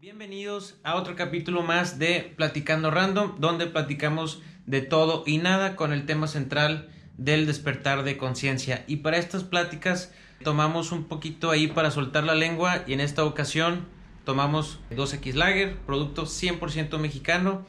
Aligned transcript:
Bienvenidos 0.00 0.78
a 0.82 0.94
otro 0.94 1.14
capítulo 1.14 1.60
más 1.60 1.98
de 1.98 2.32
Platicando 2.34 2.90
Random, 2.90 3.34
donde 3.38 3.66
platicamos 3.66 4.40
de 4.64 4.80
todo 4.80 5.24
y 5.26 5.36
nada 5.36 5.76
con 5.76 5.92
el 5.92 6.06
tema 6.06 6.26
central 6.26 6.88
del 7.18 7.44
despertar 7.44 8.02
de 8.02 8.16
conciencia. 8.16 8.82
Y 8.86 8.96
para 8.96 9.18
estas 9.18 9.44
pláticas 9.44 10.10
tomamos 10.42 10.90
un 10.90 11.04
poquito 11.04 11.50
ahí 11.50 11.66
para 11.66 11.90
soltar 11.90 12.24
la 12.24 12.34
lengua 12.34 12.82
y 12.86 12.94
en 12.94 13.00
esta 13.00 13.26
ocasión 13.26 13.88
tomamos 14.24 14.80
2X 14.90 15.34
Lager, 15.34 15.76
producto 15.80 16.24
100% 16.24 16.96
mexicano. 16.96 17.66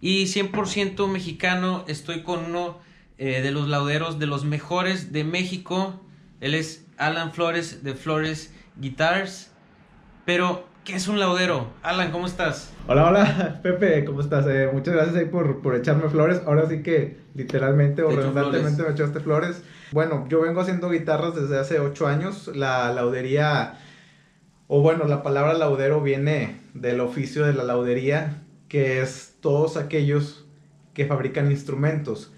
Y 0.00 0.26
100% 0.26 1.08
mexicano 1.08 1.84
estoy 1.88 2.22
con 2.22 2.44
uno 2.44 2.78
eh, 3.18 3.40
de 3.42 3.50
los 3.50 3.68
lauderos 3.68 4.20
de 4.20 4.26
los 4.26 4.44
mejores 4.44 5.10
de 5.10 5.24
México. 5.24 6.00
Él 6.40 6.54
es 6.54 6.86
Alan 6.96 7.32
Flores 7.32 7.82
de 7.82 7.96
Flores 7.96 8.54
Guitars. 8.76 9.50
Pero 10.24 10.70
¿Qué 10.84 10.96
es 10.96 11.06
un 11.06 11.20
laudero? 11.20 11.68
Alan, 11.84 12.10
¿cómo 12.10 12.26
estás? 12.26 12.72
Hola, 12.88 13.06
hola, 13.06 13.60
Pepe, 13.62 14.04
¿cómo 14.04 14.20
estás? 14.20 14.46
Eh, 14.48 14.68
muchas 14.72 14.94
gracias 14.94 15.14
ahí 15.14 15.26
por, 15.26 15.62
por, 15.62 15.76
echarme 15.76 16.08
flores. 16.08 16.42
Ahora 16.44 16.68
sí 16.68 16.82
que 16.82 17.18
literalmente 17.34 18.02
o 18.02 18.10
redundantemente 18.10 18.82
me 18.82 18.90
echaste 18.90 19.20
flores. 19.20 19.62
Bueno, 19.92 20.26
yo 20.28 20.40
vengo 20.40 20.60
haciendo 20.60 20.90
guitarras 20.90 21.36
desde 21.36 21.56
hace 21.56 21.78
ocho 21.78 22.08
años. 22.08 22.50
La 22.56 22.92
laudería, 22.92 23.78
o 24.66 24.80
bueno, 24.80 25.04
la 25.04 25.22
palabra 25.22 25.54
laudero 25.54 26.00
viene 26.00 26.60
del 26.74 27.00
oficio 27.00 27.46
de 27.46 27.52
la 27.52 27.62
laudería, 27.62 28.42
que 28.68 29.02
es 29.02 29.36
todos 29.40 29.76
aquellos 29.76 30.46
que 30.94 31.06
fabrican 31.06 31.52
instrumentos. 31.52 32.32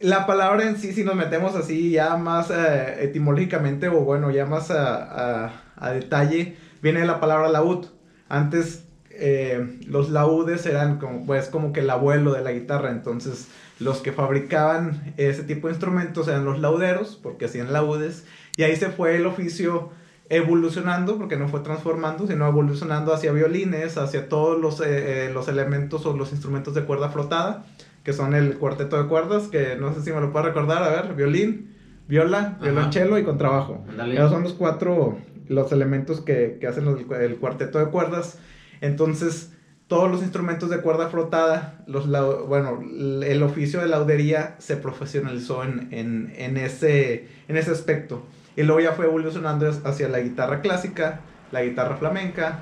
La 0.00 0.26
palabra 0.26 0.64
en 0.64 0.78
sí, 0.78 0.92
si 0.92 1.04
nos 1.04 1.14
metemos 1.14 1.54
así 1.54 1.92
ya 1.92 2.16
más 2.16 2.50
eh, 2.50 3.04
etimológicamente, 3.04 3.88
o 3.88 4.00
bueno, 4.00 4.32
ya 4.32 4.46
más 4.46 4.72
a, 4.72 5.44
a, 5.46 5.62
a 5.76 5.90
detalle, 5.92 6.56
viene 6.82 7.04
la 7.04 7.20
palabra 7.20 7.48
laúd. 7.48 7.86
Antes 8.28 8.84
eh, 9.10 9.78
los 9.86 10.10
laúdes 10.10 10.64
eran 10.66 10.98
como, 10.98 11.26
pues, 11.26 11.48
como 11.48 11.72
que 11.72 11.80
el 11.80 11.90
abuelo 11.90 12.32
de 12.32 12.42
la 12.42 12.52
guitarra, 12.52 12.90
entonces 12.90 13.48
los 13.80 13.98
que 13.98 14.12
fabricaban 14.12 15.14
ese 15.16 15.42
tipo 15.42 15.68
de 15.68 15.74
instrumentos 15.74 16.28
eran 16.28 16.44
los 16.44 16.60
lauderos, 16.60 17.18
porque 17.22 17.46
hacían 17.46 17.72
laúdes, 17.72 18.26
y 18.56 18.62
ahí 18.62 18.76
se 18.76 18.90
fue 18.90 19.16
el 19.16 19.26
oficio 19.26 19.90
evolucionando, 20.30 21.16
porque 21.16 21.36
no 21.36 21.48
fue 21.48 21.60
transformando, 21.60 22.26
sino 22.26 22.46
evolucionando 22.46 23.14
hacia 23.14 23.32
violines, 23.32 23.96
hacia 23.96 24.28
todos 24.28 24.60
los, 24.60 24.80
eh, 24.80 25.26
eh, 25.26 25.30
los 25.32 25.48
elementos 25.48 26.04
o 26.06 26.16
los 26.16 26.32
instrumentos 26.32 26.74
de 26.74 26.84
cuerda 26.84 27.08
flotada, 27.08 27.64
que 28.04 28.12
son 28.12 28.34
el 28.34 28.56
cuarteto 28.58 29.02
de 29.02 29.08
cuerdas, 29.08 29.48
que 29.48 29.76
no 29.76 29.92
sé 29.94 30.02
si 30.02 30.12
me 30.12 30.20
lo 30.20 30.32
puedo 30.32 30.46
recordar, 30.46 30.82
a 30.82 30.90
ver, 30.90 31.14
violín, 31.14 31.74
viola, 32.08 32.58
violonchelo 32.60 33.18
y 33.18 33.24
contrabajo. 33.24 33.84
Esos 34.12 34.30
son 34.30 34.42
los 34.42 34.54
cuatro 34.54 35.18
los 35.48 35.72
elementos 35.72 36.20
que, 36.20 36.58
que 36.60 36.66
hacen 36.66 36.86
el 36.88 37.36
cuarteto 37.36 37.78
de 37.78 37.86
cuerdas. 37.86 38.38
Entonces, 38.80 39.52
todos 39.88 40.10
los 40.10 40.22
instrumentos 40.22 40.68
de 40.68 40.82
cuerda 40.82 41.08
flotada, 41.08 41.82
los, 41.86 42.06
bueno, 42.46 42.80
el 43.24 43.42
oficio 43.42 43.80
de 43.80 43.88
laudería 43.88 44.56
se 44.58 44.76
profesionalizó 44.76 45.64
en, 45.64 45.88
en, 45.92 46.32
en, 46.36 46.56
ese, 46.58 47.28
en 47.48 47.56
ese 47.56 47.70
aspecto. 47.70 48.22
Y 48.54 48.64
luego 48.64 48.80
ya 48.80 48.92
fue 48.92 49.06
evolucionando 49.06 49.70
hacia 49.84 50.08
la 50.08 50.20
guitarra 50.20 50.60
clásica, 50.60 51.20
la 51.52 51.62
guitarra 51.62 51.96
flamenca, 51.96 52.60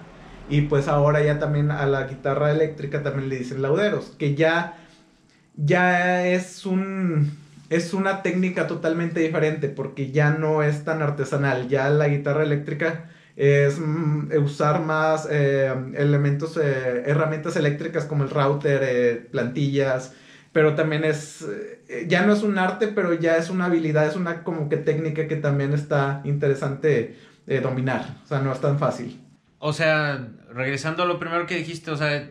y 0.49 0.63
pues 0.63 0.87
ahora 0.87 1.23
ya 1.25 1.41
también 1.41 1.73
a 1.73 1.87
la 1.87 2.05
guitarra 2.05 2.53
eléctrica 2.53 3.03
también 3.03 3.29
le 3.29 3.39
dicen 3.39 3.61
lauderos, 3.61 4.15
que 4.17 4.37
ya, 4.37 4.79
ya 5.57 6.29
es 6.29 6.65
un 6.65 7.33
es 7.71 7.95
una 7.95 8.23
técnica 8.23 8.67
totalmente 8.67 9.21
diferente 9.21 9.69
porque 9.69 10.11
ya 10.11 10.31
no 10.31 10.63
es 10.63 10.85
tan 10.85 11.03
artesanal. 11.03 11.69
Ya 11.69 11.91
la 11.91 12.09
guitarra 12.09 12.43
eléctrica 12.43 13.11
es 13.37 13.79
mm, 13.79 14.33
usar 14.43 14.83
más 14.83 15.29
eh, 15.31 15.73
elementos, 15.95 16.57
eh, 16.57 17.03
herramientas 17.07 17.57
eléctricas 17.57 18.05
como 18.05 18.25
el 18.25 18.31
router, 18.31 18.81
eh, 18.83 19.29
plantillas, 19.31 20.15
pero 20.53 20.75
también 20.75 21.05
es, 21.05 21.47
ya 22.07 22.25
no 22.25 22.33
es 22.33 22.43
un 22.43 22.59
arte, 22.59 22.89
pero 22.89 23.13
ya 23.13 23.37
es 23.37 23.51
una 23.51 23.67
habilidad, 23.67 24.07
es 24.07 24.17
una 24.17 24.43
como 24.43 24.71
que 24.71 24.79
técnica 24.79 25.29
que 25.29 25.37
también 25.37 25.75
está 25.75 26.23
interesante 26.25 27.19
dominar. 27.63 28.17
O 28.25 28.27
sea, 28.27 28.41
no 28.41 28.53
es 28.53 28.61
tan 28.63 28.79
fácil. 28.79 29.21
O 29.59 29.75
sea, 29.75 30.29
regresando 30.51 31.03
a 31.03 31.07
lo 31.07 31.19
primero 31.19 31.47
que 31.47 31.57
dijiste, 31.57 31.91
o 31.91 31.97
sea, 31.99 32.31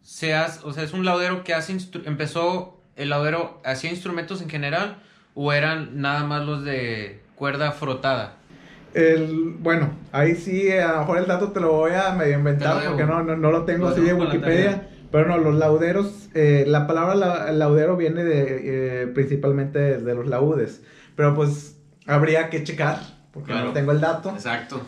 seas, 0.00 0.60
o 0.64 0.72
sea, 0.72 0.84
es 0.84 0.94
un 0.94 1.04
laudero 1.04 1.44
que 1.44 1.52
hace 1.52 1.76
empezó 2.06 2.73
el 2.96 3.10
laudero 3.10 3.60
hacía 3.64 3.90
instrumentos 3.90 4.42
en 4.42 4.48
general 4.48 4.98
o 5.34 5.52
eran 5.52 6.00
nada 6.00 6.24
más 6.24 6.46
los 6.46 6.64
de 6.64 7.20
cuerda 7.34 7.72
frotada? 7.72 8.36
El, 8.92 9.56
bueno, 9.58 9.90
ahí 10.12 10.36
sí, 10.36 10.70
a 10.70 10.92
lo 10.92 10.98
mejor 11.00 11.18
el 11.18 11.26
dato 11.26 11.50
te 11.50 11.60
lo 11.60 11.72
voy 11.72 11.92
a 11.92 12.12
medio 12.12 12.38
inventar 12.38 12.84
porque 12.86 13.04
no, 13.04 13.22
no, 13.22 13.50
lo 13.50 13.64
tengo 13.64 13.88
así 13.88 14.00
de 14.00 14.14
Wikipedia. 14.14 14.88
Pero 15.10 15.28
no, 15.28 15.38
los 15.38 15.54
lauderos, 15.54 16.28
eh, 16.34 16.64
la 16.66 16.88
palabra 16.88 17.52
laudero 17.52 17.96
viene 17.96 18.24
de, 18.24 19.02
eh, 19.02 19.06
principalmente 19.06 19.78
de 19.98 20.14
los 20.14 20.26
laudes. 20.26 20.82
Pero 21.14 21.36
pues 21.36 21.76
habría 22.04 22.50
que 22.50 22.64
checar, 22.64 22.98
porque 23.32 23.52
no 23.52 23.72
tengo 23.72 23.92
el 23.92 24.00
dato. 24.00 24.30
Exacto. 24.30 24.80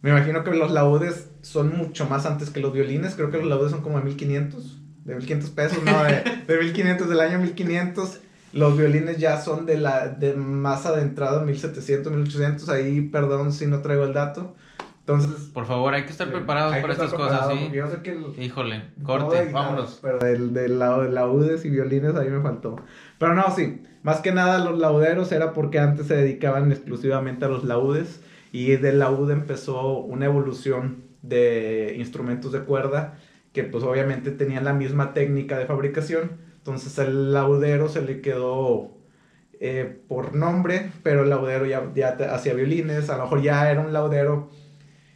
Me 0.00 0.10
imagino 0.10 0.44
que 0.44 0.54
los 0.54 0.70
laudes 0.70 1.28
son 1.42 1.76
mucho 1.76 2.06
más 2.06 2.24
antes 2.24 2.48
que 2.48 2.60
los 2.60 2.72
violines. 2.72 3.16
Creo 3.16 3.30
que 3.30 3.36
los 3.36 3.46
laudes 3.46 3.70
son 3.70 3.82
como 3.82 3.98
de 3.98 4.04
1500 4.04 4.80
de 5.04 5.14
1500 5.14 5.50
pesos, 5.50 5.82
no, 5.84 6.04
de, 6.04 6.22
de 6.46 6.58
1500, 6.58 7.08
del 7.08 7.20
año 7.20 7.38
1500. 7.38 8.20
Los 8.52 8.78
violines 8.78 9.18
ya 9.18 9.40
son 9.40 9.66
de 9.66 9.78
la 9.78 10.08
de 10.08 10.34
más 10.34 10.86
adentrado, 10.86 11.44
1700, 11.44 12.12
1800. 12.12 12.68
Ahí, 12.68 13.00
perdón 13.00 13.52
si 13.52 13.66
no 13.66 13.80
traigo 13.80 14.04
el 14.04 14.12
dato. 14.12 14.54
Entonces, 15.00 15.50
por 15.52 15.66
favor, 15.66 15.92
hay 15.92 16.04
que 16.04 16.12
estar 16.12 16.30
preparados 16.30 16.74
para 16.76 16.94
estas 16.94 17.12
cosas, 17.12 17.48
¿sí? 17.52 17.70
Yo 17.74 17.90
sé 17.90 18.00
que 18.00 18.18
Híjole, 18.42 18.84
corte, 19.02 19.50
vámonos. 19.52 19.98
Pero 20.00 20.18
del, 20.18 20.54
del 20.54 20.78
lado 20.78 21.02
de 21.02 21.10
laudes 21.10 21.64
y 21.66 21.70
violines 21.70 22.14
ahí 22.14 22.30
me 22.30 22.40
faltó. 22.40 22.76
Pero 23.18 23.34
no, 23.34 23.54
sí, 23.54 23.82
más 24.02 24.20
que 24.20 24.32
nada 24.32 24.64
los 24.64 24.78
lauderos 24.78 25.30
era 25.32 25.52
porque 25.52 25.78
antes 25.78 26.06
se 26.06 26.16
dedicaban 26.16 26.72
exclusivamente 26.72 27.44
a 27.44 27.48
los 27.48 27.64
laudes 27.64 28.22
y 28.50 28.76
del 28.76 29.00
laude 29.00 29.34
empezó 29.34 29.98
una 29.98 30.24
evolución 30.24 31.04
de 31.20 31.96
instrumentos 31.98 32.52
de 32.52 32.60
cuerda 32.60 33.18
que 33.54 33.62
pues 33.62 33.84
obviamente 33.84 34.32
tenían 34.32 34.64
la 34.64 34.74
misma 34.74 35.14
técnica 35.14 35.56
de 35.56 35.64
fabricación. 35.64 36.32
Entonces 36.58 36.98
el 36.98 37.32
laudero 37.32 37.88
se 37.88 38.02
le 38.02 38.20
quedó 38.20 38.90
eh, 39.60 40.00
por 40.08 40.34
nombre, 40.34 40.90
pero 41.02 41.22
el 41.22 41.30
laudero 41.30 41.64
ya, 41.64 41.90
ya 41.94 42.16
hacía 42.34 42.52
violines, 42.52 43.08
a 43.08 43.16
lo 43.16 43.22
mejor 43.22 43.42
ya 43.42 43.70
era 43.70 43.80
un 43.80 43.92
laudero 43.92 44.50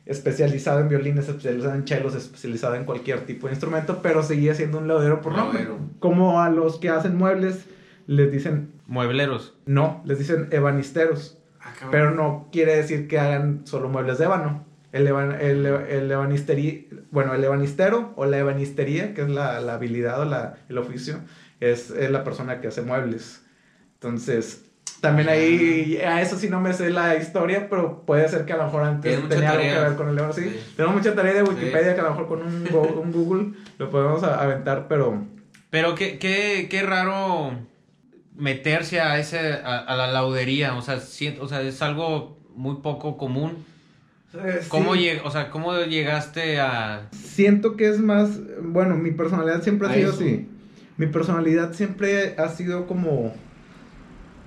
especializado 0.06 0.80
en 0.80 0.88
violines, 0.88 1.28
especializado 1.28 1.74
en 1.74 1.84
chelos, 1.84 2.14
especializado 2.14 2.76
en 2.76 2.84
cualquier 2.84 3.26
tipo 3.26 3.48
de 3.48 3.54
instrumento, 3.54 4.00
pero 4.02 4.22
seguía 4.22 4.54
siendo 4.54 4.78
un 4.78 4.88
laudero 4.88 5.20
por 5.20 5.36
nombre. 5.36 5.66
Como 5.98 6.40
a 6.40 6.48
los 6.48 6.78
que 6.78 6.88
hacen 6.88 7.16
muebles 7.16 7.66
les 8.06 8.32
dicen... 8.32 8.72
Muebleros. 8.86 9.54
No, 9.66 10.00
les 10.06 10.18
dicen 10.18 10.48
ebanisteros. 10.50 11.38
Ah, 11.60 11.72
pero 11.90 12.12
no 12.12 12.48
quiere 12.52 12.76
decir 12.76 13.08
que 13.08 13.18
hagan 13.18 13.66
solo 13.66 13.88
muebles 13.88 14.18
de 14.18 14.24
ébano. 14.24 14.64
El, 14.90 15.06
el, 15.06 15.66
el 15.66 17.04
bueno, 17.10 17.34
el 17.34 17.44
ebanistero 17.44 18.12
o 18.16 18.24
la 18.24 18.38
ebanistería, 18.38 19.12
que 19.12 19.22
es 19.22 19.28
la, 19.28 19.60
la 19.60 19.74
habilidad 19.74 20.20
o 20.20 20.24
la, 20.24 20.56
el 20.68 20.78
oficio, 20.78 21.20
es, 21.60 21.90
es, 21.90 22.10
la 22.10 22.24
persona 22.24 22.60
que 22.60 22.68
hace 22.68 22.80
muebles. 22.82 23.42
Entonces, 23.94 24.64
también 25.02 25.28
ahí, 25.28 25.98
a 25.98 26.22
eso 26.22 26.38
sí 26.38 26.48
no 26.48 26.60
me 26.60 26.72
sé 26.72 26.90
la 26.90 27.16
historia, 27.16 27.68
pero 27.68 28.06
puede 28.06 28.28
ser 28.28 28.46
que 28.46 28.54
a 28.54 28.56
lo 28.56 28.64
mejor 28.64 28.82
antes 28.84 29.28
tenía 29.28 29.50
algo 29.50 29.62
que 29.62 29.80
ver 29.80 29.96
con 29.96 30.08
el 30.08 30.18
ebanistero. 30.18 30.50
Sí, 30.50 30.74
tengo 30.76 30.90
mucha 30.90 31.14
tarea 31.14 31.34
de 31.34 31.42
Wikipedia 31.42 31.94
que 31.94 32.00
a 32.00 32.04
lo 32.04 32.10
mejor 32.10 32.26
con 32.26 32.42
un, 32.42 32.66
un 32.98 33.12
Google 33.12 33.52
lo 33.78 33.90
podemos 33.90 34.22
aventar, 34.22 34.86
pero... 34.88 35.22
Pero 35.70 35.94
qué, 35.94 36.18
qué, 36.18 36.66
qué 36.70 36.82
raro 36.82 37.52
meterse 38.34 39.00
a, 39.00 39.18
ese, 39.18 39.52
a, 39.52 39.78
a 39.78 39.96
la 39.96 40.10
laudería, 40.10 40.74
o 40.76 40.82
sea, 40.82 40.96
o 40.96 41.48
sea, 41.48 41.60
es 41.60 41.82
algo 41.82 42.38
muy 42.54 42.76
poco 42.76 43.18
común 43.18 43.66
eh, 44.34 44.60
¿Cómo, 44.68 44.92
o 45.24 45.30
sea, 45.30 45.50
¿Cómo 45.50 45.74
llegaste 45.84 46.60
a...? 46.60 47.08
Siento 47.12 47.76
que 47.76 47.88
es 47.88 47.98
más, 47.98 48.40
bueno, 48.62 48.96
mi 48.96 49.10
personalidad 49.12 49.62
siempre 49.62 49.88
ha 49.88 49.94
sido 49.94 50.12
así. 50.12 50.48
Mi 50.96 51.06
personalidad 51.06 51.72
siempre 51.72 52.34
ha 52.36 52.48
sido 52.48 52.86
como 52.86 53.32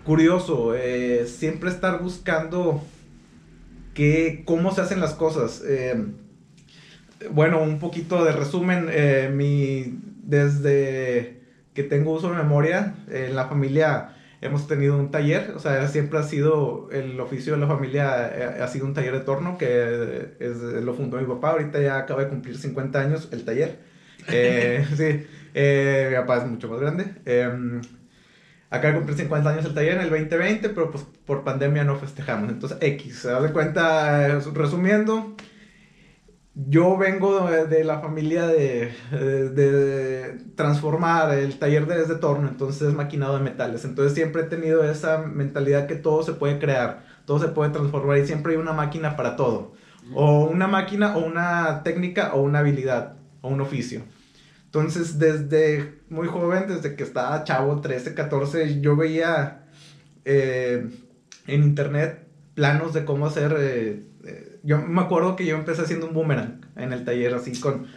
curioso, 0.03 0.75
eh, 0.75 1.25
siempre 1.25 1.69
estar 1.69 2.01
buscando 2.01 2.83
que, 3.93 4.43
cómo 4.45 4.73
se 4.73 4.81
hacen 4.81 4.99
las 4.99 5.13
cosas. 5.13 5.63
Eh, 5.65 6.05
bueno, 7.31 7.61
un 7.61 7.79
poquito 7.79 8.23
de 8.23 8.33
resumen, 8.33 8.87
mi, 9.37 9.99
desde 10.23 11.41
que 11.73 11.83
tengo 11.83 12.11
uso 12.11 12.29
de 12.29 12.37
memoria, 12.37 12.95
en 13.09 13.35
la 13.35 13.47
familia 13.47 14.15
hemos 14.41 14.67
tenido 14.67 14.97
un 14.97 15.11
taller, 15.11 15.53
o 15.55 15.59
sea, 15.59 15.87
siempre 15.87 16.17
ha 16.19 16.23
sido 16.23 16.89
el 16.91 17.19
oficio 17.19 17.53
de 17.53 17.59
la 17.59 17.67
familia, 17.67 18.31
eh, 18.35 18.61
ha 18.61 18.67
sido 18.67 18.87
un 18.87 18.93
taller 18.95 19.13
de 19.13 19.19
torno 19.19 19.57
que 19.57 20.33
es, 20.39 20.57
lo 20.57 20.93
fundó 20.95 21.17
mi 21.17 21.25
papá, 21.25 21.51
ahorita 21.51 21.79
ya 21.79 21.99
acaba 21.99 22.23
de 22.23 22.29
cumplir 22.29 22.57
50 22.57 22.99
años 22.99 23.29
el 23.31 23.45
taller. 23.45 23.91
Eh, 24.27 24.85
sí, 24.95 25.25
eh, 25.55 26.07
mi 26.11 26.15
papá 26.15 26.37
es 26.37 26.45
mucho 26.45 26.69
más 26.69 26.79
grande. 26.79 27.15
Em, 27.25 27.81
acaba 28.69 28.93
de 28.93 28.99
cumplir 28.99 29.17
50 29.17 29.49
años 29.49 29.65
el 29.65 29.73
taller 29.73 29.95
en 29.95 30.01
el 30.01 30.09
2020, 30.11 30.69
pero 30.69 30.91
pues 30.91 31.05
por 31.25 31.43
pandemia 31.43 31.83
no 31.83 31.97
festejamos, 31.97 32.51
entonces 32.51 32.77
X, 32.81 33.17
se 33.17 33.29
da 33.29 33.41
de 33.41 33.51
cuenta, 33.51 34.39
resumiendo, 34.53 35.35
yo 36.53 36.97
vengo 36.97 37.47
de, 37.47 37.83
la 37.83 37.99
familia 37.99 38.45
de, 38.45 38.91
de, 39.11 40.37
transformar 40.55 41.33
el 41.37 41.57
taller 41.57 41.85
de, 41.87 42.05
de 42.05 42.15
torno, 42.15 42.49
entonces 42.49 42.89
es 42.89 42.93
maquinado 42.93 43.37
de 43.37 43.43
metales. 43.43 43.85
Entonces 43.85 44.13
siempre 44.13 44.41
he 44.41 44.45
tenido 44.45 44.83
esa 44.83 45.19
mentalidad 45.19 45.87
que 45.87 45.95
todo 45.95 46.23
se 46.23 46.33
puede 46.33 46.59
crear, 46.59 47.05
todo 47.25 47.39
se 47.39 47.47
puede 47.47 47.71
transformar 47.71 48.17
y 48.17 48.27
siempre 48.27 48.53
hay 48.53 48.59
una 48.59 48.73
máquina 48.73 49.15
para 49.15 49.35
todo. 49.35 49.73
O 50.13 50.45
una 50.45 50.67
máquina, 50.67 51.15
o 51.15 51.25
una 51.25 51.83
técnica, 51.83 52.33
o 52.33 52.41
una 52.41 52.59
habilidad, 52.59 53.15
o 53.39 53.47
un 53.47 53.61
oficio. 53.61 54.01
Entonces, 54.65 55.19
desde 55.19 55.99
muy 56.09 56.27
joven, 56.27 56.65
desde 56.67 56.95
que 56.95 57.03
estaba 57.03 57.43
chavo, 57.43 57.79
13, 57.79 58.13
14, 58.13 58.81
yo 58.81 58.95
veía 58.95 59.65
eh, 60.25 60.89
en 61.47 61.63
internet 61.63 62.27
planos 62.55 62.93
de 62.93 63.05
cómo 63.05 63.25
hacer 63.25 63.55
eh, 63.57 64.03
yo 64.63 64.81
me 64.81 65.01
acuerdo 65.01 65.35
que 65.35 65.45
yo 65.45 65.55
empecé 65.55 65.81
haciendo 65.81 66.07
un 66.07 66.13
boomerang 66.13 66.61
en 66.75 66.93
el 66.93 67.03
taller, 67.03 67.33
así 67.33 67.59
con. 67.59 67.87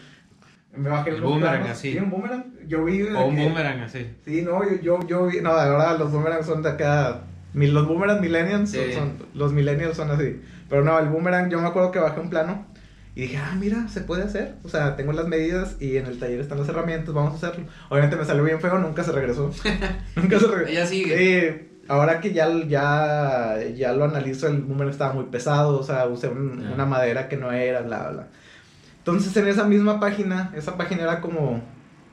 Me 0.76 0.88
bajé 0.88 1.10
el 1.10 1.20
boomerang 1.20 1.68
así. 1.68 1.92
Sí, 1.92 1.98
un 1.98 2.10
boomerang. 2.10 2.44
Yo 2.66 2.84
vi. 2.84 3.02
O 3.02 3.26
un 3.26 3.36
boomerang 3.36 3.80
así. 3.80 4.10
Sí, 4.24 4.42
no, 4.42 4.62
yo, 4.64 4.80
yo, 4.80 5.06
yo 5.06 5.26
vi. 5.26 5.40
No, 5.40 5.56
de 5.56 5.70
verdad, 5.70 5.98
los 5.98 6.10
boomerangs 6.10 6.46
son 6.46 6.62
de 6.62 6.70
acá. 6.70 7.22
Los 7.52 7.86
boomerang 7.86 8.20
millennials 8.20 8.72
son, 8.72 9.18
Los 9.34 9.52
millennials 9.52 9.96
son 9.96 10.10
así. 10.10 10.40
Pero 10.68 10.82
no, 10.82 10.98
el 10.98 11.08
boomerang, 11.08 11.50
yo 11.50 11.60
me 11.60 11.68
acuerdo 11.68 11.92
que 11.92 12.00
bajé 12.00 12.20
un 12.20 12.30
plano. 12.30 12.66
Y 13.14 13.22
dije, 13.22 13.36
ah, 13.36 13.54
mira, 13.56 13.86
se 13.86 14.00
puede 14.00 14.24
hacer. 14.24 14.56
O 14.64 14.68
sea, 14.68 14.96
tengo 14.96 15.12
las 15.12 15.28
medidas 15.28 15.76
y 15.78 15.98
en 15.98 16.06
el 16.06 16.18
taller 16.18 16.40
están 16.40 16.58
las 16.58 16.68
herramientas, 16.68 17.14
vamos 17.14 17.32
a 17.34 17.36
hacerlo. 17.36 17.68
Obviamente 17.88 18.16
me 18.16 18.24
salió 18.24 18.42
bien 18.42 18.60
feo, 18.60 18.76
nunca 18.78 19.04
se 19.04 19.12
regresó. 19.12 19.52
nunca 20.16 20.40
se 20.40 20.46
regresó. 20.48 20.72
Ella 20.72 20.86
sigue 20.86 21.73
ahora 21.88 22.20
que 22.20 22.32
ya, 22.32 22.48
ya, 22.66 23.56
ya 23.74 23.92
lo 23.92 24.04
analizo, 24.04 24.48
el 24.48 24.68
número 24.68 24.90
estaba 24.90 25.12
muy 25.12 25.24
pesado, 25.24 25.78
o 25.78 25.82
sea, 25.82 26.06
usé 26.06 26.28
una 26.28 26.86
madera 26.86 27.28
que 27.28 27.36
no 27.36 27.52
era, 27.52 27.82
bla, 27.82 28.10
bla. 28.10 28.28
Entonces 28.98 29.36
en 29.36 29.48
esa 29.48 29.64
misma 29.64 30.00
página, 30.00 30.52
esa 30.54 30.76
página 30.76 31.02
era 31.02 31.20
como 31.20 31.62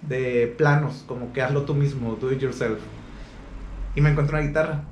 de 0.01 0.53
planos, 0.57 1.03
como 1.07 1.31
que 1.33 1.41
hazlo 1.41 1.63
tú 1.63 1.73
mismo, 1.73 2.15
do 2.15 2.31
it 2.31 2.39
yourself. 2.39 2.79
Y 3.95 4.01
me 4.01 4.09
encontré 4.09 4.37
una 4.37 4.47
guitarra. 4.47 4.83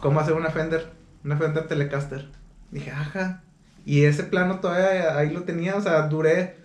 ¿Cómo 0.00 0.20
hacer 0.20 0.34
una 0.34 0.50
Fender? 0.50 0.92
Una 1.24 1.36
Fender 1.36 1.66
Telecaster. 1.66 2.28
Dije, 2.70 2.90
ajá. 2.90 3.42
Y 3.84 4.04
ese 4.04 4.24
plano 4.24 4.60
todavía 4.60 5.16
ahí 5.16 5.30
lo 5.30 5.42
tenía, 5.42 5.76
o 5.76 5.80
sea, 5.80 6.02
duré 6.08 6.56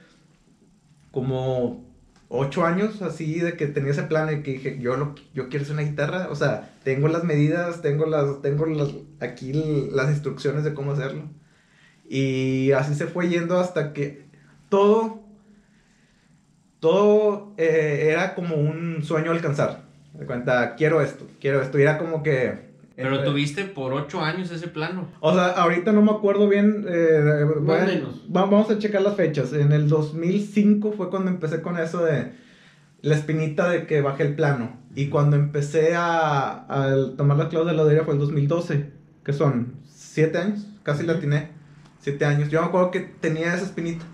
como 1.12 1.85
ocho 2.30 2.66
años 2.66 3.02
así 3.02 3.40
de 3.40 3.54
que 3.54 3.68
tenía 3.68 3.92
ese 3.92 4.04
plan 4.04 4.32
y 4.32 4.44
que 4.44 4.54
dije, 4.54 4.80
yo, 4.80 5.16
yo 5.34 5.50
quiero 5.50 5.64
hacer 5.64 5.76
una 5.76 5.84
guitarra, 5.84 6.28
o 6.30 6.36
sea, 6.36 6.74
tengo 6.84 7.08
las 7.08 7.24
medidas, 7.24 7.82
tengo 7.82 8.06
las, 8.06 8.42
tengo 8.42 8.66
las, 8.66 8.90
aquí 9.20 9.54
las 9.92 10.10
instrucciones 10.10 10.64
de 10.64 10.74
cómo 10.74 10.92
hacerlo. 10.92 11.24
Y 12.08 12.72
así 12.74 12.96
se 12.96 13.08
fue 13.08 13.30
yendo 13.30 13.60
hasta 13.60 13.94
que 13.94 14.26
todo, 14.70 15.24
todo 16.80 17.54
eh, 17.58 18.10
era 18.12 18.36
como 18.36 18.56
un 18.56 19.04
sueño 19.04 19.32
alcanzar. 19.32 19.86
De 20.14 20.26
cuenta, 20.26 20.76
quiero 20.76 21.02
esto, 21.02 21.28
quiero 21.42 21.62
esto. 21.62 21.78
Y 21.80 21.82
era 21.82 21.98
como 21.98 22.24
que 22.24 22.65
pero 22.96 23.24
tuviste 23.24 23.66
por 23.66 23.94
ocho 23.94 24.22
años 24.22 24.52
ese 24.52 24.68
plano. 24.68 25.10
O 25.20 25.34
sea, 25.34 25.48
ahorita 25.48 25.92
no 25.92 26.02
me 26.02 26.12
acuerdo 26.12 26.48
bien. 26.48 26.86
Eh, 26.88 27.46
menos. 27.62 28.24
vamos 28.30 28.70
a 28.72 28.80
checar 28.80 29.02
las 29.02 29.16
fechas. 29.16 29.52
En 29.54 29.74
el 29.74 29.90
2005 29.90 30.94
fue 30.94 31.10
cuando 31.10 31.30
empecé 31.30 31.62
con 31.62 31.78
eso 31.78 32.04
de 32.04 32.32
la 33.02 33.16
espinita 33.16 33.70
de 33.70 33.86
que 33.86 34.02
bajé 34.02 34.24
el 34.24 34.36
plano. 34.36 34.78
Y 34.96 35.10
cuando 35.10 35.36
empecé 35.36 35.94
a, 35.96 36.66
tomar 37.18 37.38
la 37.38 37.50
clave 37.50 37.66
de 37.66 37.72
la 37.74 37.84
lotería 37.84 38.06
fue 38.06 38.14
el 38.14 38.20
2012. 38.20 38.92
Que 39.26 39.34
son 39.34 39.76
siete 39.86 40.38
años. 40.38 40.66
Casi 40.84 41.06
la 41.06 41.14
atiné. 41.14 41.50
Siete 42.00 42.24
años. 42.24 42.50
Yo 42.50 42.62
me 42.62 42.68
acuerdo 42.68 42.92
que 42.92 43.02
tenía 43.02 43.54
esa 43.54 43.66
espinita. 43.66 44.06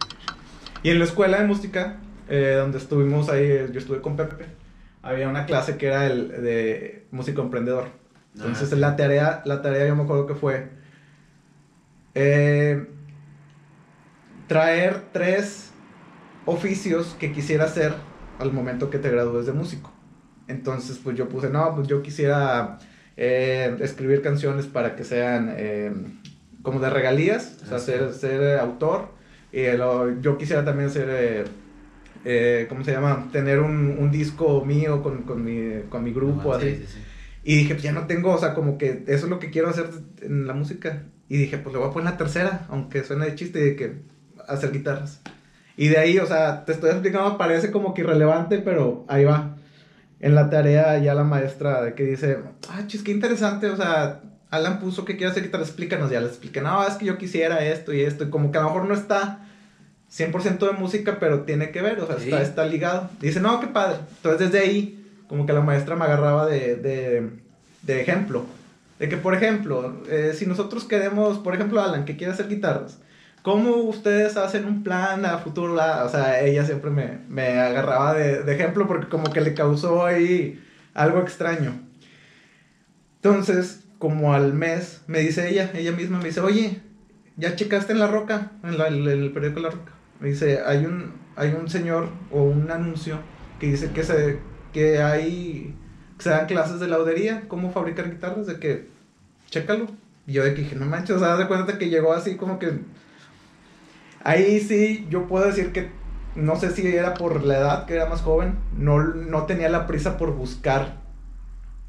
Y 0.81 0.89
en 0.89 0.97
la 0.97 1.05
escuela 1.05 1.39
de 1.39 1.45
música, 1.45 1.97
eh, 2.29 2.55
donde 2.57 2.79
estuvimos 2.79 3.29
ahí, 3.29 3.47
yo 3.71 3.79
estuve 3.79 4.01
con 4.01 4.15
Pepe, 4.15 4.45
había 5.03 5.29
una 5.29 5.45
clase 5.45 5.77
que 5.77 5.87
era 5.87 6.07
el 6.07 6.29
de 6.29 7.05
músico 7.11 7.43
emprendedor. 7.43 8.00
Entonces 8.35 8.71
la 8.77 8.95
tarea, 8.95 9.41
la 9.45 9.61
tarea 9.61 9.87
yo 9.87 9.95
me 9.95 10.03
acuerdo 10.03 10.25
que 10.25 10.35
fue 10.35 10.69
eh, 12.13 12.87
traer 14.47 15.01
tres 15.11 15.71
oficios 16.45 17.15
que 17.19 17.31
quisiera 17.31 17.65
hacer 17.65 17.93
al 18.39 18.51
momento 18.51 18.89
que 18.89 18.99
te 18.99 19.09
gradúes 19.09 19.45
de 19.45 19.53
músico. 19.53 19.91
Entonces 20.47 20.97
pues 20.97 21.17
yo 21.17 21.29
puse, 21.29 21.49
no, 21.49 21.75
pues 21.75 21.87
yo 21.87 22.01
quisiera 22.01 22.79
eh, 23.17 23.77
escribir 23.81 24.21
canciones 24.21 24.65
para 24.65 24.95
que 24.95 25.03
sean 25.03 25.53
eh, 25.57 25.93
como 26.61 26.79
de 26.79 26.89
regalías, 26.89 27.59
o 27.63 27.65
sea, 27.67 27.79
ser, 27.79 28.13
ser 28.13 28.59
autor. 28.59 29.09
Y 29.51 29.63
yo 30.21 30.37
quisiera 30.37 30.63
también 30.63 30.89
ser... 30.89 31.47
¿cómo 32.69 32.83
se 32.83 32.91
llama? 32.91 33.29
Tener 33.31 33.59
un, 33.59 34.11
disco 34.11 34.63
mío 34.63 35.01
con, 35.03 35.23
con, 35.23 35.43
mi, 35.43 35.81
con 35.89 36.03
mi 36.03 36.13
grupo, 36.13 36.53
así. 36.53 36.75
Sí, 36.75 36.85
sí, 36.87 36.99
y 37.43 37.55
dije, 37.55 37.73
pues 37.73 37.83
ya 37.83 37.91
no 37.91 38.05
tengo, 38.07 38.31
o 38.31 38.37
sea, 38.37 38.53
como 38.53 38.77
que 38.77 39.03
eso 39.07 39.25
es 39.25 39.29
lo 39.29 39.39
que 39.39 39.49
quiero 39.49 39.69
hacer 39.69 39.89
en 40.21 40.45
la 40.45 40.53
música. 40.53 41.03
Y 41.27 41.37
dije, 41.37 41.57
pues 41.57 41.73
le 41.73 41.79
voy 41.79 41.89
a 41.89 41.93
poner 41.93 42.11
la 42.11 42.17
tercera, 42.17 42.65
aunque 42.69 43.03
suene 43.03 43.25
de 43.25 43.35
chiste, 43.35 43.59
de 43.59 43.75
que 43.75 44.01
hacer 44.47 44.71
guitarras. 44.71 45.21
Y 45.77 45.87
de 45.87 45.97
ahí, 45.97 46.19
o 46.19 46.25
sea, 46.27 46.65
te 46.65 46.73
estoy 46.73 46.91
explicando, 46.91 47.37
parece 47.37 47.71
como 47.71 47.93
que 47.93 48.01
irrelevante, 48.01 48.59
pero 48.59 49.05
ahí 49.07 49.23
va. 49.25 49.55
En 50.19 50.35
la 50.35 50.49
tarea 50.51 50.99
ya 50.99 51.15
la 51.15 51.23
maestra 51.23 51.81
de 51.81 51.95
que 51.95 52.03
dice, 52.03 52.37
ah, 52.69 52.83
chis, 52.85 53.01
qué 53.01 53.11
interesante, 53.11 53.67
o 53.69 53.75
sea, 53.75 54.21
Alan 54.51 54.79
puso 54.79 55.03
que 55.03 55.15
quiere 55.17 55.31
hacer 55.31 55.43
guitarra, 55.43 55.63
explícanos. 55.63 56.11
Ya 56.11 56.21
le 56.21 56.27
expliqué, 56.27 56.61
no, 56.61 56.85
es 56.85 56.93
que 56.95 57.05
yo 57.05 57.17
quisiera 57.17 57.65
esto 57.65 57.91
y 57.93 58.01
esto, 58.01 58.25
y 58.25 58.29
como 58.29 58.51
que 58.51 58.59
a 58.59 58.61
lo 58.61 58.67
mejor 58.67 58.85
no 58.85 58.93
está 58.93 59.47
100% 60.15 60.59
de 60.59 60.73
música, 60.73 61.17
pero 61.19 61.43
tiene 61.43 61.71
que 61.71 61.81
ver, 61.81 61.99
o 62.01 62.05
sea, 62.05 62.17
está, 62.17 62.41
está 62.41 62.65
ligado. 62.65 63.09
dice, 63.19 63.39
no, 63.39 63.59
qué 63.59 63.67
padre. 63.67 63.97
Entonces 64.17 64.51
desde 64.51 64.59
ahí 64.59 65.00
como 65.31 65.45
que 65.45 65.53
la 65.53 65.61
maestra 65.61 65.95
me 65.95 66.03
agarraba 66.03 66.45
de, 66.45 66.75
de, 67.83 68.01
ejemplo. 68.01 68.45
De 68.99 69.07
que, 69.07 69.15
por 69.15 69.33
ejemplo, 69.33 70.03
eh, 70.09 70.33
si 70.35 70.45
nosotros 70.45 70.83
queremos, 70.83 71.39
por 71.39 71.55
ejemplo, 71.55 71.81
Alan, 71.81 72.03
que 72.03 72.17
quiere 72.17 72.33
hacer 72.33 72.49
guitarras, 72.49 72.99
¿cómo 73.41 73.77
ustedes 73.77 74.35
hacen 74.35 74.65
un 74.65 74.83
plan 74.83 75.23
a 75.23 75.37
futuro? 75.37 75.73
O 75.73 76.09
sea, 76.09 76.41
ella 76.41 76.65
siempre 76.65 76.91
me, 76.91 77.19
me 77.29 77.47
agarraba 77.59 78.13
de, 78.13 78.43
de, 78.43 78.53
ejemplo 78.53 78.87
porque 78.87 79.07
como 79.07 79.31
que 79.31 79.39
le 79.39 79.53
causó 79.53 80.05
ahí 80.05 80.61
algo 80.93 81.21
extraño. 81.21 81.79
Entonces, 83.15 83.85
como 83.99 84.33
al 84.33 84.53
mes, 84.53 85.01
me 85.07 85.19
dice 85.19 85.47
ella, 85.47 85.71
ella 85.73 85.93
misma 85.93 86.17
me 86.17 86.25
dice, 86.25 86.41
oye, 86.41 86.81
¿ya 87.37 87.55
checaste 87.55 87.93
en 87.93 87.99
La 87.99 88.07
Roca? 88.07 88.51
En, 88.65 88.73
en 88.73 89.07
el 89.07 89.31
periódico 89.31 89.61
La 89.61 89.69
Roca. 89.69 89.93
Me 90.19 90.27
dice, 90.27 90.59
hay 90.65 90.85
un, 90.85 91.13
hay 91.37 91.53
un 91.53 91.69
señor 91.69 92.09
o 92.31 92.43
un 92.43 92.69
anuncio 92.69 93.19
que 93.61 93.67
dice 93.67 93.91
que 93.91 94.03
se 94.03 94.50
que 94.71 95.01
hay, 95.01 95.75
que 96.17 96.23
se 96.23 96.29
dan 96.29 96.47
clases 96.47 96.79
de 96.79 96.87
laudería, 96.87 97.43
cómo 97.47 97.71
fabricar 97.71 98.09
guitarras, 98.09 98.47
de 98.47 98.59
que, 98.59 98.87
chécalo. 99.49 99.87
Y 100.27 100.33
yo 100.33 100.43
de 100.43 100.53
que 100.53 100.61
dije, 100.61 100.75
no 100.75 100.85
manches, 100.85 101.15
o 101.15 101.19
sea, 101.19 101.35
de 101.35 101.47
cuenta 101.47 101.77
que 101.77 101.89
llegó 101.89 102.13
así 102.13 102.35
como 102.37 102.59
que... 102.59 102.79
Ahí 104.23 104.59
sí, 104.59 105.07
yo 105.09 105.27
puedo 105.27 105.47
decir 105.47 105.71
que 105.71 105.89
no 106.35 106.55
sé 106.55 106.71
si 106.71 106.87
era 106.87 107.13
por 107.13 107.43
la 107.43 107.57
edad, 107.57 107.85
que 107.85 107.95
era 107.95 108.05
más 108.05 108.21
joven, 108.21 108.55
no, 108.77 108.99
no 109.03 109.45
tenía 109.45 109.69
la 109.69 109.87
prisa 109.87 110.17
por 110.17 110.35
buscar 110.35 111.01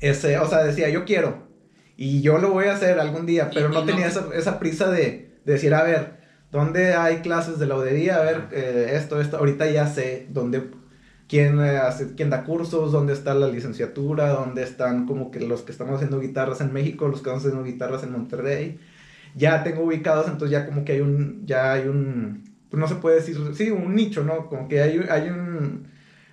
ese, 0.01 0.39
o 0.39 0.49
sea, 0.49 0.65
decía, 0.65 0.89
yo 0.89 1.05
quiero, 1.05 1.47
y 1.97 2.23
yo 2.23 2.39
lo 2.39 2.51
voy 2.51 2.67
a 2.67 2.75
hacer 2.75 2.99
algún 2.99 3.27
día, 3.27 3.51
pero 3.55 3.69
no 3.69 3.85
tenía 3.85 4.07
esa, 4.07 4.27
esa, 4.35 4.59
prisa 4.59 4.91
de, 4.91 5.39
decir, 5.45 5.75
a 5.75 5.85
ver, 5.85 6.17
¿dónde 6.51 6.95
hay 6.95 7.19
clases 7.19 7.59
de 7.59 7.67
laudería? 7.67 8.17
A 8.17 8.23
ver, 8.23 8.49
eh, 8.51 8.93
esto, 8.95 9.21
esto, 9.21 9.37
ahorita 9.37 9.71
ya 9.71 9.87
sé 9.87 10.27
dónde 10.31 10.71
quién, 11.33 11.61
eh, 11.61 11.79
hace, 11.79 12.15
quién 12.15 12.29
da 12.29 12.45
cursos, 12.45 12.93
dónde 12.93 13.15
está 13.15 13.33
la 13.33 13.49
licenciatura, 13.49 14.29
dónde 14.29 14.63
están 14.63 15.07
como 15.07 15.31
que 15.31 15.41
los 15.41 15.63
que 15.63 15.73
estamos 15.73 15.95
haciendo 15.95 16.21
guitarras 16.21 16.61
en 16.61 16.75
México, 16.75 17.09
los 17.09 17.23
que 17.23 17.31
estamos 17.31 17.43
haciendo 17.43 17.65
guitarras 17.65 18.03
en 18.03 18.13
Monterrey. 18.13 18.79
Ya 19.35 19.65
tengo 19.65 19.83
ubicados, 19.83 20.27
entonces 20.27 20.51
ya 20.51 20.67
como 20.67 20.85
que 20.85 20.93
hay 20.93 21.01
un, 21.01 21.47
ya 21.47 21.73
hay 21.73 21.89
un, 21.89 22.45
pues 22.69 22.79
no 22.79 22.87
se 22.87 22.97
puede 22.97 23.17
decir, 23.17 23.39
sí, 23.55 23.71
un 23.71 23.95
nicho, 23.95 24.23
¿no? 24.25 24.47
Como 24.47 24.69
que 24.69 24.83
hay, 24.83 25.01
hay 25.09 25.31
un, 25.31 25.87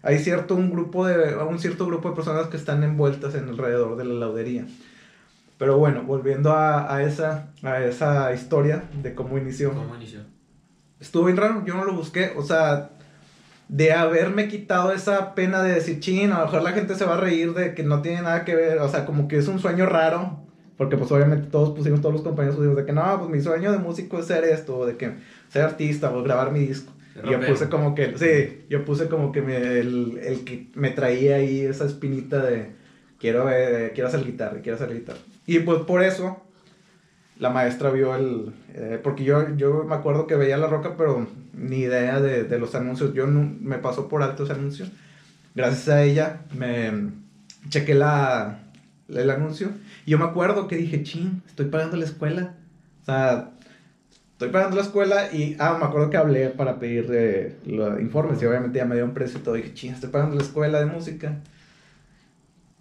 hay 0.04 0.20
cierto 0.20 0.56
un 0.56 0.70
grupo 0.70 1.08
de, 1.08 1.34
un 1.34 1.60
cierto 1.60 1.86
grupo 1.86 2.10
de 2.10 2.16
personas 2.16 2.48
que 2.48 2.58
están 2.58 2.84
envueltas 2.84 3.36
en 3.36 3.48
alrededor 3.48 3.96
de 3.96 4.04
la 4.04 4.16
laudería. 4.16 4.66
Pero 5.58 5.78
bueno, 5.78 6.04
volviendo 6.04 6.52
a, 6.52 6.94
a, 6.94 7.04
esa, 7.04 7.54
a 7.64 7.86
esa 7.86 8.34
historia 8.34 8.84
de 9.02 9.16
cómo 9.16 9.38
inició. 9.38 9.72
¿Cómo 9.72 9.96
inició? 9.96 10.20
Estuvo 11.00 11.24
bien 11.24 11.38
raro, 11.38 11.64
yo 11.66 11.76
no 11.76 11.86
lo 11.86 11.94
busqué, 11.94 12.34
o 12.36 12.44
sea, 12.44 12.90
de 13.70 13.94
haberme 13.94 14.48
quitado 14.48 14.92
esa 14.92 15.36
pena 15.36 15.62
de 15.62 15.76
decir, 15.76 16.00
ching, 16.00 16.32
a 16.32 16.40
lo 16.40 16.46
mejor 16.46 16.64
la 16.64 16.72
gente 16.72 16.96
se 16.96 17.06
va 17.06 17.14
a 17.14 17.20
reír 17.22 17.54
de 17.54 17.76
que 17.76 17.84
no 17.84 18.02
tiene 18.02 18.24
nada 18.24 18.44
que 18.44 18.56
ver, 18.56 18.80
o 18.80 18.90
sea, 18.90 19.06
como 19.06 19.28
que 19.28 19.38
es 19.38 19.48
un 19.48 19.60
sueño 19.60 19.86
raro, 19.86 20.40
porque 20.76 20.98
pues 20.98 21.12
obviamente 21.12 21.48
todos 21.52 21.70
pusimos, 21.78 22.02
todos 22.02 22.16
los 22.16 22.24
compañeros 22.24 22.56
pusimos 22.56 22.76
de 22.76 22.86
que 22.86 22.94
no, 22.94 23.20
pues 23.20 23.30
mi 23.30 23.40
sueño 23.42 23.72
de 23.72 23.78
músico 23.78 24.20
es 24.20 24.26
ser 24.26 24.44
esto, 24.44 24.86
de 24.88 24.98
que 24.98 25.14
ser 25.50 25.62
artista 25.62 26.12
o 26.12 26.24
grabar 26.24 26.52
mi 26.52 26.60
disco. 26.60 26.92
Y 27.24 27.30
yo 27.30 27.40
puse 27.42 27.70
como 27.70 27.96
que, 27.96 28.18
sí, 28.18 28.66
yo 28.70 28.86
puse 28.86 29.08
como 29.08 29.32
que 29.32 29.42
me, 29.42 29.58
el, 29.58 30.20
el, 30.24 30.44
que 30.46 30.68
me 30.74 30.90
traía 30.90 31.36
ahí 31.36 31.60
esa 31.62 31.86
espinita 31.86 32.42
de 32.42 32.72
quiero, 33.20 33.46
quiero 33.94 34.08
hacer 34.08 34.24
guitarra, 34.24 34.62
quiero 34.62 34.78
hacer 34.78 34.94
guitarra. 34.94 35.20
Y 35.46 35.60
pues 35.60 35.82
por 35.82 36.02
eso 36.02 36.42
la 37.40 37.50
maestra 37.50 37.90
vio 37.90 38.16
el... 38.16 38.54
Eh, 38.74 39.00
porque 39.02 39.24
yo, 39.24 39.56
yo 39.56 39.86
me 39.86 39.96
acuerdo 39.96 40.28
que 40.28 40.36
veía 40.36 40.58
La 40.58 40.68
Roca, 40.68 40.96
pero 40.98 41.28
ni 41.54 41.78
idea 41.78 42.20
de, 42.20 42.44
de 42.44 42.60
los 42.60 42.76
anuncios. 42.76 43.14
Yo 43.14 43.28
no, 43.28 43.52
me 43.62 43.78
pasó 43.78 44.08
por 44.08 44.22
alto 44.22 44.44
ese 44.44 44.54
anuncio. 44.54 44.86
Gracias 45.56 45.90
a 45.90 46.04
ella 46.04 46.42
me 46.54 47.12
chequé 47.70 47.96
la, 47.96 48.60
el 49.08 49.30
anuncio. 49.30 49.72
Y 50.06 50.12
yo 50.12 50.20
me 50.20 50.26
acuerdo 50.26 50.68
que 50.68 50.76
dije, 50.76 51.02
ching, 51.04 51.42
estoy 51.48 51.68
pagando 51.68 51.98
la 51.98 52.06
escuela. 52.06 52.56
O 53.02 53.06
sea, 53.06 53.52
estoy 54.34 54.50
pagando 54.50 54.76
la 54.76 54.84
escuela 54.84 55.34
y, 55.34 55.56
ah, 55.60 55.78
me 55.80 55.86
acuerdo 55.86 56.10
que 56.10 56.18
hablé 56.18 56.50
para 56.50 56.78
pedir 56.78 57.58
los 57.66 58.00
informes 58.02 58.42
y 58.42 58.46
obviamente 58.46 58.80
ya 58.80 58.86
me 58.86 58.96
dio 58.96 59.06
un 59.06 59.14
precio 59.14 59.40
y 59.40 59.44
todo. 59.44 59.56
Dije, 59.56 59.74
ching, 59.74 59.94
estoy 59.94 60.10
pagando 60.10 60.36
la 60.36 60.44
escuela 60.44 60.80
de 60.80 60.88
música. 60.88 61.40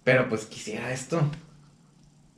Pero 0.03 0.27
pues 0.27 0.45
quisiera 0.45 0.91
esto. 0.91 1.21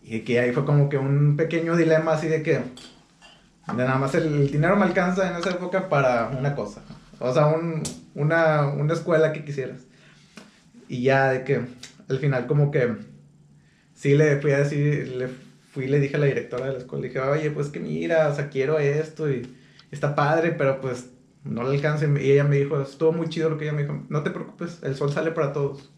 Y 0.03 0.21
que 0.21 0.39
ahí 0.39 0.51
fue 0.51 0.65
como 0.65 0.89
que 0.89 0.97
un 0.97 1.37
pequeño 1.37 1.75
dilema 1.75 2.13
así 2.13 2.27
de 2.27 2.43
que 2.43 2.53
de 2.53 3.83
nada 3.85 3.97
más 3.97 4.15
el, 4.15 4.51
dinero 4.51 4.75
me 4.75 4.85
alcanza 4.85 5.29
en 5.29 5.37
esa 5.37 5.51
época 5.51 5.89
para 5.89 6.27
una 6.27 6.55
cosa. 6.55 6.81
O 7.19 7.33
sea, 7.33 7.47
un, 7.47 7.83
una, 8.15 8.67
una 8.67 8.93
escuela 8.93 9.31
que 9.31 9.45
quisieras. 9.45 9.85
Y 10.87 11.03
ya 11.03 11.31
de 11.31 11.43
que 11.43 11.61
al 12.09 12.19
final 12.19 12.47
como 12.47 12.71
que 12.71 12.95
sí 13.93 14.15
le 14.15 14.41
fui 14.41 14.51
a 14.51 14.59
decir, 14.59 15.07
le 15.09 15.29
fui 15.71 15.87
le 15.87 15.99
dije 15.99 16.17
a 16.17 16.19
la 16.19 16.25
directora 16.25 16.65
de 16.65 16.73
la 16.73 16.79
escuela, 16.79 17.03
le 17.03 17.07
dije, 17.09 17.19
oye, 17.19 17.51
pues 17.51 17.69
que 17.69 17.79
mira, 17.79 18.27
o 18.27 18.35
sea, 18.35 18.49
quiero 18.49 18.77
esto 18.79 19.29
y 19.29 19.47
está 19.91 20.15
padre, 20.15 20.51
pero 20.51 20.81
pues 20.81 21.11
no 21.43 21.63
le 21.63 21.75
alcanza. 21.75 22.05
Y 22.05 22.31
ella 22.31 22.43
me 22.43 22.57
dijo, 22.57 22.81
estuvo 22.81 23.13
muy 23.13 23.29
chido 23.29 23.49
lo 23.49 23.57
que 23.57 23.65
ella 23.65 23.73
me 23.73 23.83
dijo, 23.83 24.03
no 24.09 24.23
te 24.23 24.31
preocupes, 24.31 24.79
el 24.83 24.95
sol 24.95 25.11
sale 25.11 25.31
para 25.31 25.53
todos. 25.53 25.91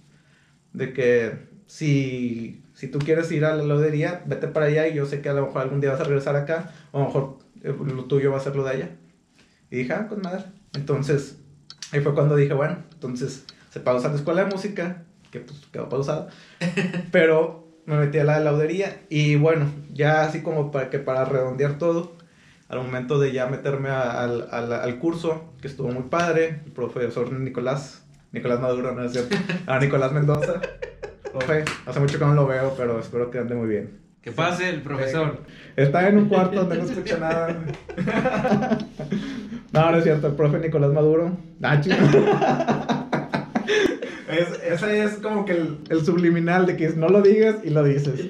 De 0.74 0.94
que 0.94 1.48
si, 1.66 2.63
si 2.74 2.88
tú 2.88 3.00
quieres 3.00 3.32
ir 3.32 3.46
a 3.46 3.56
la 3.56 3.64
lodería, 3.64 4.24
vete 4.26 4.48
para 4.48 4.68
allá 4.68 4.88
y 4.88 4.96
yo 4.96 5.06
sé 5.06 5.22
que 5.22 5.30
a 5.30 5.34
lo 5.34 5.46
mejor 5.46 5.62
algún 5.62 5.82
día 5.82 5.92
vas 5.92 6.02
a 6.02 6.06
regresar 6.06 6.36
acá, 6.36 6.72
o 6.92 6.98
a 6.98 7.02
lo 7.02 7.08
mejor 7.08 7.38
eh, 7.64 7.76
lo 7.96 8.06
tuyo 8.06 8.32
va 8.32 8.38
a 8.38 8.42
ser 8.42 8.56
lo 8.56 8.64
de 8.64 8.72
allá. 8.72 8.90
Y 9.70 9.78
dije, 9.78 9.94
ah, 9.94 10.08
con 10.08 10.22
madre. 10.22 10.46
Entonces, 10.74 11.38
ahí 11.92 12.02
fue 12.02 12.14
cuando 12.14 12.36
dije, 12.36 12.54
bueno, 12.54 12.78
entonces 12.94 13.46
se 13.72 13.80
pausa 13.80 14.10
la 14.10 14.16
escuela 14.16 14.44
de 14.44 14.52
música, 14.52 15.04
que 15.32 15.40
pues 15.40 15.60
quedó 15.72 15.90
pausada, 15.90 16.30
pero 17.12 17.68
me 17.86 17.98
metí 17.98 18.20
a 18.20 18.24
la 18.24 18.40
laudería 18.40 19.02
y 19.10 19.36
bueno, 19.36 19.66
ya 19.92 20.24
así 20.24 20.42
como 20.42 20.72
para 20.72 20.90
que 20.90 21.00
para 21.00 21.26
redondear 21.26 21.78
todo, 21.78 22.14
al 22.70 22.80
momento 22.80 23.20
de 23.20 23.32
ya 23.32 23.48
meterme 23.48 23.90
al, 23.90 24.48
al, 24.52 24.74
al 24.74 25.00
curso, 25.00 25.54
que 25.62 25.68
estuvo 25.68 25.90
muy 25.90 26.04
padre, 26.04 26.62
el 26.66 26.72
profesor 26.72 27.32
Nicolás, 27.32 28.04
Nicolás 28.32 28.60
Maduro, 28.60 28.94
no 28.94 29.04
es 29.04 29.12
cierto, 29.12 29.36
a 29.68 29.80
Nicolás 29.82 30.12
Mendoza. 30.12 30.62
Profe, 31.34 31.66
hace 31.88 32.00
mucho 32.00 32.20
que 32.20 32.26
no 32.26 32.36
lo 32.36 32.46
veo, 32.46 32.76
pero 32.78 33.00
espero 33.00 33.32
que 33.32 33.40
ande 33.40 33.56
muy 33.56 33.68
bien. 33.68 34.00
Que 34.22 34.32
pase 34.32 34.70
el 34.70 34.84
profesor. 34.84 35.40
Está 35.76 36.08
en 36.08 36.20
un 36.20 36.30
cuarto 36.30 36.58
donde 36.58 36.78
no 36.78 36.84
escucha 36.84 37.18
nada. 37.18 37.60
no, 39.74 39.92
no 39.92 39.98
es 39.98 40.04
cierto, 40.04 40.28
el 40.28 40.34
profe 40.34 40.60
Nicolás 40.60 40.94
Maduro. 40.94 41.36
Ah, 41.64 41.82
es, 44.30 44.62
ese 44.64 45.04
es 45.04 45.14
como 45.16 45.44
que 45.44 45.54
el, 45.54 45.80
el, 45.90 46.06
subliminal 46.06 46.68
de 46.68 46.78
que 46.78 46.90
no 46.90 47.10
lo 47.10 47.24
digas 47.24 47.56
y 47.64 47.72
lo 47.72 47.84
dices. 47.84 48.30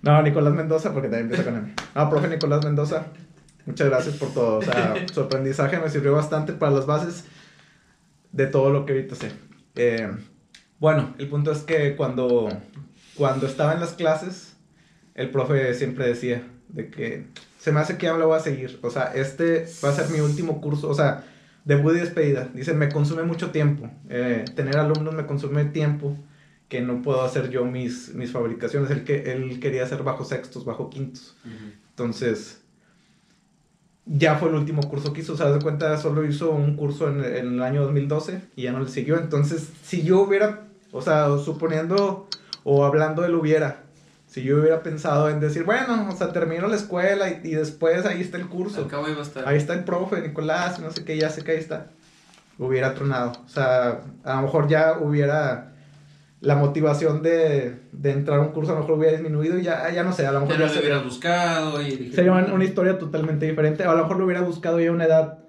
No, 0.00 0.22
Nicolás 0.22 0.54
Mendoza, 0.54 0.92
porque 0.92 1.08
también 1.08 1.24
empieza 1.26 1.44
con 1.44 1.56
él. 1.56 1.74
No, 1.96 2.10
profe 2.10 2.28
Nicolás 2.28 2.64
Mendoza, 2.64 3.06
muchas 3.66 3.88
gracias 3.88 4.14
por 4.16 4.32
todo. 4.32 4.58
O 4.58 4.62
sea, 4.62 4.94
su 5.12 5.20
aprendizaje 5.20 5.78
me 5.78 5.90
sirvió 5.90 6.12
bastante 6.12 6.52
para 6.52 6.70
las 6.72 6.86
bases 6.86 7.24
de 8.30 8.46
todo 8.46 8.70
lo 8.70 8.86
que 8.86 8.92
ahorita 8.92 9.16
sé. 9.16 9.32
Eh, 9.74 10.08
bueno, 10.84 11.14
el 11.16 11.28
punto 11.28 11.50
es 11.50 11.60
que 11.60 11.96
cuando, 11.96 12.50
cuando 13.14 13.46
estaba 13.46 13.72
en 13.72 13.80
las 13.80 13.94
clases, 13.94 14.54
el 15.14 15.30
profe 15.30 15.72
siempre 15.72 16.06
decía 16.06 16.46
de 16.68 16.90
que 16.90 17.24
se 17.58 17.72
me 17.72 17.80
hace 17.80 17.96
que 17.96 18.04
ya 18.04 18.12
lo 18.18 18.26
voy 18.26 18.36
a 18.36 18.40
seguir. 18.40 18.80
O 18.82 18.90
sea, 18.90 19.04
este 19.14 19.66
va 19.82 19.88
a 19.88 19.94
ser 19.94 20.10
mi 20.10 20.20
último 20.20 20.60
curso. 20.60 20.90
O 20.90 20.94
sea, 20.94 21.24
debut 21.64 21.94
y 21.94 22.00
despedida. 22.00 22.50
Dice, 22.52 22.74
me 22.74 22.90
consume 22.90 23.22
mucho 23.22 23.50
tiempo. 23.50 23.88
Eh, 24.10 24.44
tener 24.54 24.76
alumnos 24.76 25.14
me 25.14 25.24
consume 25.24 25.64
tiempo 25.64 26.18
que 26.68 26.82
no 26.82 27.00
puedo 27.00 27.22
hacer 27.22 27.48
yo 27.48 27.64
mis, 27.64 28.14
mis 28.14 28.30
fabricaciones. 28.30 28.90
Él, 28.90 29.04
que, 29.04 29.32
él 29.32 29.60
quería 29.60 29.84
hacer 29.84 30.02
bajo 30.02 30.26
sextos, 30.26 30.66
bajo 30.66 30.90
quintos. 30.90 31.34
Entonces, 31.88 32.60
ya 34.04 34.36
fue 34.36 34.50
el 34.50 34.56
último 34.56 34.82
curso 34.82 35.14
que 35.14 35.22
hizo. 35.22 35.32
O 35.32 35.38
sea, 35.38 35.50
de 35.50 35.60
cuenta, 35.60 35.96
solo 35.96 36.26
hizo 36.26 36.50
un 36.50 36.76
curso 36.76 37.08
en, 37.08 37.24
en, 37.24 37.54
el 37.54 37.62
año 37.62 37.84
2012 37.84 38.42
y 38.54 38.64
ya 38.64 38.72
no 38.72 38.80
le 38.80 38.88
siguió. 38.90 39.18
Entonces, 39.18 39.66
si 39.82 40.02
yo 40.02 40.20
hubiera 40.20 40.73
o 40.94 41.02
sea, 41.02 41.36
suponiendo 41.38 42.28
o 42.62 42.84
hablando 42.84 43.22
del 43.22 43.34
hubiera, 43.34 43.82
si 44.26 44.42
yo 44.42 44.60
hubiera 44.60 44.82
pensado 44.82 45.28
en 45.28 45.40
decir, 45.40 45.64
bueno, 45.64 46.08
o 46.08 46.16
sea, 46.16 46.32
termino 46.32 46.68
la 46.68 46.76
escuela 46.76 47.28
y, 47.28 47.50
después 47.50 48.06
ahí 48.06 48.20
está 48.20 48.36
el 48.36 48.48
curso. 48.48 48.88
Ahí 49.44 49.56
está 49.56 49.74
el 49.74 49.84
profe, 49.84 50.20
Nicolás, 50.20 50.78
no 50.78 50.90
sé 50.92 51.04
qué, 51.04 51.18
ya 51.18 51.30
sé 51.30 51.42
que 51.42 51.50
ahí 51.52 51.58
está. 51.58 51.88
Hubiera 52.58 52.94
tronado. 52.94 53.32
O 53.44 53.48
sea, 53.48 54.02
a 54.22 54.36
lo 54.36 54.42
mejor 54.42 54.68
ya 54.68 54.98
hubiera 55.00 55.72
la 56.40 56.54
motivación 56.54 57.22
de, 57.22 57.80
de 57.90 58.10
entrar 58.12 58.38
a 58.38 58.42
un 58.42 58.52
curso, 58.52 58.70
a 58.72 58.74
lo 58.74 58.82
mejor 58.82 58.98
hubiera 58.98 59.16
disminuido 59.16 59.58
y 59.58 59.62
ya, 59.62 59.90
ya 59.90 60.04
no 60.04 60.12
sé, 60.12 60.26
a 60.26 60.32
lo 60.32 60.42
mejor 60.42 60.58
ya, 60.58 60.66
ya 60.66 60.74
lo 60.74 60.80
hubiera 60.80 60.98
buscado 60.98 61.82
y 61.82 62.12
sería 62.12 62.32
una, 62.32 62.64
historia 62.64 62.98
totalmente 62.98 63.46
diferente. 63.46 63.82
A 63.82 63.94
lo 63.94 64.02
mejor 64.02 64.18
lo 64.18 64.26
hubiera 64.26 64.42
buscado 64.42 64.78
ya 64.78 64.90
a 64.90 64.92
una 64.92 65.06
edad 65.06 65.43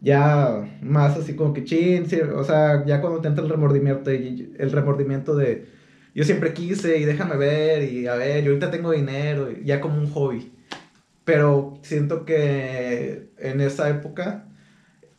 ya 0.00 0.78
más 0.82 1.16
así 1.16 1.34
como 1.34 1.52
que 1.52 1.64
chin, 1.64 2.06
o 2.34 2.44
sea, 2.44 2.84
ya 2.86 3.00
cuando 3.00 3.20
te 3.20 3.28
entra 3.28 3.44
el 3.44 3.50
remordimiento, 3.50 4.10
el 4.10 4.72
remordimiento 4.72 5.36
de 5.36 5.66
yo 6.14 6.24
siempre 6.24 6.54
quise 6.54 6.98
y 6.98 7.04
déjame 7.04 7.36
ver 7.36 7.84
y 7.84 8.06
a 8.06 8.14
ver, 8.14 8.42
yo 8.42 8.50
ahorita 8.50 8.70
tengo 8.70 8.90
dinero, 8.90 9.50
ya 9.62 9.80
como 9.80 9.98
un 9.98 10.10
hobby. 10.10 10.52
Pero 11.24 11.78
siento 11.82 12.24
que 12.24 13.30
en 13.38 13.60
esa 13.60 13.88
época 13.88 14.48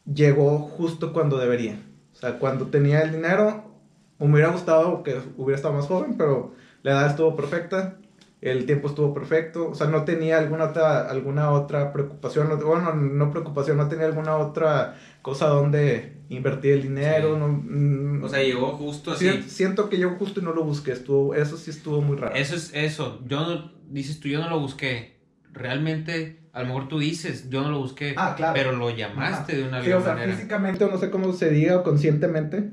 llegó 0.06 0.60
justo 0.60 1.14
cuando 1.14 1.38
debería. 1.38 1.80
O 2.14 2.16
sea, 2.16 2.40
cuando 2.40 2.68
tenía 2.68 3.02
el 3.02 3.14
dinero, 3.14 3.72
me 4.20 4.34
hubiera 4.34 4.50
gustado 4.50 5.04
que 5.04 5.18
hubiera 5.38 5.56
estado 5.56 5.76
más 5.76 5.86
joven, 5.86 6.16
pero 6.18 6.54
la 6.84 6.92
edad 6.92 7.08
estuvo 7.12 7.36
perfecta 7.36 7.98
el 8.42 8.66
tiempo 8.66 8.88
estuvo 8.88 9.14
perfecto, 9.14 9.70
o 9.70 9.76
sea, 9.76 9.86
no 9.88 10.04
tenía 10.04 10.40
alguna 10.40 10.66
otra, 10.66 11.08
alguna 11.08 11.52
otra 11.52 11.94
preocupación, 11.94 12.50
bueno, 12.66 12.94
no 12.96 13.30
preocupación, 13.30 13.78
no 13.78 13.88
tenía 13.88 14.08
alguna 14.08 14.36
otra 14.38 14.98
cosa 15.22 15.48
donde 15.48 16.14
invertir 16.30 16.74
el 16.74 16.82
dinero, 16.82 17.38
no, 17.38 17.48
mm, 17.48 18.24
o 18.24 18.28
sea, 18.28 18.42
llegó 18.42 18.72
justo 18.72 19.12
así. 19.12 19.44
Siento 19.44 19.90
que 19.90 19.98
llegó 19.98 20.16
justo 20.16 20.40
y 20.40 20.44
no 20.44 20.54
lo 20.54 20.64
busqué, 20.64 20.92
estuvo, 20.92 21.36
eso 21.36 21.56
sí 21.56 21.70
estuvo 21.70 22.02
muy 22.02 22.18
raro. 22.18 22.34
Eso 22.34 22.56
es 22.56 22.72
eso, 22.74 23.22
yo 23.28 23.42
no, 23.42 23.72
dices 23.90 24.20
tú, 24.20 24.28
yo 24.28 24.40
no 24.40 24.50
lo 24.50 24.60
busqué, 24.60 25.20
realmente, 25.54 26.40
a 26.52 26.62
lo 26.62 26.68
mejor 26.68 26.88
tú 26.88 26.98
dices, 26.98 27.48
yo 27.52 27.62
no 27.62 27.70
lo 27.70 27.78
busqué, 27.78 28.16
ah, 28.18 28.34
claro. 28.36 28.54
pero 28.56 28.72
lo 28.72 28.90
llamaste 28.90 29.56
de 29.56 29.68
una 29.68 29.84
sí, 29.84 29.92
o 29.92 30.02
sea, 30.02 30.18
físicamente, 30.18 30.84
o 30.84 30.90
no 30.90 30.98
sé 30.98 31.12
cómo 31.12 31.32
se 31.34 31.52
diga, 31.52 31.84
conscientemente, 31.84 32.72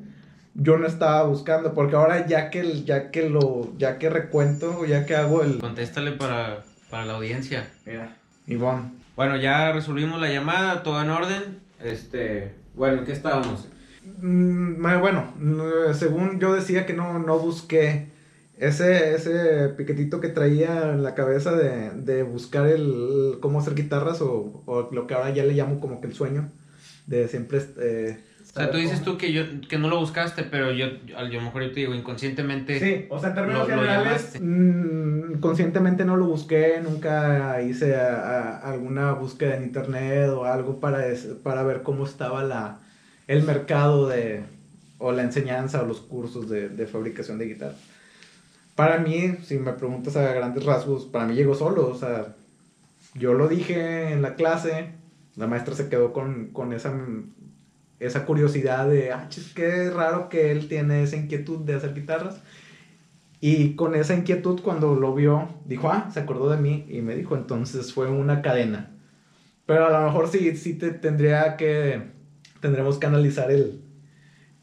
yo 0.61 0.77
no 0.77 0.87
estaba 0.87 1.23
buscando, 1.23 1.73
porque 1.73 1.95
ahora 1.95 2.27
ya 2.27 2.51
que, 2.51 2.83
ya 2.85 3.11
que 3.13 3.31
lo, 3.31 3.73
ya 3.79 3.99
que 3.99 4.11
recuento, 4.11 4.85
ya 4.85 5.07
que 5.07 5.15
hago 5.15 5.43
el... 5.43 5.59
Contéstale 5.59 6.13
para, 6.13 6.65
para 6.91 7.07
la 7.07 7.15
audiencia. 7.15 7.71
Mira, 7.87 8.17
Ivonne. 8.47 8.91
Bueno, 9.15 9.37
ya 9.37 9.73
resolvimos 9.73 10.21
la 10.21 10.31
llamada, 10.31 10.83
todo 10.83 11.01
en 11.01 11.11
orden. 11.11 11.61
Este, 11.83 12.55
bueno, 12.75 12.99
¿en 12.99 13.05
qué 13.05 13.13
estábamos? 13.13 13.69
Mm, 14.21 14.83
bueno, 15.01 15.33
según 15.95 16.41
yo 16.41 16.53
decía 16.53 16.87
que 16.87 16.93
no, 16.93 17.21
no 17.21 17.39
busqué 17.39 18.09
ese, 18.57 19.15
ese 19.15 19.69
piquetito 19.77 20.21
que 20.21 20.29
traía 20.29 20.93
en 20.93 21.05
la 21.05 21.15
cabeza 21.15 21.53
de, 21.53 21.91
de 21.91 22.25
buscar 22.25 22.67
el, 22.67 23.39
cómo 23.41 23.61
hacer 23.61 23.77
guitarras 23.77 24.21
o, 24.23 24.63
o, 24.67 24.89
lo 24.91 25.07
que 25.07 25.15
ahora 25.15 25.31
ya 25.31 25.45
le 25.45 25.55
llamo 25.55 25.79
como 25.79 26.01
que 26.01 26.09
el 26.09 26.15
sueño 26.15 26.51
de 27.09 27.27
siempre 27.27 27.61
eh, 27.81 28.19
o 28.51 28.61
sea, 28.61 28.71
tú 28.71 28.79
dices 28.79 29.03
tú 29.03 29.19
que 29.19 29.33
yo 29.33 29.43
que 29.69 29.79
no 29.79 29.89
lo 29.89 29.99
buscaste, 29.99 30.43
pero 30.43 30.73
yo 30.73 30.87
a 31.17 31.23
lo 31.23 31.41
mejor 31.41 31.63
yo 31.65 31.73
te 31.73 31.81
digo 31.81 31.95
inconscientemente. 31.95 32.81
Sí, 32.81 33.07
o 33.11 33.19
sea, 33.19 33.31
en 33.31 33.35
términos 33.35 33.69
generales, 33.69 34.39
mm, 34.41 35.35
conscientemente 35.41 36.05
no 36.05 36.17
lo 36.17 36.27
busqué, 36.27 36.81
nunca 36.83 37.61
hice 37.63 37.95
alguna 37.95 39.13
búsqueda 39.13 39.57
en 39.57 39.65
internet 39.65 40.31
o 40.31 40.45
algo 40.45 40.81
para, 40.81 41.05
para 41.43 41.63
ver 41.63 41.83
cómo 41.83 42.05
estaba 42.05 42.43
la, 42.43 42.81
el 43.27 43.43
mercado 43.43 44.09
de, 44.09 44.43
o 44.97 45.13
la 45.13 45.23
enseñanza 45.23 45.83
o 45.83 45.87
los 45.87 46.01
cursos 46.01 46.49
de, 46.49 46.71
de 46.71 46.87
fabricación 46.87 47.39
de 47.39 47.47
guitarra. 47.47 47.77
Para 48.75 48.99
mí, 48.99 49.37
si 49.45 49.59
me 49.59 49.73
preguntas 49.73 50.17
a 50.17 50.33
grandes 50.33 50.65
rasgos, 50.65 51.05
para 51.05 51.27
mí 51.27 51.35
llegó 51.35 51.55
solo, 51.55 51.89
o 51.89 51.95
sea, 51.95 52.35
yo 53.15 53.35
lo 53.35 53.47
dije 53.47 54.13
en 54.13 54.23
la 54.23 54.37
clase, 54.37 54.91
la 55.39 55.47
maestra 55.47 55.75
se 55.75 55.89
quedó 55.89 56.13
con, 56.13 56.49
con 56.49 56.73
esa 56.73 56.93
esa 58.01 58.25
curiosidad 58.25 58.89
de, 58.89 59.13
ah, 59.13 59.29
qué 59.55 59.91
raro 59.91 60.29
que 60.29 60.53
él 60.53 60.69
tiene 60.69 61.03
esa 61.03 61.17
inquietud 61.17 61.59
de 61.61 61.75
hacer 61.75 61.95
guitarras. 61.95 62.41
Y 63.41 63.75
con 63.75 63.95
esa 63.95 64.15
inquietud 64.15 64.61
cuando 64.63 64.95
lo 64.97 65.15
vio, 65.15 65.49
dijo, 65.65 65.91
ah, 65.91 66.11
se 66.13 66.21
acordó 66.21 66.51
de 66.51 66.59
mí 66.59 66.87
y 66.89 67.01
me 67.03 67.15
dijo, 67.15 67.37
entonces 67.37 67.93
fue 67.93 68.09
una 68.09 68.43
cadena. 68.43 68.91
Pero 69.67 69.87
a 69.87 69.91
lo 69.91 70.07
mejor 70.07 70.29
sí, 70.29 70.57
sí 70.57 70.75
te 70.75 70.91
tendría 70.91 71.57
que, 71.57 72.03
tendremos 72.61 72.99
que 72.99 73.07
analizar 73.07 73.51
el, 73.51 73.83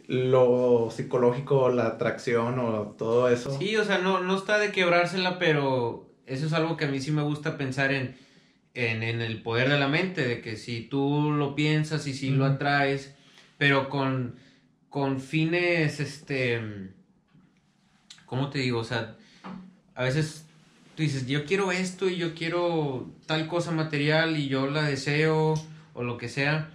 lo 0.08 0.90
psicológico, 0.92 1.70
la 1.70 1.88
atracción 1.88 2.60
o 2.60 2.96
todo 2.98 3.30
eso. 3.30 3.58
Sí, 3.58 3.76
o 3.78 3.84
sea, 3.84 4.00
no, 4.00 4.22
no 4.22 4.36
está 4.36 4.58
de 4.58 4.72
quebrársela, 4.72 5.40
pero 5.40 6.10
eso 6.26 6.46
es 6.46 6.54
algo 6.54 6.76
que 6.76 6.86
a 6.86 6.90
mí 6.90 7.00
sí 7.00 7.12
me 7.12 7.22
gusta 7.22 7.58
pensar 7.58 7.92
en 7.94 8.16
en, 8.76 9.04
el 9.04 9.42
poder 9.42 9.70
de 9.70 9.80
la 9.80 9.88
mente, 9.88 10.28
de 10.28 10.42
que 10.42 10.58
si 10.58 10.82
tú 10.82 11.32
lo 11.32 11.56
piensas 11.56 12.06
y 12.08 12.14
si 12.14 12.30
lo 12.30 12.46
atraes, 12.46 13.16
pero 13.58 13.90
con, 13.90 14.36
con 14.90 15.20
fines, 15.20 16.00
este, 16.00 16.62
¿cómo 18.26 18.50
te 18.50 18.60
digo? 18.60 18.80
O 18.80 18.84
sea, 18.84 19.16
a 19.96 20.04
veces 20.04 20.46
tú 20.96 21.04
dices, 21.04 21.26
yo 21.28 21.46
quiero 21.46 21.72
esto 21.72 22.10
y 22.10 22.18
yo 22.18 22.36
quiero 22.36 23.10
tal 23.26 23.48
cosa 23.48 23.72
material 23.72 24.38
y 24.38 24.48
yo 24.48 24.68
la 24.68 24.84
deseo 24.84 25.54
o 25.94 26.04
lo 26.04 26.18
que 26.18 26.30
sea, 26.30 26.70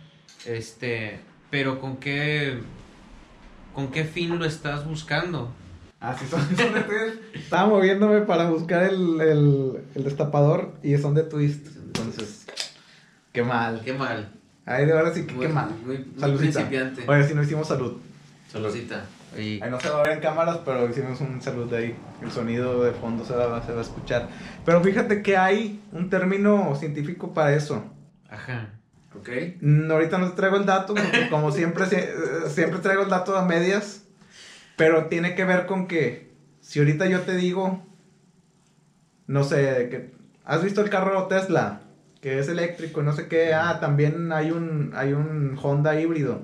este, 0.46 1.20
pero 1.50 1.80
con 1.80 1.98
qué, 1.98 2.58
con 3.74 3.88
qué 3.90 4.04
fin 4.04 4.38
lo 4.38 4.44
estás 4.44 4.86
buscando. 4.86 5.52
Así 6.00 6.26
son, 6.26 6.40
son 6.56 6.72
de 6.74 7.20
Estaba 7.34 7.68
moviéndome 7.68 8.22
para 8.22 8.48
buscar 8.48 8.84
el, 8.84 9.20
el, 9.20 10.04
destapador 10.04 10.72
y 10.82 10.96
son 10.96 11.14
de 11.14 11.24
twist. 11.24 11.79
Entonces, 11.90 12.46
qué 13.32 13.42
mal. 13.42 13.80
Qué 13.84 13.92
mal. 13.92 14.32
Ay, 14.64 14.86
de 14.86 14.92
verdad 14.92 15.12
sí 15.12 15.26
que 15.26 15.36
qué 15.36 15.48
mal. 15.48 15.70
Muy, 15.84 15.98
principiante. 16.36 17.02
Oye, 17.06 17.26
si 17.26 17.34
no 17.34 17.42
hicimos 17.42 17.66
salud. 17.66 17.98
Saludcita. 18.48 19.04
Ahí 19.36 19.60
no 19.70 19.80
se 19.80 19.88
va 19.88 20.00
a 20.00 20.02
ver 20.02 20.12
en 20.12 20.20
cámaras, 20.20 20.58
pero 20.64 20.88
hicimos 20.88 21.20
un 21.20 21.42
salud 21.42 21.68
de 21.68 21.76
ahí. 21.76 21.96
El 22.22 22.30
sonido 22.30 22.82
de 22.84 22.92
fondo 22.92 23.24
se 23.24 23.34
va, 23.34 23.64
se 23.64 23.72
va 23.72 23.78
a 23.78 23.82
escuchar. 23.82 24.28
Pero 24.64 24.82
fíjate 24.82 25.22
que 25.22 25.36
hay 25.36 25.80
un 25.92 26.10
término 26.10 26.76
científico 26.76 27.34
para 27.34 27.54
eso. 27.54 27.84
Ajá. 28.28 28.70
Ok. 29.16 29.28
Mm, 29.60 29.90
ahorita 29.90 30.18
no 30.18 30.30
te 30.30 30.36
traigo 30.36 30.56
el 30.56 30.66
dato, 30.66 30.94
como 31.30 31.50
siempre, 31.52 31.86
siempre 32.48 32.78
traigo 32.80 33.02
el 33.02 33.08
dato 33.08 33.36
a 33.36 33.44
medias. 33.44 34.04
Pero 34.76 35.06
tiene 35.06 35.34
que 35.34 35.44
ver 35.44 35.66
con 35.66 35.86
que 35.88 36.30
si 36.60 36.78
ahorita 36.78 37.06
yo 37.06 37.20
te 37.22 37.36
digo, 37.36 37.84
no 39.26 39.44
sé, 39.44 39.88
que 39.90 40.19
has 40.44 40.62
visto 40.62 40.80
el 40.80 40.90
carro 40.90 41.26
Tesla, 41.26 41.82
que 42.20 42.38
es 42.38 42.48
eléctrico, 42.48 43.02
no 43.02 43.12
sé 43.12 43.28
qué, 43.28 43.54
ah, 43.54 43.80
también 43.80 44.32
hay 44.32 44.50
un, 44.50 44.92
hay 44.94 45.12
un 45.12 45.58
Honda 45.60 45.98
híbrido. 46.00 46.42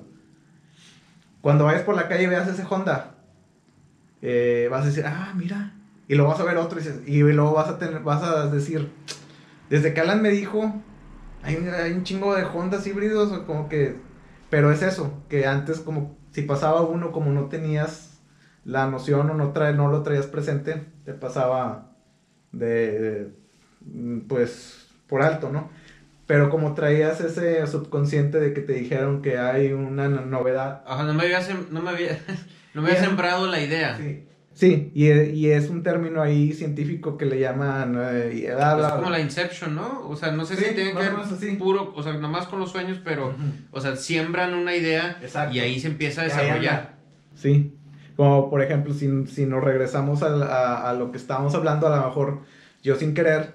Cuando 1.41 1.65
vayas 1.65 1.83
por 1.83 1.95
la 1.95 2.07
calle 2.07 2.23
y 2.23 2.27
veas 2.27 2.47
ese 2.47 2.65
Honda, 2.67 3.15
eh, 4.21 4.67
vas 4.71 4.83
a 4.83 4.87
decir, 4.87 5.05
ah, 5.05 5.33
mira, 5.35 5.73
y 6.07 6.15
luego 6.15 6.31
vas 6.31 6.39
a 6.39 6.45
ver 6.45 6.57
otro 6.57 6.79
y, 7.05 7.11
y 7.11 7.21
luego 7.21 7.53
vas 7.53 7.69
a, 7.69 7.77
tener, 7.77 8.01
vas 8.01 8.23
a 8.23 8.47
decir, 8.47 8.89
desde 9.69 9.93
que 9.93 10.01
Alan 10.01 10.21
me 10.21 10.29
dijo, 10.29 10.73
hay, 11.43 11.55
hay 11.55 11.91
un 11.91 12.03
chingo 12.03 12.35
de 12.35 12.43
Hondas 12.43 12.87
híbridos, 12.87 13.37
como 13.39 13.69
que, 13.69 13.97
pero 14.49 14.71
es 14.71 14.81
eso, 14.81 15.23
que 15.29 15.45
antes 15.45 15.79
como 15.79 16.17
si 16.31 16.41
pasaba 16.41 16.81
uno, 16.81 17.11
como 17.11 17.31
no 17.31 17.45
tenías 17.45 18.19
la 18.63 18.87
noción 18.87 19.29
o 19.29 19.33
no, 19.33 19.53
trae, 19.53 19.73
no 19.73 19.89
lo 19.89 20.03
traías 20.03 20.27
presente, 20.27 20.85
te 21.05 21.13
pasaba 21.13 21.91
de, 22.51 23.33
pues, 24.27 24.87
por 25.07 25.21
alto, 25.21 25.49
¿no? 25.51 25.69
Pero 26.25 26.49
como 26.49 26.73
traías 26.73 27.21
ese 27.21 27.65
subconsciente 27.67 28.39
de 28.39 28.53
que 28.53 28.61
te 28.61 28.73
dijeron 28.73 29.21
que 29.21 29.37
hay 29.37 29.71
una 29.71 30.09
novedad. 30.09 30.83
Ajá, 30.85 31.03
no 31.03 31.13
me 31.13 31.23
había, 31.23 31.39
no 31.71 31.81
me 31.81 31.89
había, 31.89 32.19
no 32.73 32.81
me 32.81 32.89
había 32.89 33.01
sembrado 33.01 33.47
la 33.47 33.61
idea. 33.61 33.97
Sí. 33.97 34.23
Sí, 34.57 34.91
y, 34.95 35.11
y, 35.11 35.51
es 35.51 35.69
un 35.69 35.83
término 35.83 36.19
ahí 36.19 36.51
científico 36.51 37.15
que 37.15 37.27
le 37.27 37.39
llaman... 37.39 37.95
Eh, 37.95 38.47
es 38.49 38.91
como 38.91 39.11
la 39.11 39.19
Inception, 39.19 39.75
¿no? 39.75 40.09
O 40.09 40.15
sea, 40.15 40.31
no 40.31 40.45
sé 40.45 40.55
si 40.55 40.73
tiene 40.73 40.93
que 40.93 40.97
ver 40.97 41.59
puro, 41.59 41.93
o 41.95 42.01
sea, 42.01 42.13
nomás 42.13 42.47
con 42.47 42.59
los 42.59 42.71
sueños, 42.71 42.99
pero, 43.03 43.35
o 43.69 43.79
sea, 43.79 43.95
siembran 43.95 44.55
una 44.55 44.75
idea 44.75 45.19
y 45.51 45.59
ahí 45.59 45.79
se 45.79 45.89
empieza 45.89 46.21
a 46.21 46.23
desarrollar. 46.23 46.95
Sí, 47.35 47.77
como 48.15 48.49
por 48.49 48.63
ejemplo, 48.63 48.95
si, 48.95 49.27
si 49.27 49.45
nos 49.45 49.63
regresamos 49.63 50.23
a, 50.23 50.89
a, 50.89 50.93
lo 50.93 51.11
que 51.11 51.17
estábamos 51.17 51.53
hablando, 51.53 51.85
a 51.85 51.95
lo 51.95 52.07
mejor 52.07 52.41
yo 52.81 52.95
sin 52.95 53.13
querer 53.13 53.53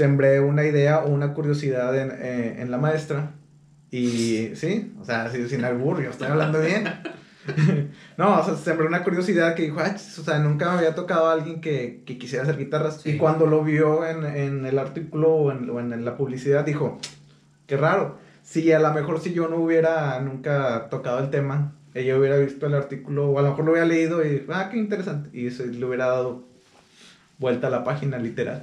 sembré 0.00 0.40
una 0.40 0.64
idea 0.64 1.00
o 1.00 1.10
una 1.10 1.34
curiosidad 1.34 1.94
en, 1.94 2.10
eh, 2.10 2.56
en 2.62 2.70
la 2.70 2.78
maestra. 2.78 3.32
Y 3.90 4.52
sí, 4.54 4.94
o 4.98 5.04
sea, 5.04 5.30
sin 5.30 5.62
albur, 5.62 6.02
yo 6.02 6.08
estoy 6.08 6.28
hablando 6.28 6.58
bien. 6.58 6.88
no, 8.16 8.40
o 8.40 8.44
sea, 8.44 8.56
sembré 8.56 8.86
una 8.86 9.04
curiosidad 9.04 9.54
que 9.54 9.64
dijo, 9.64 9.78
o 9.78 10.22
sea, 10.24 10.38
nunca 10.38 10.70
me 10.70 10.78
había 10.78 10.94
tocado 10.94 11.28
a 11.28 11.34
alguien 11.34 11.60
que, 11.60 12.02
que 12.06 12.16
quisiera 12.16 12.44
hacer 12.44 12.56
guitarras. 12.56 13.04
Y 13.04 13.18
cuando 13.18 13.44
lo 13.44 13.62
vio 13.62 14.06
en, 14.06 14.24
en 14.24 14.64
el 14.64 14.78
artículo 14.78 15.34
o 15.34 15.52
en, 15.52 15.68
o 15.68 15.80
en, 15.80 16.02
la 16.02 16.16
publicidad, 16.16 16.64
dijo, 16.64 16.98
qué 17.66 17.76
raro. 17.76 18.16
Si 18.42 18.72
a 18.72 18.78
lo 18.78 18.94
mejor 18.94 19.20
si 19.20 19.34
yo 19.34 19.48
no 19.48 19.56
hubiera 19.56 20.18
nunca 20.20 20.88
tocado 20.88 21.18
el 21.18 21.28
tema, 21.28 21.74
ella 21.92 22.16
hubiera 22.16 22.38
visto 22.38 22.66
el 22.66 22.74
artículo, 22.74 23.28
o 23.28 23.38
a 23.38 23.42
lo 23.42 23.50
mejor 23.50 23.66
lo 23.66 23.72
hubiera 23.72 23.86
leído 23.86 24.24
y, 24.24 24.46
ah, 24.48 24.70
qué 24.70 24.78
interesante, 24.78 25.28
y 25.38 25.50
se 25.50 25.66
le 25.66 25.84
hubiera 25.84 26.06
dado 26.06 26.44
vuelta 27.38 27.66
a 27.66 27.70
la 27.70 27.84
página 27.84 28.16
literal. 28.16 28.62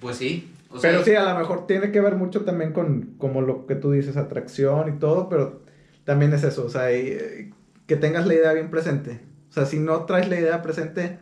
Pues 0.00 0.16
sí. 0.16 0.53
Pero 0.80 1.04
sí, 1.04 1.14
a 1.14 1.32
lo 1.32 1.38
mejor 1.38 1.66
tiene 1.66 1.92
que 1.92 2.00
ver 2.00 2.16
mucho 2.16 2.44
también 2.44 2.72
con, 2.72 3.14
como 3.18 3.40
lo 3.42 3.66
que 3.66 3.74
tú 3.74 3.92
dices, 3.92 4.16
atracción 4.16 4.94
y 4.94 4.98
todo, 4.98 5.28
pero 5.28 5.62
también 6.04 6.32
es 6.32 6.44
eso, 6.44 6.64
o 6.66 6.70
sea, 6.70 6.90
eh, 6.92 7.52
que 7.86 7.96
tengas 7.96 8.26
la 8.26 8.34
idea 8.34 8.52
bien 8.52 8.70
presente. 8.70 9.20
O 9.50 9.52
sea, 9.52 9.66
si 9.66 9.78
no 9.78 10.04
traes 10.04 10.28
la 10.28 10.38
idea 10.38 10.62
presente, 10.62 11.18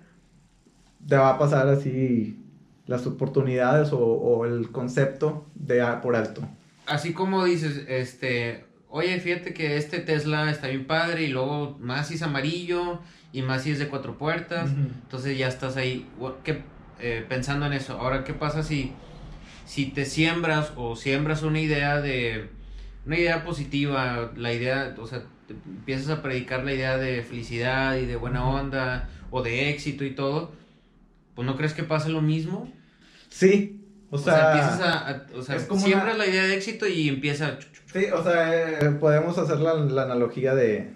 te 1.07 1.17
va 1.17 1.31
a 1.31 1.39
pasar 1.39 1.69
así 1.69 2.39
las 2.87 3.07
oportunidades 3.07 3.93
o, 3.93 3.99
o 3.99 4.47
el 4.47 4.71
concepto 4.71 5.47
de 5.55 5.85
por 6.03 6.17
alto. 6.17 6.43
Así 6.87 7.13
como 7.13 7.45
dices, 7.45 7.85
este, 7.89 8.65
oye, 8.89 9.19
fíjate 9.21 9.55
que 9.55 9.77
este 9.77 10.01
Tesla 10.01 10.51
está 10.51 10.69
bien 10.69 10.87
padre 10.87 11.23
y 11.23 11.29
luego 11.29 11.77
más 11.81 12.09
si 12.09 12.15
es 12.15 12.23
amarillo 12.23 13.01
y 13.33 13.43
más 13.43 13.63
si 13.63 13.71
es 13.71 13.79
de 13.79 13.89
cuatro 13.89 14.19
puertas, 14.19 14.71
entonces 14.71 15.39
ya 15.39 15.49
estás 15.49 15.77
ahí 15.77 16.07
¿qué, 16.45 16.63
eh, 17.01 17.25
pensando 17.29 17.67
en 17.67 17.73
eso. 17.73 17.99
Ahora, 17.99 18.25
¿qué 18.25 18.35
pasa 18.35 18.63
si, 18.63 18.93
si 19.65 19.87
te 19.87 20.05
siembras 20.05 20.73
o 20.77 20.97
siembras 20.97 21.43
una 21.43 21.61
idea 21.61 22.01
de, 22.01 22.49
una 23.07 23.19
idea 23.19 23.45
positiva, 23.45 24.33
la 24.37 24.53
idea, 24.53 24.95
o 24.99 25.07
sea, 25.07 25.25
empiezas 25.49 26.11
a 26.11 26.23
predicar 26.23 26.65
la 26.65 26.73
idea 26.73 26.99
de 26.99 27.23
felicidad 27.23 27.97
y 27.97 28.07
de 28.07 28.17
buena 28.17 28.49
onda 28.49 29.09
o 29.31 29.43
de 29.43 29.71
éxito 29.71 30.05
y 30.05 30.15
todo, 30.15 30.53
pues 31.35 31.47
no 31.47 31.57
crees 31.57 31.75
que 31.75 31.83
pase 31.83 32.11
lo 32.11 32.23
mismo? 32.23 32.73
Sí, 33.29 33.81
o, 34.11 34.19
sea, 34.19 34.53
empiezas 34.53 34.81
a, 34.81 35.27
o 35.35 35.43
sea, 35.43 35.59
siembras 35.59 36.19
la 36.19 36.27
idea 36.27 36.45
de 36.45 36.55
éxito 36.55 36.87
y 36.87 37.09
empieza 37.09 37.59
Sí, 37.93 38.07
o 38.13 38.23
sea, 38.23 38.79
eh, 38.81 38.91
podemos 38.93 39.37
hacer 39.39 39.59
la, 39.59 39.73
analogía 39.73 40.55
de, 40.55 40.91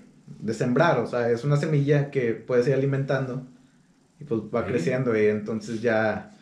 sembrar, 0.52 0.98
o 0.98 1.07
sea, 1.07 1.31
es 1.31 1.44
una 1.44 1.57
semilla 1.57 2.11
que 2.11 2.33
puedes 2.33 2.66
ir 2.68 2.74
alimentando 2.74 3.46
y 4.18 4.24
pues 4.24 4.42
va 4.55 4.64
creciendo 4.64 5.16
y 5.16 5.26
entonces 5.26 5.83
ya 5.83 6.36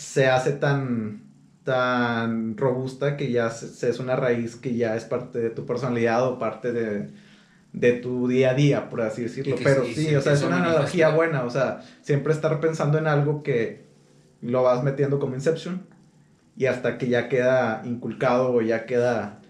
se 0.00 0.28
hace 0.28 0.52
tan, 0.52 1.24
tan 1.62 2.56
robusta 2.56 3.18
que 3.18 3.30
ya 3.30 3.50
se, 3.50 3.90
es 3.90 3.98
una 3.98 4.16
raíz 4.16 4.56
que 4.56 4.74
ya 4.74 4.96
es 4.96 5.04
parte 5.04 5.38
de 5.38 5.50
tu 5.50 5.66
personalidad 5.66 6.26
o 6.26 6.38
parte 6.38 6.72
de, 6.72 7.92
tu 8.00 8.26
día 8.26 8.52
a 8.52 8.54
día, 8.54 8.88
por 8.88 9.02
así 9.02 9.24
decirlo. 9.24 9.56
Pero 9.62 9.84
sí, 9.84 10.14
o 10.14 10.22
sea, 10.22 10.32
es 10.32 10.42
una 10.42 10.56
analogía 10.56 11.10
buena, 11.10 11.44
o 11.44 11.50
sea, 11.50 11.82
siempre 12.00 12.32
estar 12.32 12.60
pensando 12.60 12.96
en 12.96 13.06
algo 13.06 13.42
que 13.42 13.84
lo 14.40 14.62
vas 14.62 14.82
metiendo 14.82 15.18
como 15.18 15.34
Inception 15.34 15.82
y 16.56 16.64
hasta 16.64 16.96
que 16.96 17.10
ya 17.10 17.28
queda 17.28 17.82
inculcado 17.84 18.54
o 18.54 18.62
ya 18.62 18.86
queda 18.86 19.42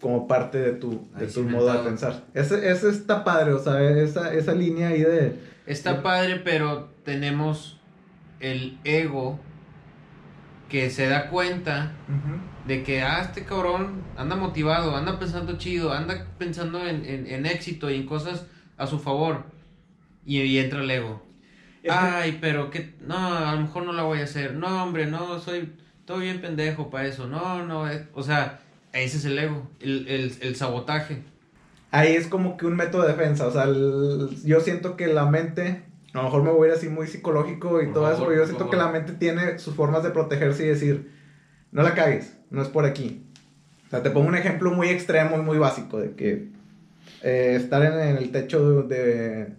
como 0.00 0.26
parte 0.26 0.58
de 0.58 0.72
tu, 0.72 1.06
de 1.16 1.28
tu 1.28 1.44
modo 1.44 1.72
de 1.72 1.78
pensar. 1.78 2.24
Ese, 2.34 2.68
ese, 2.68 2.90
está 2.90 3.22
padre, 3.22 3.52
o 3.52 3.60
sea, 3.60 3.80
esa, 3.80 4.34
esa 4.34 4.52
línea 4.52 4.88
ahí 4.88 5.02
de... 5.02 5.36
Está 5.64 6.02
padre, 6.02 6.40
pero 6.44 6.88
tenemos 7.04 7.80
el 8.40 8.80
ego 8.82 9.38
que 10.72 10.88
se 10.88 11.06
da 11.06 11.28
cuenta 11.28 11.92
de 12.66 12.82
que, 12.82 13.02
ah, 13.02 13.20
este 13.20 13.44
cabrón 13.44 14.04
anda 14.16 14.36
motivado, 14.36 14.96
anda 14.96 15.18
pensando 15.18 15.58
chido, 15.58 15.92
anda 15.92 16.26
pensando 16.38 16.86
en, 16.86 17.04
en, 17.04 17.44
éxito 17.44 17.90
y 17.90 17.96
en 17.96 18.06
cosas 18.06 18.46
a 18.78 18.86
su 18.86 18.98
favor. 18.98 19.44
Y, 20.24 20.56
entra 20.56 20.80
el 20.80 20.90
ego. 20.90 21.22
Ay, 21.90 22.38
pero 22.40 22.70
que, 22.70 22.94
no, 23.02 23.36
a 23.36 23.54
lo 23.54 23.60
mejor 23.60 23.84
no 23.84 23.92
la 23.92 24.04
voy 24.04 24.20
a 24.20 24.24
hacer. 24.24 24.54
No, 24.54 24.82
hombre, 24.82 25.04
no, 25.04 25.38
soy 25.40 25.74
todo 26.06 26.20
bien 26.20 26.40
pendejo 26.40 26.88
para 26.88 27.06
eso. 27.06 27.26
No, 27.26 27.66
no, 27.66 27.84
o 28.14 28.22
sea, 28.22 28.60
ese 28.94 29.18
es 29.18 29.26
el 29.26 29.38
ego, 29.38 29.70
el, 29.78 30.56
sabotaje. 30.56 31.22
Ahí 31.90 32.14
es 32.14 32.28
como 32.28 32.56
que 32.56 32.64
un 32.64 32.76
método 32.76 33.02
de 33.02 33.08
defensa. 33.08 33.46
O 33.46 33.52
sea, 33.52 33.66
yo 34.42 34.60
siento 34.60 34.96
que 34.96 35.08
la 35.08 35.26
mente, 35.26 35.82
a 36.14 36.18
lo 36.18 36.24
mejor 36.24 36.42
me 36.42 36.50
voy 36.50 36.68
a 36.68 36.72
ir 36.72 36.76
así 36.76 36.88
muy 36.88 37.06
psicológico 37.06 37.80
y 37.80 37.92
todo 37.92 38.12
eso, 38.12 38.26
pero 38.26 38.36
yo 38.36 38.46
siento 38.46 38.68
que 38.68 38.76
la 38.76 38.88
mente 38.88 39.12
tiene 39.12 39.58
sus 39.58 39.74
formas 39.74 40.02
de 40.02 40.10
protegerse 40.10 40.64
y 40.64 40.68
decir, 40.68 41.10
no 41.70 41.82
la 41.82 41.94
cagues, 41.94 42.36
no 42.50 42.62
es 42.62 42.68
por 42.68 42.84
aquí. 42.84 43.26
O 43.86 43.90
sea, 43.90 44.02
te 44.02 44.10
pongo 44.10 44.28
un 44.28 44.36
ejemplo 44.36 44.70
muy 44.70 44.88
extremo 44.88 45.38
y 45.38 45.42
muy 45.42 45.58
básico 45.58 45.98
de 45.98 46.14
que 46.14 46.48
eh, 47.22 47.54
estar 47.56 47.82
en, 47.82 48.16
el 48.16 48.30
techo 48.30 48.82
de, 48.82 49.54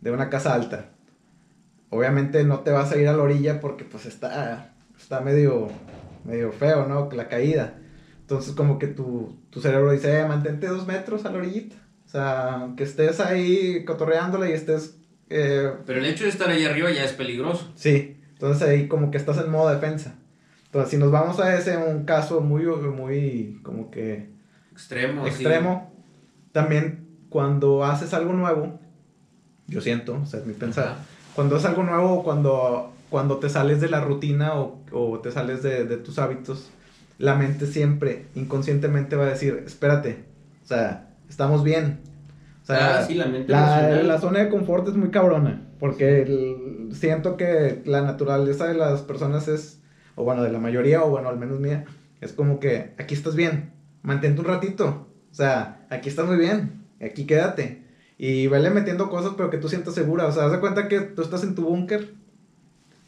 de, 0.00 0.10
una 0.10 0.30
casa 0.30 0.54
alta. 0.54 0.90
Obviamente 1.90 2.44
no 2.44 2.60
te 2.60 2.70
vas 2.70 2.92
a 2.92 2.98
ir 2.98 3.08
a 3.08 3.12
la 3.12 3.22
orilla 3.22 3.60
porque 3.60 3.84
pues 3.84 4.06
está, 4.06 4.74
está 4.98 5.20
medio, 5.20 5.68
medio 6.24 6.52
feo, 6.52 6.86
¿no? 6.86 7.08
La 7.12 7.28
caída. 7.28 7.78
Entonces 8.20 8.54
como 8.54 8.78
que 8.78 8.88
tu, 8.88 9.36
tu 9.50 9.60
cerebro 9.60 9.92
dice, 9.92 10.20
eh, 10.20 10.24
mantente 10.26 10.66
dos 10.66 10.86
metros 10.86 11.24
a 11.24 11.30
la 11.30 11.38
orillita. 11.38 11.76
O 12.04 12.08
sea, 12.08 12.68
que 12.76 12.84
estés 12.84 13.18
ahí 13.20 13.84
cotorreándola 13.84 14.48
y 14.48 14.52
estés... 14.52 14.95
Eh, 15.28 15.72
Pero 15.84 15.98
el 15.98 16.06
hecho 16.06 16.24
de 16.24 16.30
estar 16.30 16.48
ahí 16.48 16.64
arriba 16.64 16.90
ya 16.90 17.04
es 17.04 17.12
peligroso. 17.12 17.72
Sí, 17.74 18.16
entonces 18.32 18.68
ahí 18.68 18.88
como 18.88 19.10
que 19.10 19.18
estás 19.18 19.38
en 19.38 19.50
modo 19.50 19.70
defensa. 19.70 20.14
Entonces, 20.66 20.90
si 20.90 20.96
nos 20.98 21.10
vamos 21.10 21.40
a 21.40 21.56
ese, 21.56 21.76
un 21.76 22.04
caso 22.04 22.40
muy, 22.40 22.64
muy, 22.64 23.60
como 23.62 23.90
que... 23.90 24.30
Extremo. 24.72 25.26
Extremo. 25.26 25.92
También 26.52 27.06
cuando 27.28 27.84
haces 27.84 28.14
algo 28.14 28.32
nuevo, 28.32 28.78
yo 29.66 29.80
siento, 29.80 30.20
o 30.22 30.26
sea, 30.26 30.40
es 30.40 30.46
mi 30.46 30.52
pensar, 30.52 30.96
cuando 31.34 31.56
es 31.56 31.64
algo 31.64 31.82
nuevo, 31.82 32.22
cuando, 32.22 32.92
cuando 33.10 33.38
te 33.38 33.48
sales 33.48 33.80
de 33.80 33.88
la 33.88 34.00
rutina 34.00 34.54
o, 34.54 34.82
o 34.92 35.18
te 35.20 35.32
sales 35.32 35.62
de, 35.62 35.84
de, 35.84 35.96
tus 35.96 36.18
hábitos, 36.18 36.70
la 37.18 37.34
mente 37.34 37.66
siempre, 37.66 38.26
inconscientemente 38.34 39.16
va 39.16 39.24
a 39.24 39.30
decir, 39.30 39.62
espérate, 39.66 40.24
o 40.62 40.66
sea, 40.66 41.10
estamos 41.28 41.64
bien. 41.64 42.00
O 42.66 42.68
sea, 42.68 42.98
ah, 42.98 43.06
sí, 43.06 43.14
la, 43.14 43.26
mente 43.26 43.52
la, 43.52 44.02
la, 44.02 44.18
zona 44.18 44.40
de 44.40 44.48
confort 44.48 44.88
es 44.88 44.96
muy 44.96 45.10
cabrona, 45.10 45.62
porque 45.78 46.58
siento 46.90 47.36
que 47.36 47.80
la 47.84 48.02
naturaleza 48.02 48.66
de 48.66 48.74
las 48.74 49.02
personas 49.02 49.46
es, 49.46 49.80
o 50.16 50.24
bueno, 50.24 50.42
de 50.42 50.50
la 50.50 50.58
mayoría, 50.58 51.04
o 51.04 51.10
bueno, 51.10 51.28
al 51.28 51.38
menos 51.38 51.60
mía, 51.60 51.84
es 52.20 52.32
como 52.32 52.58
que 52.58 52.92
aquí 52.98 53.14
estás 53.14 53.36
bien, 53.36 53.70
mantente 54.02 54.40
un 54.40 54.48
ratito, 54.48 55.06
o 55.30 55.34
sea, 55.34 55.86
aquí 55.90 56.08
estás 56.08 56.26
muy 56.26 56.38
bien, 56.38 56.82
aquí 57.00 57.24
quédate. 57.24 57.84
Y 58.18 58.48
vele 58.48 58.70
metiendo 58.70 59.10
cosas, 59.10 59.34
pero 59.36 59.48
que 59.48 59.58
tú 59.58 59.68
sientas 59.68 59.94
segura. 59.94 60.26
O 60.26 60.32
sea, 60.32 60.46
haz 60.46 60.52
de 60.52 60.60
cuenta 60.60 60.88
que 60.88 61.00
tú 61.00 61.22
estás 61.22 61.42
en 61.42 61.54
tu 61.54 61.66
búnker 61.66 62.14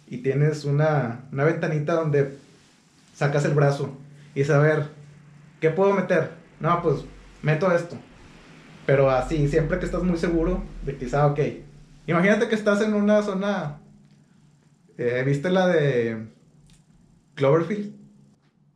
y 0.07 0.18
tienes 0.18 0.64
una, 0.64 1.23
una 1.33 1.44
ventanita 1.44 1.94
donde 1.94 2.37
sacas 3.14 3.44
el 3.44 3.55
brazo 3.55 3.97
y 4.35 4.44
saber, 4.44 4.85
¿qué 5.61 5.71
puedo 5.71 5.94
meter? 5.94 6.31
No, 6.61 6.83
pues 6.83 7.05
meto 7.42 7.73
esto. 7.73 7.97
Pero 8.88 9.11
así, 9.11 9.48
siempre 9.48 9.79
que 9.79 9.85
estás 9.85 10.03
muy 10.03 10.16
seguro 10.16 10.62
de 10.87 10.96
que, 10.96 11.14
ah, 11.14 11.27
ok. 11.27 11.38
Imagínate 12.07 12.48
que 12.48 12.55
estás 12.55 12.81
en 12.81 12.94
una 12.94 13.20
zona. 13.20 13.81
Eh, 14.96 15.22
¿Viste 15.27 15.51
la 15.51 15.66
de 15.66 16.27
Cloverfield? 17.35 17.92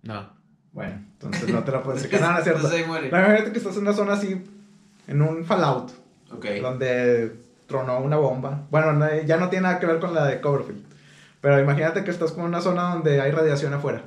No. 0.03 0.29
Bueno, 0.73 1.03
entonces 1.13 1.49
no 1.49 1.65
te 1.65 1.73
la 1.73 1.83
puedes 1.83 2.03
decir. 2.11 2.21
no, 2.21 2.31
no 2.31 2.37
es 2.37 2.45
cierto. 2.45 2.69
Imagínate 2.77 3.53
que 3.53 3.57
estás 3.57 3.75
en 3.77 3.85
una 3.85 3.95
zona 3.95 4.13
así, 4.13 4.45
en 5.09 5.23
un 5.23 5.47
Fallout. 5.47 5.93
Donde 6.61 7.33
tronó 7.67 7.99
una 8.01 8.19
bomba. 8.19 8.67
Bueno, 8.71 8.93
ya 9.25 9.39
no 9.39 9.49
tiene 9.49 9.63
nada 9.63 9.81
que 9.81 9.87
ver 9.87 9.99
con 9.99 10.13
la 10.13 10.27
de 10.27 10.43
Cloverfield. 10.43 10.85
Pero 11.41 11.59
imagínate 11.59 12.05
que 12.05 12.11
estás 12.11 12.33
con 12.33 12.45
una 12.45 12.61
zona 12.61 12.93
donde 12.93 13.19
hay 13.19 13.31
radiación 13.31 13.73
afuera. 13.73 14.05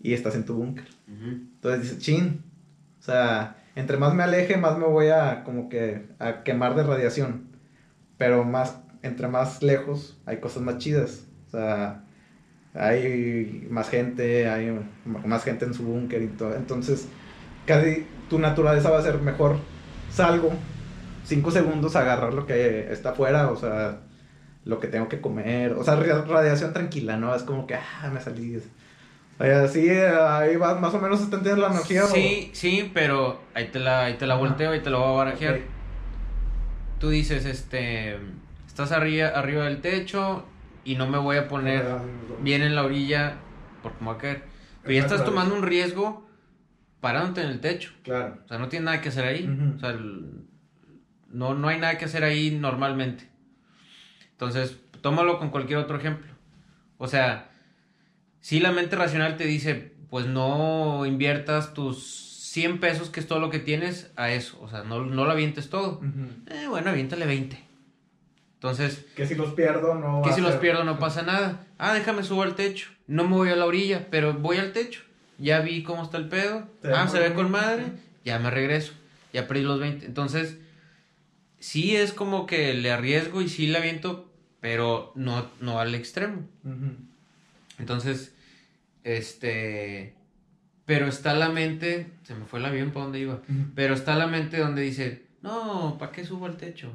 Y 0.00 0.14
estás 0.14 0.36
en 0.36 0.46
tu 0.46 0.54
búnker. 0.54 0.86
Entonces 1.08 1.82
dices, 1.82 1.98
chin. 1.98 2.44
O 3.00 3.02
sea, 3.02 3.56
entre 3.76 3.98
más 3.98 4.14
me 4.14 4.24
aleje, 4.24 4.56
más 4.56 4.78
me 4.78 4.86
voy 4.86 5.08
a 5.08 5.44
como 5.44 5.68
que 5.68 6.06
a 6.18 6.42
quemar 6.42 6.74
de 6.74 6.82
radiación. 6.82 7.50
Pero 8.18 8.44
más, 8.44 8.78
entre 9.02 9.28
más 9.28 9.62
lejos, 9.62 10.18
hay 10.26 10.38
cosas 10.38 10.62
más 10.62 10.78
chidas. 10.78 11.26
O 11.46 11.50
sea, 11.50 12.02
hay 12.74 13.68
más 13.70 13.88
gente, 13.90 14.48
hay 14.48 14.78
más 15.04 15.44
gente 15.44 15.66
en 15.66 15.74
su 15.74 15.84
búnker 15.84 16.22
y 16.22 16.28
todo. 16.28 16.54
Entonces, 16.56 17.08
casi 17.66 18.06
tu 18.28 18.38
naturaleza 18.38 18.90
va 18.90 18.98
a 18.98 19.02
ser 19.02 19.20
mejor 19.20 19.58
salgo, 20.10 20.52
cinco 21.24 21.50
segundos 21.50 21.96
a 21.96 22.00
agarrar 22.00 22.32
lo 22.32 22.46
que 22.46 22.90
está 22.90 23.10
afuera, 23.10 23.50
o 23.50 23.56
sea, 23.56 24.00
lo 24.64 24.80
que 24.80 24.88
tengo 24.88 25.08
que 25.08 25.20
comer, 25.20 25.74
o 25.74 25.84
sea, 25.84 25.96
radiación 25.96 26.72
tranquila, 26.72 27.16
¿no? 27.18 27.34
Es 27.34 27.42
como 27.42 27.66
que, 27.66 27.74
ah, 27.74 28.10
me 28.12 28.20
salí. 28.20 28.58
O 29.38 29.44
sea, 29.44 29.68
sí, 29.68 29.88
ahí 29.90 30.56
va, 30.56 30.76
más 30.80 30.94
o 30.94 31.00
menos 31.00 31.20
está 31.20 31.36
entendiendo 31.36 31.68
la 31.68 31.74
energía. 31.74 32.04
Sí, 32.04 32.50
sí, 32.54 32.90
pero 32.94 33.42
ahí 33.54 33.66
te 33.68 33.78
la, 33.78 34.04
ahí 34.04 34.14
te 34.14 34.26
la 34.26 34.36
volteo 34.36 34.74
y 34.74 34.80
te 34.80 34.88
lo 34.88 35.00
voy 35.00 35.08
a 35.08 35.24
barajear. 35.24 35.60
Tú 36.98 37.10
dices, 37.10 37.44
este, 37.44 38.16
estás 38.66 38.92
arriba, 38.92 39.28
arriba 39.28 39.64
del 39.64 39.82
techo 39.82 40.46
y 40.84 40.94
no 40.96 41.06
me 41.06 41.18
voy 41.18 41.36
a 41.36 41.48
poner 41.48 41.84
bien 42.40 42.62
en 42.62 42.74
la 42.74 42.84
orilla 42.84 43.34
porque 43.82 43.98
me 44.00 44.06
va 44.06 44.12
a 44.14 44.18
caer. 44.18 44.44
Pero 44.82 44.94
ya 44.94 45.00
estás 45.00 45.24
tomando 45.24 45.54
un 45.54 45.62
riesgo 45.62 46.26
parándote 47.00 47.42
en 47.42 47.48
el 47.48 47.60
techo. 47.60 47.92
Claro. 48.04 48.38
O 48.44 48.48
sea, 48.48 48.58
no 48.58 48.68
tiene 48.68 48.86
nada 48.86 49.00
que 49.00 49.10
hacer 49.10 49.26
ahí. 49.26 49.74
O 49.76 49.78
sea, 49.78 49.98
no, 51.28 51.54
no 51.54 51.68
hay 51.68 51.78
nada 51.78 51.98
que 51.98 52.06
hacer 52.06 52.24
ahí 52.24 52.52
normalmente. 52.52 53.28
Entonces, 54.30 54.78
tómalo 55.02 55.38
con 55.38 55.50
cualquier 55.50 55.78
otro 55.78 55.98
ejemplo. 55.98 56.32
O 56.98 57.06
sea, 57.06 57.50
si 58.46 58.60
la 58.60 58.70
mente 58.70 58.94
racional 58.94 59.36
te 59.36 59.44
dice, 59.44 59.92
pues 60.08 60.26
no 60.26 61.04
inviertas 61.06 61.74
tus 61.74 62.42
100 62.52 62.78
pesos, 62.78 63.10
que 63.10 63.20
es 63.20 63.26
todo 63.26 63.40
lo 63.40 63.50
que 63.50 63.58
tienes, 63.58 64.10
a 64.16 64.30
eso. 64.30 64.58
O 64.60 64.68
sea, 64.68 64.84
no, 64.84 65.04
no 65.04 65.24
lo 65.24 65.30
avientes 65.30 65.68
todo. 65.68 66.00
eh, 66.50 66.66
bueno, 66.68 66.90
aviéntale 66.90 67.26
20. 67.26 67.58
Entonces... 68.54 69.06
Que 69.16 69.26
si 69.26 69.34
los 69.34 69.54
pierdo 69.54 69.94
no... 69.94 70.22
Que 70.22 70.32
si 70.32 70.40
los 70.40 70.54
pierdo 70.56 70.84
no 70.84 70.98
pasa 70.98 71.22
nada. 71.22 71.66
Ah, 71.78 71.94
déjame 71.94 72.22
subo 72.22 72.42
al 72.42 72.54
techo. 72.54 72.90
No 73.06 73.24
me 73.24 73.36
voy 73.36 73.48
a 73.48 73.56
la 73.56 73.66
orilla, 73.66 74.06
pero 74.10 74.34
voy 74.34 74.58
al 74.58 74.72
techo 74.72 75.06
ya 75.38 75.60
vi 75.60 75.82
cómo 75.82 76.02
está 76.02 76.16
el 76.16 76.28
pedo, 76.28 76.66
ah, 76.84 77.08
se 77.08 77.18
ve 77.18 77.34
con 77.34 77.50
madre, 77.50 77.92
ya 78.24 78.38
me 78.38 78.50
regreso, 78.50 78.92
ya 79.32 79.46
perdí 79.46 79.62
los 79.62 79.80
20. 79.80 80.06
Entonces, 80.06 80.58
sí 81.58 81.96
es 81.96 82.12
como 82.12 82.46
que 82.46 82.74
le 82.74 82.90
arriesgo 82.90 83.42
y 83.42 83.48
sí 83.48 83.66
le 83.66 83.78
aviento, 83.78 84.30
pero 84.60 85.12
no, 85.14 85.46
no 85.60 85.78
al 85.78 85.94
extremo. 85.94 86.42
Entonces, 87.78 88.34
este, 89.06 90.16
pero 90.84 91.06
está 91.06 91.34
la 91.34 91.48
mente, 91.48 92.08
se 92.24 92.34
me 92.34 92.44
fue 92.44 92.58
el 92.58 92.66
avión 92.66 92.90
para 92.90 93.04
donde 93.04 93.20
iba, 93.20 93.38
pero 93.76 93.94
está 93.94 94.16
la 94.16 94.26
mente 94.26 94.58
donde 94.58 94.82
dice, 94.82 95.26
no, 95.42 95.96
¿para 95.96 96.10
qué 96.10 96.24
subo 96.24 96.46
al 96.46 96.56
techo? 96.56 96.90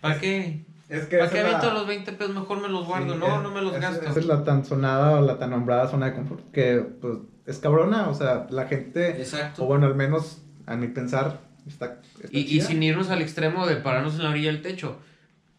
¿Para 0.00 0.18
qué? 0.18 0.64
Es 0.88 1.06
que 1.06 1.18
¿Para 1.18 1.30
qué 1.30 1.38
aviento 1.38 1.72
los 1.72 1.86
20 1.86 2.12
pesos? 2.14 2.34
Mejor 2.34 2.60
me 2.60 2.68
los 2.68 2.84
guardo, 2.84 3.14
no, 3.14 3.40
no 3.42 3.50
me 3.52 3.62
los 3.62 3.72
gasto. 3.78 4.08
Esa 4.08 4.18
es 4.18 4.26
la 4.26 4.42
tan 4.42 4.64
sonada 4.64 5.20
o 5.20 5.24
la 5.24 5.38
tan 5.38 5.50
nombrada 5.50 5.86
zona 5.86 6.06
de 6.06 6.14
confort 6.14 6.50
que, 6.50 6.84
pues, 7.00 7.18
es 7.46 7.58
cabrona, 7.60 8.08
o 8.08 8.14
sea, 8.14 8.48
la 8.50 8.66
gente, 8.66 9.10
Exacto. 9.10 9.62
o 9.62 9.66
bueno, 9.66 9.86
al 9.86 9.94
menos 9.94 10.42
a 10.66 10.74
mi 10.74 10.88
pensar, 10.88 11.42
está... 11.64 12.00
y, 12.32 12.60
sin 12.60 12.82
irnos 12.82 13.08
al 13.10 13.22
extremo 13.22 13.68
de 13.68 13.76
pararnos 13.76 14.16
en 14.16 14.24
la 14.24 14.30
orilla 14.30 14.50
del 14.50 14.62
techo, 14.62 14.98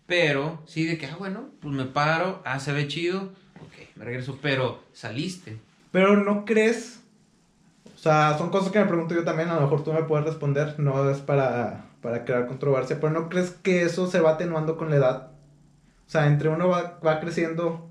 pero 0.06 0.62
sí 0.66 0.86
de 0.86 0.98
que, 0.98 1.06
ah, 1.06 1.16
bueno, 1.18 1.50
pues 1.62 1.74
me 1.74 1.86
paro, 1.86 2.42
ah, 2.44 2.60
se 2.60 2.74
ve 2.74 2.90
chido, 2.90 3.32
me 4.02 4.06
regreso, 4.06 4.40
pero 4.42 4.80
saliste. 4.94 5.60
Pero 5.92 6.18
no 6.18 6.44
crees, 6.44 7.02
o 7.94 7.98
sea, 7.98 8.36
son 8.36 8.50
cosas 8.50 8.72
que 8.72 8.80
me 8.80 8.86
pregunto 8.86 9.14
yo 9.14 9.24
también, 9.24 9.50
a 9.50 9.56
lo 9.56 9.62
mejor 9.62 9.84
tú 9.84 9.94
me 9.94 10.04
puedes 10.04 10.26
responder, 10.26 10.80
no 10.80 11.10
es 11.12 11.20
para, 11.20 11.86
para 12.02 12.26
crear 12.26 12.48
controversia, 12.48 13.00
pero 13.00 13.14
no 13.14 13.30
crees 13.30 13.52
que 13.52 13.84
eso 13.84 14.08
se 14.08 14.20
va 14.20 14.32
atenuando 14.32 14.76
con 14.76 14.90
la 14.90 14.96
edad. 14.96 15.32
O 16.08 16.10
sea, 16.10 16.26
entre 16.26 16.50
uno 16.50 16.68
va, 16.68 17.00
va 17.06 17.20
creciendo 17.20 17.90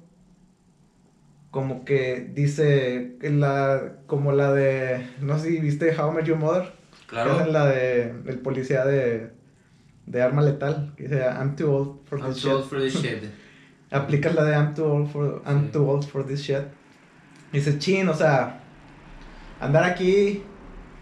como 1.53 1.85
que 1.85 2.29
dice 2.33 3.17
la 3.23 3.95
como 4.07 4.31
la 4.31 4.53
de 4.53 5.05
no 5.21 5.37
sé 5.37 5.49
si 5.49 5.59
viste 5.59 5.97
How 5.97 6.13
I 6.13 6.15
Met 6.15 6.25
Your 6.25 6.39
Mother 6.39 6.73
claro 7.09 7.41
es 7.41 7.49
la 7.49 7.67
de 7.67 8.03
el 8.27 8.39
policía 8.39 8.85
de 8.85 9.33
de 10.07 10.23
arma 10.23 10.43
letal 10.43 10.93
que 10.97 11.05
dice 11.05 11.25
I'm 11.25 11.57
too 11.57 11.73
old 11.73 12.05
for 12.05 12.25
this 12.25 12.37
shit. 12.37 12.53
Old 12.53 12.69
for 12.69 12.81
this 12.81 12.95
shit. 12.95 13.25
aplicas 13.91 14.35
la 14.35 14.45
de 14.45 14.55
I'm 14.55 14.75
too 14.75 14.85
old 14.85 15.11
for 15.11 15.43
I'm 15.47 15.71
too 15.71 15.89
old 15.89 16.05
for 16.05 16.27
this 16.27 16.43
shit 16.43 16.65
dice 17.53 17.79
chin 17.79 18.09
o 18.09 18.15
sea 18.15 18.61
andar 19.61 19.85
aquí 19.85 20.43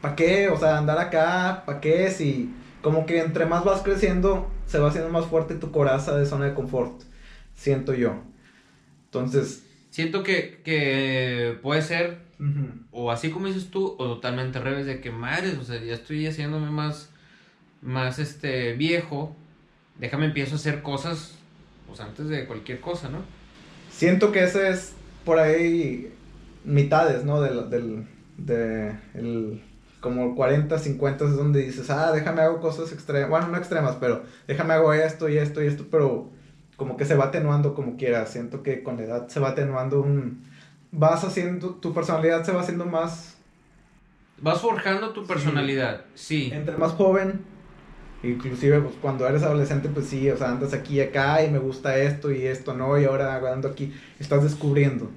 ¿para 0.01 0.17
qué? 0.17 0.49
o 0.49 0.59
sea 0.59 0.79
andar 0.79 0.99
acá 0.99 1.65
¿para 1.67 1.81
qué? 1.81 2.11
si 2.11 2.55
como 2.83 3.07
que 3.07 3.21
entre 3.21 3.47
más 3.47 3.65
vas 3.65 3.83
creciendo 3.83 4.51
se 4.67 4.79
va 4.79 4.89
haciendo 4.89 5.11
más 5.11 5.27
fuerte 5.27 5.55
tu 5.55 5.71
coraza 5.71 6.17
de 6.17 6.27
zona 6.27 6.47
de 6.47 6.55
confort 6.55 7.03
siento 7.55 7.95
yo 7.95 8.23
entonces 9.07 9.65
Siento 9.91 10.23
que, 10.23 10.61
que 10.65 11.59
puede 11.63 11.83
ser, 11.83 12.19
o 12.91 13.11
así 13.11 13.31
como 13.31 13.47
dices 13.47 13.71
tú, 13.71 13.97
o 13.99 14.07
totalmente 14.07 14.59
al 14.59 14.65
revés, 14.65 14.87
de 14.87 15.01
que 15.01 15.11
madres, 15.11 15.57
o 15.59 15.65
sea, 15.65 15.83
ya 15.83 15.95
estoy 15.95 16.27
haciéndome 16.27 16.71
más, 16.71 17.11
más 17.81 18.19
este, 18.19 18.75
viejo, 18.75 19.35
déjame 19.99 20.27
empiezo 20.27 20.55
a 20.55 20.57
hacer 20.57 20.83
cosas, 20.83 21.38
pues 21.89 22.01
antes 22.01 22.29
de 22.29 22.47
cualquier 22.47 22.81
cosa, 22.81 23.09
¿no? 23.09 23.19
Siento 23.91 24.31
que 24.31 24.45
ese 24.45 24.69
es 24.69 24.93
por 25.25 25.41
ahí 25.41 26.13
mitades, 26.65 27.25
¿no? 27.25 27.41
Del, 27.41 27.69
del, 27.71 28.07
de 28.37 28.95
el, 29.15 29.63
como 30.01 30.37
40, 30.37 30.79
50 30.79 31.25
es 31.25 31.37
donde 31.37 31.63
dices, 31.63 31.91
ah, 31.91 32.13
déjame 32.13 32.43
hago 32.43 32.61
cosas 32.61 32.93
extremas, 32.93 33.31
bueno, 33.31 33.49
no 33.49 33.57
extremas, 33.57 33.97
pero 33.97 34.23
déjame 34.47 34.75
hago 34.75 34.93
esto 34.93 35.29
y 35.29 35.39
esto 35.39 35.63
y 35.63 35.67
esto, 35.67 35.87
pero 35.91 36.31
como 36.77 36.97
que 36.97 37.05
se 37.05 37.17
va 37.17 37.27
atenuando 37.27 37.75
como 37.75 37.97
quieras. 37.97 38.31
Siento 38.31 38.63
que 38.63 38.85
con 38.85 38.97
la 38.97 39.03
edad 39.03 39.29
se 39.29 39.41
va 39.41 39.49
atenuando 39.49 40.01
un... 40.01 40.47
Vas 40.93 41.25
haciendo, 41.25 41.75
tu 41.75 41.93
personalidad 41.93 42.45
se 42.45 42.53
va 42.53 42.61
haciendo 42.61 42.87
más... 42.87 43.37
Vas 44.41 44.61
forjando 44.61 45.13
tu 45.13 45.27
personalidad, 45.27 46.05
sí. 46.15 46.51
Entre 46.55 46.77
más 46.77 46.93
joven, 46.93 47.45
inclusive 48.23 48.81
pues, 48.81 48.95
cuando 49.01 49.27
eres 49.29 49.43
adolescente, 49.43 49.89
pues 49.89 50.07
sí, 50.07 50.31
o 50.31 50.37
sea, 50.37 50.51
andas 50.51 50.73
aquí 50.75 50.97
y 50.97 51.01
acá 51.01 51.45
y 51.45 51.51
me 51.51 51.59
gusta 51.59 51.97
esto 51.97 52.33
y 52.33 52.47
esto 52.47 52.75
no, 52.75 52.99
y 52.99 53.05
ahora 53.05 53.37
ando 53.53 53.69
aquí, 53.69 53.93
estás 54.19 54.43
descubriendo. 54.43 55.11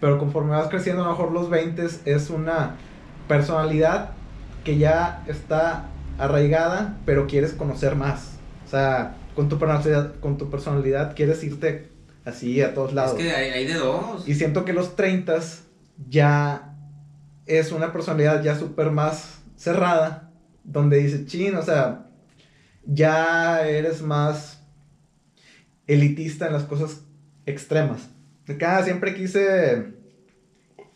Pero 0.00 0.18
conforme 0.18 0.50
vas 0.50 0.68
creciendo, 0.68 1.02
a 1.02 1.06
lo 1.06 1.12
mejor 1.12 1.32
los 1.32 1.50
20 1.50 1.86
es 2.04 2.30
una 2.30 2.76
personalidad 3.28 4.10
que 4.64 4.78
ya 4.78 5.24
está 5.26 5.90
arraigada, 6.18 6.98
pero 7.06 7.26
quieres 7.26 7.52
conocer 7.52 7.94
más. 7.94 8.38
O 8.66 8.68
sea, 8.68 9.16
con 9.34 9.48
tu 9.48 9.58
personalidad, 9.58 10.14
con 10.20 10.38
tu 10.38 10.50
personalidad 10.50 11.14
quieres 11.14 11.42
irte 11.44 11.90
así 12.24 12.60
a 12.62 12.74
todos 12.74 12.92
lados. 12.92 13.18
Es 13.18 13.24
que 13.24 13.32
hay, 13.32 13.50
hay 13.50 13.66
de 13.66 13.74
dos. 13.74 14.28
Y 14.28 14.34
siento 14.34 14.64
que 14.64 14.72
los 14.72 14.96
30 14.96 15.40
ya 16.08 16.74
es 17.46 17.72
una 17.72 17.92
personalidad 17.92 18.42
ya 18.42 18.58
súper 18.58 18.90
más 18.90 19.38
cerrada, 19.56 20.30
donde 20.64 20.98
dice, 20.98 21.26
chin, 21.26 21.54
o 21.54 21.62
sea, 21.62 22.05
ya 22.86 23.66
eres 23.66 24.02
más 24.02 24.60
elitista 25.86 26.46
en 26.46 26.52
las 26.52 26.64
cosas 26.64 27.02
extremas. 27.44 28.08
Acá 28.48 28.82
siempre 28.84 29.14
quise, 29.14 29.92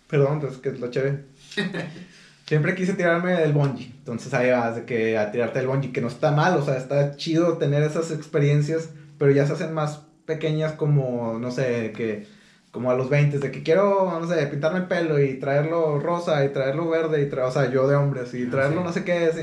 perdón, 0.09 0.41
es 0.49 0.59
que 0.59 0.71
es 0.71 0.81
lo 0.81 0.91
chévere. 0.91 1.25
siempre 2.47 2.75
quise 2.75 2.95
tirarme 2.95 3.33
del 3.33 3.53
bungee. 3.53 3.93
Entonces 3.99 4.33
ahí 4.35 4.51
vas 4.51 4.77
de 4.77 4.85
que 4.85 5.19
a 5.19 5.31
tirarte 5.31 5.59
del 5.59 5.69
bungee, 5.69 5.93
que 5.93 6.01
no 6.01 6.09
está 6.09 6.31
mal, 6.31 6.57
o 6.57 6.65
sea, 6.65 6.77
está 6.77 7.17
chido 7.17 7.59
tener 7.59 7.83
esas 7.83 8.11
experiencias, 8.11 8.91
pero 9.19 9.31
ya 9.33 9.47
se 9.47 9.53
hacen 9.53 9.73
más 9.73 10.03
pequeñas 10.27 10.73
como, 10.73 11.39
no 11.39 11.51
sé, 11.51 11.93
que 11.97 12.27
como 12.71 12.91
a 12.91 12.95
los 12.95 13.11
20, 13.11 13.39
de 13.41 13.51
que 13.51 13.63
quiero, 13.65 14.19
no 14.21 14.29
sé, 14.29 14.47
pintarme 14.47 14.81
el 14.81 14.87
pelo 14.87 15.19
y 15.21 15.41
traerlo 15.41 15.99
rosa 15.99 16.45
y 16.45 16.51
traerlo 16.51 16.89
verde 16.89 17.21
y 17.23 17.29
traer, 17.29 17.49
o 17.49 17.53
sea, 17.53 17.71
yo 17.71 17.89
de 17.89 17.97
hombre, 17.97 18.21
así, 18.21 18.45
ah, 18.47 18.51
traerlo 18.51 18.85
no 18.85 18.93
sé 18.93 19.05
qué, 19.05 19.27
así. 19.27 19.41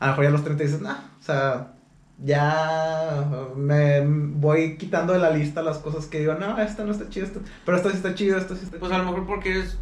A 0.00 0.06
lo 0.06 0.12
mejor 0.12 0.24
ya 0.24 0.28
a 0.28 0.32
los 0.32 0.44
30 0.44 0.64
dices, 0.64 0.80
nah, 0.80 0.98
o 1.20 1.22
sea, 1.22 1.73
ya 2.18 3.28
me 3.56 4.02
voy 4.06 4.76
quitando 4.76 5.12
de 5.12 5.18
la 5.18 5.30
lista 5.30 5.62
las 5.62 5.78
cosas 5.78 6.06
que 6.06 6.20
digo, 6.20 6.34
no, 6.34 6.60
esto 6.60 6.84
no 6.84 6.92
está 6.92 7.08
chido, 7.08 7.26
esto, 7.26 7.40
pero 7.64 7.76
esto 7.76 7.90
sí 7.90 7.96
está 7.96 8.14
chido, 8.14 8.38
esto 8.38 8.54
sí 8.54 8.64
está 8.64 8.78
Pues 8.78 8.92
a 8.92 8.98
lo 8.98 9.04
mejor 9.04 9.26
porque 9.26 9.58
es, 9.60 9.78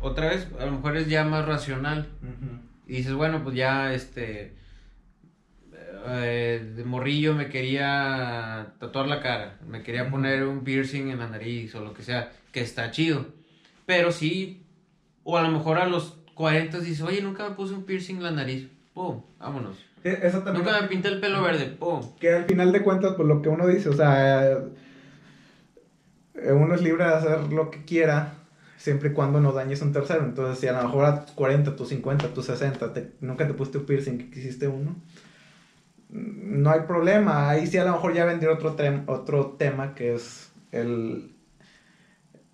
otra 0.00 0.28
vez, 0.28 0.48
a 0.58 0.66
lo 0.66 0.72
mejor 0.72 0.96
es 0.96 1.08
ya 1.08 1.24
más 1.24 1.46
racional. 1.46 2.08
Y 2.86 2.96
dices, 2.96 3.14
bueno, 3.14 3.42
pues 3.42 3.54
ya, 3.54 3.94
este, 3.94 4.54
eh, 6.06 6.72
de 6.76 6.84
morrillo 6.84 7.34
me 7.34 7.48
quería 7.48 8.74
tatuar 8.78 9.06
la 9.06 9.20
cara, 9.20 9.58
me 9.66 9.82
quería 9.82 10.10
poner 10.10 10.44
un 10.44 10.64
piercing 10.64 11.08
en 11.08 11.18
la 11.18 11.28
nariz 11.28 11.74
o 11.74 11.80
lo 11.84 11.94
que 11.94 12.02
sea, 12.02 12.32
que 12.52 12.60
está 12.60 12.90
chido. 12.90 13.26
Pero 13.86 14.12
sí, 14.12 14.66
o 15.24 15.36
a 15.36 15.42
lo 15.42 15.50
mejor 15.50 15.78
a 15.78 15.86
los 15.86 16.16
40 16.34 16.80
dices, 16.80 17.02
oye, 17.02 17.22
nunca 17.22 17.48
me 17.48 17.54
puse 17.54 17.74
un 17.74 17.84
piercing 17.84 18.16
en 18.16 18.22
la 18.22 18.30
nariz. 18.30 18.68
Pum, 18.94 19.22
vámonos. 19.38 19.76
Nunca 20.02 20.80
me 20.80 20.88
pinté 20.88 21.08
el 21.08 21.20
pelo 21.20 21.42
verde. 21.42 21.76
Que 22.18 22.34
al 22.34 22.44
final 22.44 22.72
de 22.72 22.82
cuentas, 22.82 23.14
pues 23.16 23.28
lo 23.28 23.42
que 23.42 23.48
uno 23.48 23.66
dice, 23.66 23.90
o 23.90 23.92
sea, 23.92 24.50
eh, 26.34 26.52
uno 26.52 26.74
es 26.74 26.82
libre 26.82 27.04
de 27.04 27.10
hacer 27.10 27.52
lo 27.52 27.70
que 27.70 27.84
quiera 27.84 28.34
siempre 28.76 29.10
y 29.10 29.12
cuando 29.12 29.40
no 29.40 29.52
dañes 29.52 29.82
a 29.82 29.84
un 29.84 29.92
tercero. 29.92 30.24
Entonces, 30.24 30.58
si 30.58 30.66
a 30.66 30.72
lo 30.72 30.82
mejor 30.82 31.04
a 31.04 31.26
tus 31.26 31.34
40, 31.34 31.76
tus 31.76 31.88
50, 31.90 32.28
tus 32.28 32.46
60, 32.46 32.92
nunca 33.20 33.46
te 33.46 33.52
pusiste 33.52 33.78
un 33.78 33.84
piercing 33.84 34.18
que 34.18 34.30
quisiste 34.30 34.68
uno, 34.68 34.96
no 36.08 36.70
hay 36.70 36.80
problema. 36.80 37.50
Ahí 37.50 37.66
sí 37.66 37.76
a 37.76 37.84
lo 37.84 37.92
mejor 37.92 38.14
ya 38.14 38.24
vendría 38.24 38.52
otro, 38.52 38.74
otro 39.06 39.46
tema 39.58 39.94
que 39.94 40.14
es 40.14 40.50
el... 40.72 41.30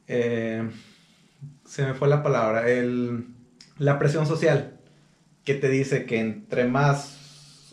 Eh, 0.08 0.68
se 1.64 1.84
me 1.84 1.94
fue 1.94 2.08
la 2.08 2.22
palabra, 2.22 2.68
el, 2.68 3.26
la 3.78 3.98
presión 3.98 4.26
social, 4.26 4.78
que 5.44 5.54
te 5.54 5.68
dice 5.68 6.06
que 6.06 6.20
entre 6.20 6.64
más 6.64 7.25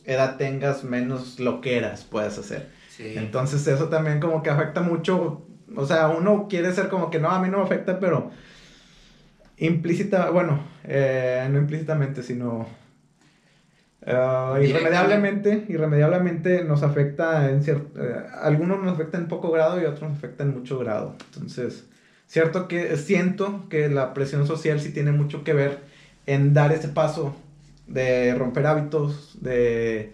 edad 0.05 0.37
tengas, 0.37 0.83
menos 0.83 1.39
lo 1.39 1.61
que 1.61 1.77
eras 1.77 2.03
puedes 2.03 2.37
hacer. 2.37 2.69
Entonces 2.99 3.65
eso 3.67 3.89
también 3.89 4.19
como 4.19 4.43
que 4.43 4.49
afecta 4.49 4.81
mucho, 4.81 5.45
o 5.75 5.85
sea, 5.85 6.09
uno 6.09 6.47
quiere 6.47 6.71
ser 6.73 6.89
como 6.89 7.09
que 7.09 7.19
no, 7.19 7.29
a 7.29 7.41
mí 7.41 7.49
no 7.49 7.57
me 7.57 7.63
afecta, 7.63 7.99
pero 7.99 8.31
implícita, 9.57 10.29
bueno, 10.29 10.63
eh, 10.83 11.47
no 11.51 11.57
implícitamente, 11.57 12.21
sino 12.23 12.67
Ah, 14.05 14.59
irremediablemente, 14.61 15.65
irremediablemente 15.69 16.63
nos 16.65 16.83
afecta 16.83 17.49
en 17.49 17.63
cierto, 17.63 18.03
eh, 18.03 18.23
algunos 18.41 18.81
nos 18.81 18.93
afecta 18.93 19.17
en 19.17 19.27
poco 19.27 19.49
grado 19.51 19.81
y 19.81 19.85
otros 19.85 20.09
nos 20.09 20.17
afecta 20.17 20.43
en 20.43 20.53
mucho 20.53 20.77
grado. 20.79 21.15
Entonces, 21.33 21.85
cierto 22.27 22.67
que 22.67 22.97
siento 22.97 23.67
que 23.69 23.87
la 23.89 24.13
presión 24.13 24.45
social 24.45 24.81
sí 24.81 24.91
tiene 24.91 25.11
mucho 25.13 25.43
que 25.43 25.53
ver 25.53 25.79
en 26.25 26.53
dar 26.53 26.73
ese 26.73 26.89
paso 26.89 27.35
de 27.87 28.33
romper 28.35 28.65
hábitos, 28.65 29.37
de 29.41 30.13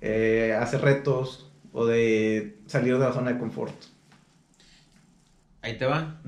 eh, 0.00 0.56
hacer 0.60 0.80
retos 0.80 1.50
o 1.72 1.86
de 1.86 2.56
salir 2.66 2.94
de 2.94 3.00
la 3.00 3.12
zona 3.12 3.32
de 3.32 3.38
confort. 3.38 3.74
Ahí 5.62 5.76
te 5.78 5.86
va. 5.86 6.20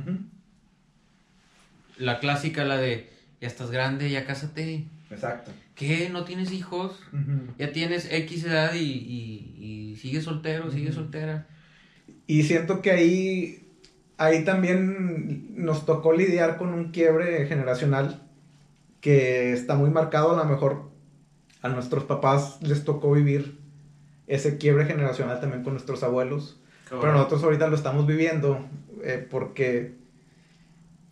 La 1.97 2.19
clásica, 2.21 2.65
la 2.65 2.77
de 2.77 3.09
ya 3.41 3.49
estás 3.49 3.71
grande, 3.71 4.11
ya 4.11 4.27
cásate. 4.27 4.85
Exacto. 5.11 5.53
¿Qué? 5.75 6.11
¿No 6.11 6.25
tienes 6.25 6.53
hijos? 6.53 7.01
Ya 7.57 7.73
tienes 7.73 8.11
X 8.11 8.45
edad 8.45 8.75
y, 8.75 8.81
y, 8.81 9.97
sigues 9.97 10.25
soltero, 10.25 10.71
sigues 10.71 10.95
soltera. 10.95 11.47
Y 12.27 12.43
siento 12.43 12.83
que 12.83 12.91
ahí, 12.91 13.69
ahí 14.17 14.45
también 14.45 15.55
nos 15.57 15.87
tocó 15.87 16.13
lidiar 16.13 16.57
con 16.57 16.75
un 16.75 16.91
quiebre 16.91 17.47
generacional 17.47 18.28
que 19.01 19.53
está 19.53 19.75
muy 19.75 19.91
marcado. 19.91 20.33
A 20.33 20.45
lo 20.45 20.51
mejor 20.51 20.91
a 21.63 21.69
nuestros 21.69 22.05
papás 22.05 22.59
les 22.63 22.85
tocó 22.85 23.13
vivir 23.13 23.59
ese 24.27 24.59
quiebre 24.59 24.85
generacional 24.85 25.41
también 25.41 25.63
con 25.63 25.73
nuestros 25.73 26.03
abuelos. 26.03 26.61
Pero 26.89 27.13
nosotros 27.13 27.43
ahorita 27.45 27.69
lo 27.69 27.77
estamos 27.77 28.07
viviendo 28.07 28.67
eh, 29.03 29.27
porque 29.31 29.95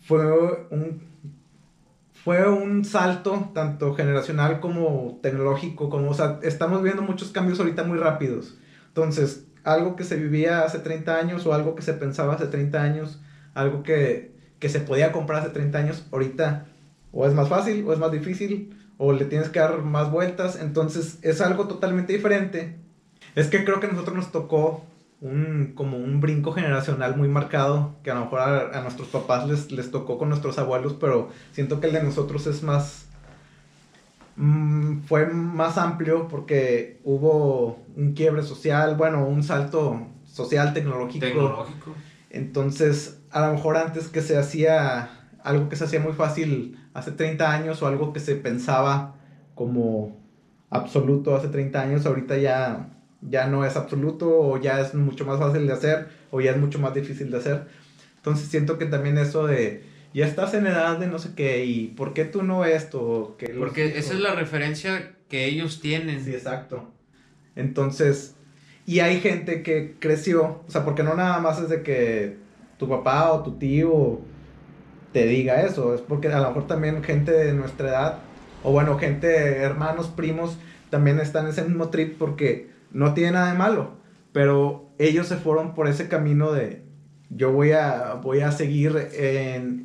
fue 0.01 0.67
un 0.71 1.07
fue 2.27 2.49
un 2.49 2.85
salto 2.85 3.51
tanto 3.55 3.95
generacional 3.95 4.59
como 4.59 5.21
tecnológico, 5.23 5.89
como, 5.89 6.11
o 6.11 6.15
sea, 6.15 6.41
estamos 6.43 6.83
viendo 6.83 7.03
muchos 7.03 7.31
cambios 7.31 7.61
ahorita 7.61 7.85
muy 7.85 7.99
rápidos. 7.99 8.59
Entonces, 8.89 9.47
algo 9.63 9.95
que 9.95 10.03
se 10.03 10.17
vivía 10.17 10.63
hace 10.63 10.81
30 10.81 11.17
años 11.17 11.47
o 11.47 11.55
algo 11.55 11.77
que 11.77 11.83
se 11.83 11.93
pensaba 11.93 12.35
hace 12.35 12.47
30 12.47 12.83
años, 12.83 13.21
algo 13.55 13.85
que, 13.85 14.35
que 14.59 14.69
se 14.69 14.81
podía 14.81 15.13
comprar 15.13 15.43
hace 15.43 15.51
30 15.51 15.79
años, 15.79 16.07
ahorita 16.11 16.67
o 17.13 17.27
es 17.27 17.35
más 17.35 17.49
fácil 17.49 17.85
o 17.87 17.93
es 17.93 17.99
más 17.99 18.13
difícil 18.13 18.77
o 18.99 19.13
le 19.13 19.27
tienes 19.27 19.49
que 19.51 19.59
dar 19.59 19.83
más 19.83 20.11
vueltas, 20.11 20.59
entonces 20.61 21.19
es 21.23 21.41
algo 21.41 21.67
totalmente 21.69 22.13
diferente. 22.13 22.77
Es 23.35 23.49
que 23.49 23.65
creo 23.65 23.81
que 23.81 23.87
a 23.87 23.91
nosotros 23.91 24.17
nos 24.17 24.33
tocó 24.33 24.85
un, 25.21 25.73
como 25.75 25.97
un 25.97 26.21
brinco 26.21 26.53
generacional 26.53 27.17
muy 27.17 27.29
marcado 27.29 27.97
que 28.03 28.11
a 28.11 28.15
lo 28.15 28.21
mejor 28.23 28.41
a, 28.41 28.81
nuestros 28.83 29.09
papás 29.09 29.49
les, 29.49 29.73
les, 29.73 29.91
tocó 29.91 30.19
con 30.19 30.29
nuestros 30.29 30.59
abuelos, 30.59 30.95
pero 30.99 31.31
siento 31.53 31.81
que 31.81 31.89
el 31.89 31.93
de 31.93 32.03
nosotros 32.03 32.47
es 32.47 32.63
más... 32.63 33.07
Mm, 34.37 35.01
fue 35.07 35.27
más 35.27 35.79
amplio 35.79 36.29
porque 36.29 37.01
hubo 37.05 37.83
un 37.97 38.13
quiebre 38.13 38.43
social, 38.43 38.95
bueno, 38.95 39.27
un 39.27 39.43
salto 39.43 40.07
social, 40.25 40.75
tecnológico. 40.75 41.25
Tecnológico. 41.25 41.95
Entonces, 42.31 43.23
a 43.31 43.47
lo 43.47 43.55
mejor 43.55 43.79
antes 43.79 44.09
que 44.09 44.21
se 44.21 44.37
hacía 44.37 45.16
algo 45.47 45.69
que 45.69 45.77
se 45.77 45.85
hacía 45.85 46.01
muy 46.01 46.13
fácil 46.13 46.79
hace 46.93 47.13
30 47.13 47.51
años 47.51 47.81
o 47.83 47.87
algo 47.87 48.13
que 48.13 48.21
se 48.21 48.35
pensaba 48.35 49.15
como 49.55 50.21
absoluto 50.71 51.37
hace 51.37 51.49
30 51.49 51.81
años, 51.81 52.05
ahorita 52.05 52.37
ya 52.37 52.91
ya 53.23 53.47
no 53.47 53.65
es 53.65 53.77
absoluto 53.77 54.29
o 54.29 54.61
ya 54.61 54.81
es 54.81 54.95
mucho 54.95 55.25
más 55.25 55.39
fácil 55.39 55.67
de 55.67 55.73
hacer 55.73 56.09
o 56.31 56.41
ya 56.41 56.51
es 56.51 56.57
mucho 56.59 56.79
más 56.79 56.95
difícil 56.95 57.31
de 57.31 57.39
hacer. 57.39 57.67
Entonces 58.17 58.49
siento 58.49 58.79
que 58.79 58.87
también 58.87 59.19
eso 59.19 59.47
de 59.47 59.85
ya 60.13 60.27
estás 60.27 60.55
en 60.55 60.67
edad 60.67 60.99
de 60.99 61.07
no 61.07 61.19
sé 61.19 61.31
qué 61.37 61.65
y 61.65 61.89
por 61.89 62.13
qué 62.13 62.25
tú 62.25 62.43
no 62.43 62.65
esto, 62.65 63.37
que 63.39 63.49
porque 63.51 63.99
esa 63.99 64.15
es 64.15 64.21
la 64.21 64.35
referencia 64.35 65.15
que 65.29 65.47
ellos 65.47 65.81
tienen. 65.81 66.25
Sí, 66.25 66.33
exacto. 66.33 66.91
Entonces, 67.55 68.35
y 68.85 69.01
hay 69.01 69.21
gente 69.21 69.63
que 69.63 69.97
creció, 69.99 70.63
o 70.67 70.71
sea, 70.71 70.85
porque 70.85 71.03
no 71.03 71.15
nada 71.15 71.39
más 71.41 71.61
es 71.61 71.69
de 71.69 71.83
que 71.83 72.37
tu 72.79 72.89
papá 72.89 73.33
o 73.33 73.43
tu 73.43 73.59
tío 73.59 74.21
te 75.17 75.25
diga 75.25 75.63
eso, 75.63 75.95
es 75.95 76.03
porque 76.03 76.29
a 76.29 76.41
lo 76.41 76.49
mejor 76.49 76.67
también 76.67 77.03
gente 77.03 77.33
de 77.33 77.55
nuestra 77.55 77.89
edad 77.89 78.19
o 78.63 78.71
bueno, 78.71 78.99
gente, 78.99 79.63
hermanos, 79.63 80.09
primos 80.09 80.59
también 80.91 81.21
están 81.21 81.47
en 81.47 81.53
ese 81.53 81.63
mismo 81.63 81.89
trip 81.89 82.19
porque 82.19 82.69
no 82.93 83.15
tiene 83.15 83.31
nada 83.31 83.51
de 83.51 83.57
malo, 83.57 83.93
pero 84.35 84.91
ellos 84.99 85.27
se 85.27 85.37
fueron 85.37 85.75
por 85.75 85.89
ese 85.89 86.09
camino 86.09 86.53
de 86.53 86.83
yo 87.31 87.51
voy 87.51 87.73
a, 87.73 88.21
voy 88.23 88.43
a 88.43 88.53
seguir 88.53 89.09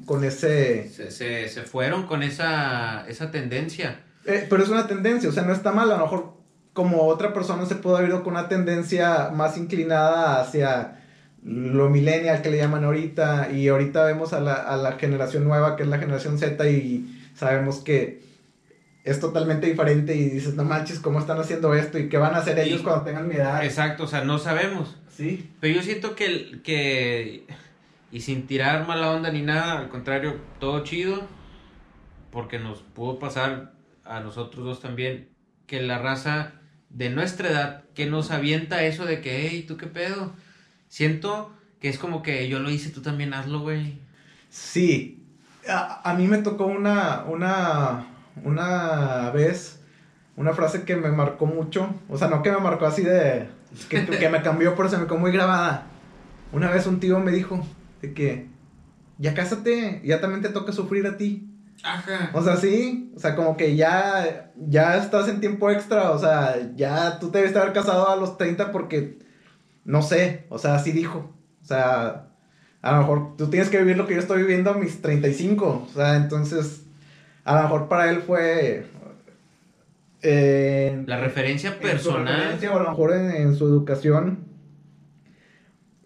con 0.05 0.25
ese... 0.25 0.89
Se, 0.89 1.47
fueron 1.61 2.07
con 2.07 2.23
esa, 2.23 3.07
esa 3.07 3.31
tendencia. 3.31 4.03
Eh, 4.25 4.47
pero 4.49 4.63
es 4.63 4.67
una 4.67 4.85
tendencia, 4.85 5.29
o 5.29 5.31
sea, 5.31 5.43
no 5.43 5.53
está 5.53 5.71
mal, 5.71 5.89
a 5.93 5.95
lo 5.95 6.03
mejor 6.03 6.33
como 6.73 7.03
otra 7.03 7.33
persona 7.33 7.65
se 7.65 7.75
puede 7.75 7.99
haber 7.99 8.09
ido 8.09 8.23
con 8.25 8.33
una 8.33 8.49
tendencia 8.49 9.29
más 9.33 9.57
inclinada 9.57 10.41
hacia 10.41 11.00
lo 11.43 11.89
millennial 11.89 12.41
que 12.41 12.51
le 12.51 12.57
llaman 12.57 12.83
ahorita 12.83 13.51
y 13.51 13.67
ahorita 13.67 14.05
vemos 14.05 14.33
a 14.33 14.39
la, 14.39 14.53
a 14.53 14.77
la 14.77 14.93
generación 14.93 15.43
nueva 15.43 15.75
que 15.75 15.83
es 15.83 15.89
la 15.89 15.97
generación 15.97 16.37
Z 16.37 16.69
y 16.69 17.19
sabemos 17.33 17.79
que 17.79 18.21
es 19.03 19.19
totalmente 19.19 19.67
diferente 19.67 20.15
y 20.15 20.29
dices, 20.29 20.53
no 20.55 20.63
manches, 20.63 20.99
¿cómo 20.99 21.19
están 21.19 21.39
haciendo 21.39 21.73
esto? 21.73 21.97
¿Y 21.97 22.07
qué 22.07 22.17
van 22.17 22.35
a 22.35 22.39
hacer 22.39 22.59
ellos 22.59 22.81
cuando 22.81 23.03
tengan 23.03 23.27
mi 23.27 23.35
edad? 23.35 23.63
Exacto, 23.63 24.03
o 24.03 24.07
sea, 24.07 24.23
no 24.23 24.37
sabemos. 24.37 24.95
Sí. 25.09 25.49
Pero 25.59 25.75
yo 25.75 25.81
siento 25.81 26.15
que, 26.15 26.61
que, 26.63 27.45
y 28.11 28.21
sin 28.21 28.45
tirar 28.45 28.87
mala 28.87 29.11
onda 29.11 29.31
ni 29.31 29.41
nada, 29.41 29.79
al 29.79 29.89
contrario, 29.89 30.39
todo 30.59 30.83
chido, 30.83 31.23
porque 32.29 32.59
nos 32.59 32.81
pudo 32.81 33.17
pasar 33.17 33.73
a 34.05 34.19
nosotros 34.19 34.65
dos 34.65 34.81
también, 34.81 35.29
que 35.65 35.81
la 35.81 35.97
raza 35.97 36.53
de 36.89 37.09
nuestra 37.09 37.49
edad, 37.49 37.83
que 37.95 38.05
nos 38.05 38.29
avienta 38.29 38.83
eso 38.83 39.05
de 39.05 39.21
que, 39.21 39.47
hey, 39.47 39.65
¿tú 39.67 39.77
qué 39.77 39.87
pedo? 39.87 40.33
Siento 40.91 41.55
Que 41.79 41.87
es 41.87 41.97
como 41.97 42.21
que 42.21 42.49
yo 42.49 42.59
lo 42.59 42.69
hice, 42.69 42.89
tú 42.89 43.01
también 43.01 43.33
hazlo, 43.33 43.61
güey. 43.61 44.01
Sí. 44.49 45.23
A, 45.67 46.01
a 46.07 46.13
mí 46.15 46.27
me 46.27 46.39
tocó 46.39 46.65
una, 46.65 47.23
una, 47.27 48.07
una 48.43 49.31
vez, 49.31 49.79
una 50.35 50.53
frase 50.53 50.83
que 50.83 50.97
me 50.97 51.09
marcó 51.09 51.45
mucho. 51.45 51.95
O 52.09 52.17
sea, 52.17 52.27
no 52.27 52.43
que 52.43 52.51
me 52.51 52.59
marcó 52.59 52.85
así 52.85 53.03
de... 53.03 53.47
Que, 53.87 54.05
que 54.05 54.29
me 54.29 54.41
cambió, 54.41 54.75
pero 54.75 54.89
se 54.89 54.97
me 54.97 55.05
quedó 55.05 55.17
muy 55.17 55.31
grabada. 55.31 55.87
Una 56.51 56.69
vez 56.69 56.85
un 56.85 56.99
tío 56.99 57.19
me 57.21 57.31
dijo 57.31 57.65
de 58.01 58.13
que, 58.13 58.49
ya 59.17 59.33
cásate, 59.33 60.01
ya 60.03 60.19
también 60.19 60.41
te 60.41 60.49
toca 60.49 60.73
sufrir 60.73 61.07
a 61.07 61.15
ti. 61.15 61.47
Ajá. 61.83 62.31
O 62.33 62.43
sea, 62.43 62.57
sí, 62.57 63.13
o 63.15 63.19
sea, 63.19 63.35
como 63.37 63.55
que 63.55 63.77
ya, 63.77 64.51
ya 64.57 64.97
estás 64.97 65.29
en 65.29 65.39
tiempo 65.39 65.71
extra, 65.71 66.11
o 66.11 66.19
sea, 66.19 66.73
ya 66.75 67.17
tú 67.17 67.31
te 67.31 67.37
debes 67.37 67.55
haber 67.55 67.71
casado 67.71 68.09
a 68.09 68.17
los 68.17 68.37
30 68.37 68.73
porque, 68.73 69.17
no 69.85 70.01
sé, 70.01 70.45
o 70.49 70.57
sea, 70.57 70.75
así 70.75 70.91
dijo. 70.91 71.33
O 71.61 71.65
sea, 71.65 72.27
a 72.81 72.91
lo 72.93 72.97
mejor 72.99 73.37
tú 73.37 73.49
tienes 73.49 73.69
que 73.69 73.77
vivir 73.77 73.97
lo 73.97 74.07
que 74.07 74.15
yo 74.15 74.19
estoy 74.19 74.41
viviendo 74.41 74.71
a 74.71 74.77
mis 74.77 75.01
35, 75.01 75.87
o 75.89 75.93
sea, 75.93 76.15
entonces, 76.15 76.83
a 77.43 77.55
lo 77.55 77.61
mejor 77.63 77.87
para 77.87 78.09
él 78.09 78.21
fue... 78.21 78.85
Eh, 80.23 81.03
la 81.07 81.19
referencia 81.19 81.79
personal. 81.79 82.59
o 82.71 82.75
a 82.75 82.83
lo 82.83 82.89
mejor 82.89 83.13
en, 83.13 83.55
su 83.55 83.65
educación, 83.65 84.39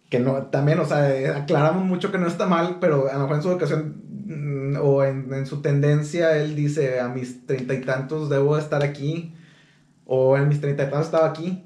que 0.10 0.20
no, 0.20 0.44
también, 0.44 0.80
o 0.80 0.86
sea, 0.86 1.38
aclaramos 1.38 1.84
mucho 1.84 2.12
que 2.12 2.18
no 2.18 2.28
está 2.28 2.46
mal, 2.46 2.78
pero 2.80 3.10
a 3.10 3.14
lo 3.14 3.20
mejor 3.22 3.36
en 3.36 3.42
su 3.42 3.52
educación 3.52 3.96
mm, 4.26 4.78
o 4.82 5.04
en, 5.04 5.34
en, 5.34 5.46
su 5.46 5.62
tendencia, 5.62 6.38
él 6.38 6.56
dice, 6.56 7.00
a 7.02 7.10
mis 7.10 7.46
treinta 7.46 7.74
y 7.74 7.82
tantos 7.82 8.30
debo 8.30 8.58
estar 8.58 8.84
aquí, 8.84 9.34
o 10.06 10.38
en 10.38 10.48
mis 10.48 10.62
treinta 10.62 10.84
y 10.84 10.90
tantos 10.90 11.08
estaba 11.08 11.28
aquí, 11.28 11.66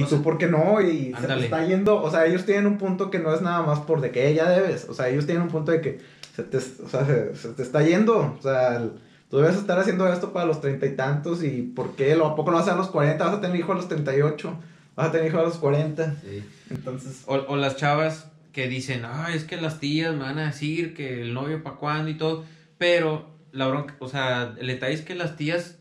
y 0.00 0.04
tú, 0.04 0.22
¿por 0.22 0.36
qué 0.36 0.46
no? 0.46 0.80
Y 0.80 1.14
se 1.18 1.26
te 1.26 1.44
está 1.44 1.64
yendo, 1.66 2.02
o 2.02 2.10
sea, 2.10 2.26
ellos 2.26 2.44
tienen 2.44 2.66
un 2.66 2.76
punto 2.76 3.10
que 3.10 3.18
no 3.18 3.34
es 3.34 3.40
nada 3.40 3.62
más 3.62 3.80
por 3.80 4.00
de 4.00 4.10
que 4.10 4.28
ella 4.28 4.48
debes, 4.48 4.86
o 4.88 4.94
sea, 4.94 5.08
ellos 5.08 5.24
tienen 5.24 5.44
un 5.44 5.48
punto 5.48 5.72
de 5.72 5.80
que 5.80 6.00
se 6.34 6.42
te, 6.42 6.58
o 6.58 6.88
sea, 6.88 7.06
se, 7.34 7.48
te 7.50 7.62
está 7.62 7.82
yendo, 7.82 8.36
o 8.38 8.42
sea, 8.42 8.86
tú 9.30 9.38
debes 9.38 9.56
estar 9.56 9.78
haciendo 9.78 10.06
esto 10.12 10.32
para 10.32 10.44
los 10.44 10.60
treinta 10.60 10.86
y 10.86 10.94
tantos, 10.94 11.42
y 11.42 11.62
¿por 11.62 11.96
qué? 11.96 12.12
¿A 12.12 12.34
poco 12.34 12.50
no 12.50 12.58
vas 12.58 12.68
a 12.68 12.76
los 12.76 12.88
cuarenta? 12.88 13.24
¿Vas 13.24 13.36
a 13.36 13.40
tener 13.40 13.56
hijo 13.56 13.72
a 13.72 13.76
los 13.76 13.88
treinta 13.88 14.14
y 14.16 14.20
ocho? 14.20 14.58
¿Vas 14.94 15.08
a 15.08 15.12
tener 15.12 15.28
hijo 15.28 15.38
a 15.38 15.44
los 15.44 15.56
cuarenta? 15.56 16.14
Sí. 16.22 16.44
Entonces... 16.70 17.22
O, 17.26 17.34
o 17.34 17.56
las 17.56 17.76
chavas 17.76 18.26
que 18.52 18.68
dicen, 18.68 19.04
ay, 19.06 19.36
es 19.36 19.44
que 19.44 19.56
las 19.58 19.80
tías 19.80 20.14
me 20.14 20.24
van 20.24 20.38
a 20.38 20.46
decir 20.46 20.94
que 20.94 21.22
el 21.22 21.32
novio 21.32 21.62
para 21.62 21.76
cuándo 21.76 22.10
y 22.10 22.14
todo, 22.14 22.44
pero 22.78 23.30
la 23.52 23.66
bronca, 23.66 23.96
o 23.98 24.08
sea, 24.08 24.54
el 24.58 24.66
detalle 24.66 24.94
es 24.94 25.02
que 25.02 25.14
las 25.14 25.36
tías, 25.36 25.78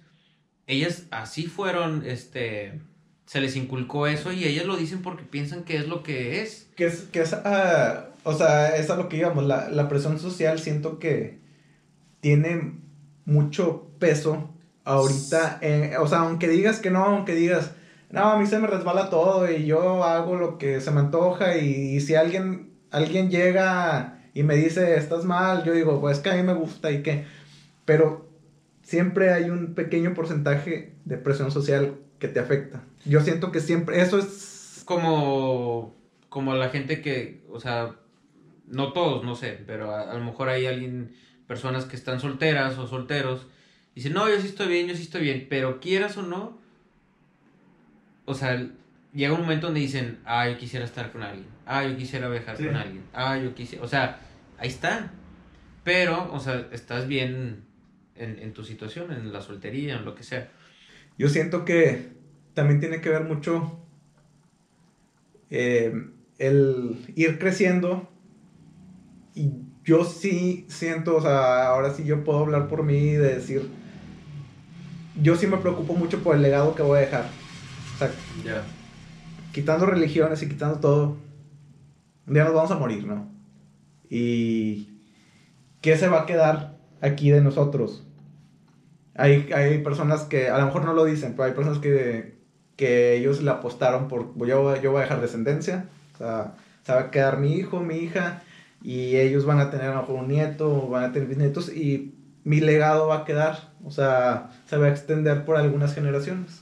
ellas 0.68 1.04
así 1.12 1.48
fueron, 1.48 2.06
este 2.06 2.80
se 3.26 3.42
les 3.42 3.56
inculcó 3.56 4.08
eso 4.08 4.32
y 4.32 4.46
ellas 4.46 4.66
lo 4.66 4.78
dicen 4.78 5.02
porque 5.02 5.24
piensan 5.24 5.64
que 5.64 5.78
es 5.78 5.88
lo 5.88 6.04
que 6.04 6.42
es. 6.42 6.68
Que 6.76 6.86
es, 6.86 7.02
que 7.12 7.22
es, 7.22 7.34
uh, 7.34 8.10
o 8.24 8.34
sea, 8.34 8.76
es 8.76 8.90
a 8.90 8.96
lo 8.96 9.10
que 9.10 9.18
íbamos, 9.18 9.46
la, 9.46 9.70
la 9.70 9.88
presión 9.88 10.20
social 10.20 10.60
siento 10.60 11.00
que 11.00 11.40
tiene 12.22 12.80
mucho 13.26 13.88
peso 14.00 14.50
ahorita, 14.84 15.60
o 16.00 16.08
sea, 16.08 16.20
aunque 16.20 16.48
digas 16.48 16.80
que 16.80 16.92
no, 16.92 17.04
aunque 17.04 17.34
digas, 17.34 17.72
no, 18.12 18.22
a 18.22 18.40
mí 18.40 18.46
se 18.46 18.60
me 18.60 18.68
resbala 18.68 19.10
todo 19.10 19.52
y 19.52 19.66
yo 19.66 20.04
hago 20.04 20.36
lo 20.36 20.58
que 20.58 20.80
se 20.80 20.92
me 20.92 21.02
antoja 21.02 21.58
y, 21.58 22.00
si 22.02 22.16
alguien, 22.16 22.72
alguien 22.92 23.30
llega 23.30 24.20
y 24.34 24.44
me 24.44 24.56
dice, 24.56 24.96
estás 24.96 25.26
mal, 25.26 25.64
yo 25.64 25.74
digo, 25.74 26.00
pues 26.00 26.20
que 26.20 26.30
a 26.30 26.36
mí 26.36 26.44
me 26.44 26.54
gusta 26.54 26.92
y 26.92 27.02
que, 27.02 27.26
pero 27.84 28.25
siempre 28.86 29.34
hay 29.34 29.50
un 29.50 29.74
pequeño 29.74 30.14
porcentaje 30.14 30.94
de 31.06 31.18
presión 31.18 31.52
social 31.52 31.96
que 32.20 32.28
te 32.28 32.40
afecta. 32.40 32.84
Yo 33.04 33.20
siento 33.20 33.52
que 33.52 33.60
siempre, 33.60 34.02
eso 34.02 34.18
es... 34.18 34.84
Como, 34.86 35.96
como 36.30 36.54
la 36.54 36.70
gente 36.70 37.02
que, 37.02 37.44
o 37.50 37.60
sea, 37.60 37.96
no 38.68 38.94
todos, 38.94 39.24
no 39.24 39.34
sé, 39.36 39.60
pero 39.66 39.96
a, 39.96 40.14
lo 40.14 40.24
mejor 40.24 40.48
hay 40.50 40.68
alguien, 40.68 41.16
personas 41.48 41.86
que 41.86 41.96
están 41.96 42.20
solteras 42.20 42.78
o 42.78 42.86
solteros, 42.86 43.48
y 43.94 44.02
dicen, 44.02 44.14
no, 44.14 44.30
yo 44.30 44.40
sí 44.40 44.46
estoy 44.46 44.68
bien, 44.68 44.86
yo 44.86 44.96
sí 44.96 45.02
estoy 45.02 45.24
bien, 45.24 45.48
pero 45.50 45.80
quieras 45.80 46.18
o 46.18 46.22
no, 46.22 46.60
o 48.26 48.36
sea, 48.36 48.64
llega 49.12 49.34
un 49.34 49.42
momento 49.42 49.66
donde 49.66 49.80
dicen, 49.80 50.20
ah, 50.26 50.48
yo 50.48 50.56
quisiera 50.60 50.86
estar 50.86 51.12
con 51.12 51.24
alguien, 51.24 51.48
ah, 51.66 51.84
yo 51.84 51.98
quisiera 51.98 52.30
viajar 52.30 52.58
con 52.58 52.76
alguien, 52.76 53.04
ah, 53.14 53.40
yo 53.40 53.56
quisiera, 53.56 53.84
o 53.84 53.88
sea, 53.88 54.20
ahí 54.60 54.68
está, 54.68 55.12
pero, 55.84 56.32
o 56.32 56.40
sea, 56.40 56.68
estás 56.72 57.08
bien 57.08 57.65
en, 58.16 58.40
en 58.40 58.54
tu 58.54 58.64
situación, 58.64 59.12
en 59.12 59.32
la 59.32 59.42
soltería, 59.42 59.98
en 59.98 60.06
lo 60.06 60.16
que 60.16 60.24
sea. 60.24 60.50
Yo 61.18 61.30
siento 61.30 61.66
que 61.66 62.16
también 62.54 62.80
tiene 62.80 63.02
que 63.02 63.10
ver 63.10 63.24
mucho 63.24 63.80
eh, 65.50 65.94
el 66.38 67.14
ir 67.16 67.40
creciendo. 67.40 68.10
Y 69.34 69.52
yo 69.84 70.04
sí 70.06 70.66
siento, 70.70 71.18
o 71.18 71.22
sea, 71.22 71.68
ahora 71.68 71.94
sí 71.94 72.04
yo 72.06 72.24
puedo 72.24 72.40
hablar 72.40 72.68
por 72.68 72.84
mí 72.84 72.98
y 72.98 73.14
decir, 73.14 73.70
yo 75.22 75.36
sí 75.36 75.48
me 75.48 75.58
preocupo 75.58 75.94
mucho 75.94 76.24
por 76.24 76.36
el 76.36 76.42
legado 76.42 76.76
que 76.76 76.82
voy 76.82 76.98
a 76.98 77.02
dejar. 77.02 77.30
O 77.96 77.98
sea, 77.98 78.12
quitando 79.52 79.86
religiones 79.86 80.42
y 80.42 80.50
quitando 80.50 80.80
todo, 80.80 81.18
un 82.28 82.34
día 82.34 82.44
nos 82.44 82.54
vamos 82.54 82.72
a 82.72 82.80
morir, 82.80 83.06
¿no? 83.06 83.30
Y 84.10 84.90
¿qué 85.82 85.98
se 85.98 86.08
va 86.08 86.22
a 86.22 86.26
quedar 86.26 86.78
aquí 87.02 87.30
de 87.30 87.42
nosotros? 87.42 88.05
Hay, 89.16 89.50
hay 89.54 89.80
personas 89.80 90.24
que 90.24 90.50
a 90.50 90.58
lo 90.58 90.66
mejor 90.66 90.84
no 90.84 90.94
lo 90.94 91.06
dicen, 91.06 91.32
pero 91.34 91.46
hay 91.46 91.54
personas 91.54 91.80
que, 91.80 92.36
que 92.76 93.16
ellos 93.16 93.42
le 93.42 93.52
apostaron 93.52 94.08
por, 94.08 94.36
yo, 94.46 94.82
yo 94.82 94.92
voy 94.92 95.00
a 95.00 95.04
dejar 95.04 95.22
descendencia, 95.22 95.86
o 96.16 96.18
sea, 96.18 96.56
se 96.84 96.94
va 96.94 97.00
a 97.00 97.12
quedar 97.12 97.38
mi 97.38 97.54
hijo, 97.54 97.80
mi 97.80 97.96
hija, 97.96 98.44
y 98.82 99.16
ellos 99.16 99.46
van 99.46 99.60
a 99.60 99.72
tener 99.72 99.88
a 99.88 99.96
lo 99.96 100.02
mejor 100.02 100.16
un 100.18 100.28
nieto, 100.28 100.90
van 100.90 101.06
a 101.06 101.12
tener 101.14 101.30
bisnietos, 101.30 101.70
y 101.70 102.14
mi 102.44 102.60
legado 102.60 103.08
va 103.08 103.20
a 103.20 103.26
quedar, 103.26 103.72
o 103.84 103.92
sea, 103.92 104.52
se 104.68 104.78
va 104.78 104.88
a 104.88 104.90
extender 104.90 105.46
por 105.46 105.56
algunas 105.56 105.96
generaciones. 105.96 106.62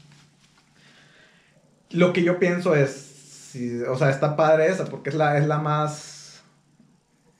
Lo 1.90 2.14
que 2.14 2.24
yo 2.24 2.40
pienso 2.40 2.76
es, 2.76 3.56
o 3.90 3.98
sea, 3.98 4.10
está 4.10 4.36
padre 4.36 4.68
esa, 4.68 4.86
porque 4.86 5.10
es 5.10 5.16
la, 5.16 5.38
es 5.38 5.48
la 5.48 5.58
más, 5.58 6.44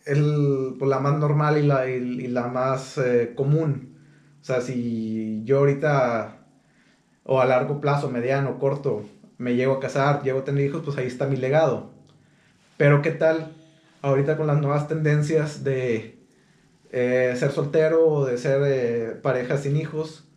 el, 0.06 0.76
pues 0.78 0.90
la 0.90 1.00
más 1.00 1.18
normal 1.18 1.58
y 1.58 1.64
la, 1.64 1.88
y, 1.88 2.28
la 2.28 2.48
más 2.48 2.98
eh, 2.98 3.34
común 3.36 3.93
o 4.44 4.46
sea, 4.46 4.60
si 4.60 5.42
yo 5.46 5.60
ahorita, 5.60 6.36
o 7.24 7.40
a 7.40 7.46
largo 7.46 7.80
plazo, 7.80 8.10
mediano, 8.10 8.60
corto, 8.60 9.06
me 9.38 9.56
llego 9.56 9.76
a 9.76 9.80
casar, 9.80 10.22
llego 10.22 10.40
a 10.40 10.44
tener 10.44 10.66
hijos, 10.66 10.82
pues 10.84 10.98
ahí 10.98 11.08
está 11.08 11.28
mi 11.28 11.38
legado. 11.38 11.92
Pero 12.76 13.02
¿qué 13.02 13.12
tal 13.12 13.54
ahorita 14.02 14.36
con 14.36 14.48
las 14.48 14.60
nuevas 14.60 14.90
tendencias 14.90 15.64
de 15.64 16.20
eh, 16.92 17.34
ser 17.38 17.52
soltero 17.52 18.06
o 18.06 18.26
de 18.26 18.38
ser 18.38 18.62
eh, 18.66 19.16
pareja 19.22 19.56
sin 19.58 19.78
hijos? 19.78 20.28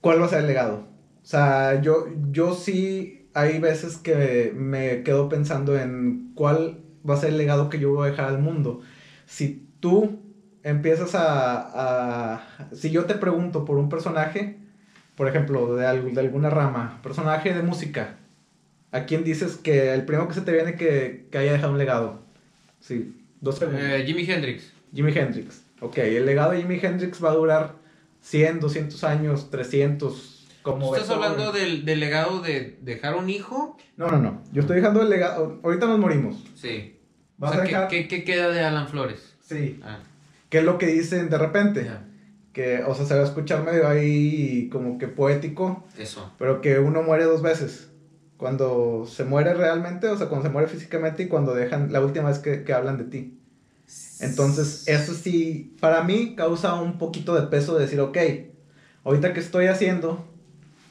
¿Cuál 0.00 0.20
va 0.20 0.26
a 0.26 0.28
ser 0.28 0.42
el 0.42 0.46
legado? 0.46 0.86
O 1.24 1.26
sea, 1.26 1.82
yo, 1.82 2.06
yo 2.30 2.54
sí 2.54 3.28
hay 3.34 3.58
veces 3.58 3.96
que 3.96 4.52
me 4.54 5.02
quedo 5.02 5.28
pensando 5.28 5.76
en 5.76 6.30
cuál 6.36 6.84
va 7.08 7.14
a 7.14 7.16
ser 7.16 7.30
el 7.30 7.38
legado 7.38 7.70
que 7.70 7.80
yo 7.80 7.92
voy 7.92 8.06
a 8.06 8.10
dejar 8.12 8.26
al 8.26 8.38
mundo. 8.38 8.82
Si 9.26 9.68
tú 9.80 10.25
empiezas 10.66 11.12
a, 11.14 12.42
Si 12.72 12.90
yo 12.90 13.04
te 13.04 13.14
pregunto 13.14 13.64
por 13.64 13.78
un 13.78 13.88
personaje, 13.88 14.56
por 15.14 15.28
ejemplo, 15.28 15.76
de, 15.76 16.12
de 16.12 16.20
alguna 16.20 16.50
rama, 16.50 17.00
personaje 17.02 17.54
de 17.54 17.62
música, 17.62 18.16
¿a 18.90 19.04
quién 19.04 19.22
dices 19.22 19.56
que 19.56 19.94
el 19.94 20.04
primero 20.04 20.28
que 20.28 20.34
se 20.34 20.40
te 20.40 20.52
viene 20.52 20.74
que, 20.74 21.28
que 21.30 21.38
haya 21.38 21.52
dejado 21.52 21.72
un 21.72 21.78
legado? 21.78 22.20
Sí, 22.80 23.14
dos 23.40 23.62
eh, 23.62 24.02
Jimi 24.06 24.28
Hendrix. 24.28 24.72
Jimi 24.92 25.12
Hendrix. 25.12 25.62
Ok, 25.80 25.98
el 25.98 26.26
legado 26.26 26.50
de 26.50 26.58
Jimi 26.58 26.80
Hendrix 26.82 27.22
va 27.22 27.30
a 27.30 27.34
durar 27.34 27.74
100, 28.22 28.60
200 28.60 29.04
años, 29.04 29.50
300. 29.50 30.32
Como 30.62 30.96
¿Estás 30.96 31.10
hablando 31.10 31.52
del, 31.52 31.84
del, 31.84 32.00
legado 32.00 32.40
de 32.40 32.76
dejar 32.82 33.14
un 33.14 33.30
hijo? 33.30 33.76
No, 33.96 34.10
no, 34.10 34.18
no. 34.18 34.42
Yo 34.52 34.62
estoy 34.62 34.76
dejando 34.76 35.00
el 35.00 35.10
legado. 35.10 35.60
Ahorita 35.62 35.86
nos 35.86 36.00
morimos. 36.00 36.42
Sí. 36.56 36.98
o 37.38 37.52
sea, 37.52 37.86
¿qué, 37.86 38.08
qué, 38.08 38.24
queda 38.24 38.48
de 38.48 38.64
Alan 38.64 38.88
Flores? 38.88 39.36
Sí. 39.40 39.78
Ah. 39.84 40.00
¿Qué 40.56 40.60
es 40.60 40.64
lo 40.64 40.78
que 40.78 40.86
dicen 40.86 41.28
de 41.28 41.36
repente? 41.36 41.86
Que, 42.54 42.82
o 42.82 42.94
sea, 42.94 43.04
se 43.04 43.14
va 43.14 43.20
a 43.20 43.24
escuchar 43.24 43.62
medio 43.62 43.86
ahí 43.86 44.70
como 44.72 44.96
que 44.96 45.06
poético. 45.06 45.84
Eso. 45.98 46.32
Pero 46.38 46.62
que 46.62 46.78
uno 46.78 47.02
muere 47.02 47.24
dos 47.24 47.42
veces. 47.42 47.90
Cuando 48.38 49.04
se 49.06 49.24
muere 49.24 49.52
realmente, 49.52 50.08
o 50.08 50.16
sea, 50.16 50.28
cuando 50.30 50.46
se 50.46 50.52
muere 50.54 50.66
físicamente 50.66 51.24
y 51.24 51.28
cuando 51.28 51.54
dejan 51.54 51.92
la 51.92 52.00
última 52.00 52.30
vez 52.30 52.38
que, 52.38 52.64
que 52.64 52.72
hablan 52.72 52.96
de 52.96 53.04
ti. 53.04 53.38
Entonces, 54.20 54.88
eso 54.88 55.12
sí, 55.12 55.76
para 55.78 56.04
mí 56.04 56.34
causa 56.34 56.80
un 56.80 56.96
poquito 56.96 57.34
de 57.34 57.48
peso 57.48 57.74
de 57.74 57.84
decir, 57.84 58.00
ok, 58.00 58.16
ahorita 59.04 59.34
que 59.34 59.40
estoy 59.40 59.66
haciendo 59.66 60.26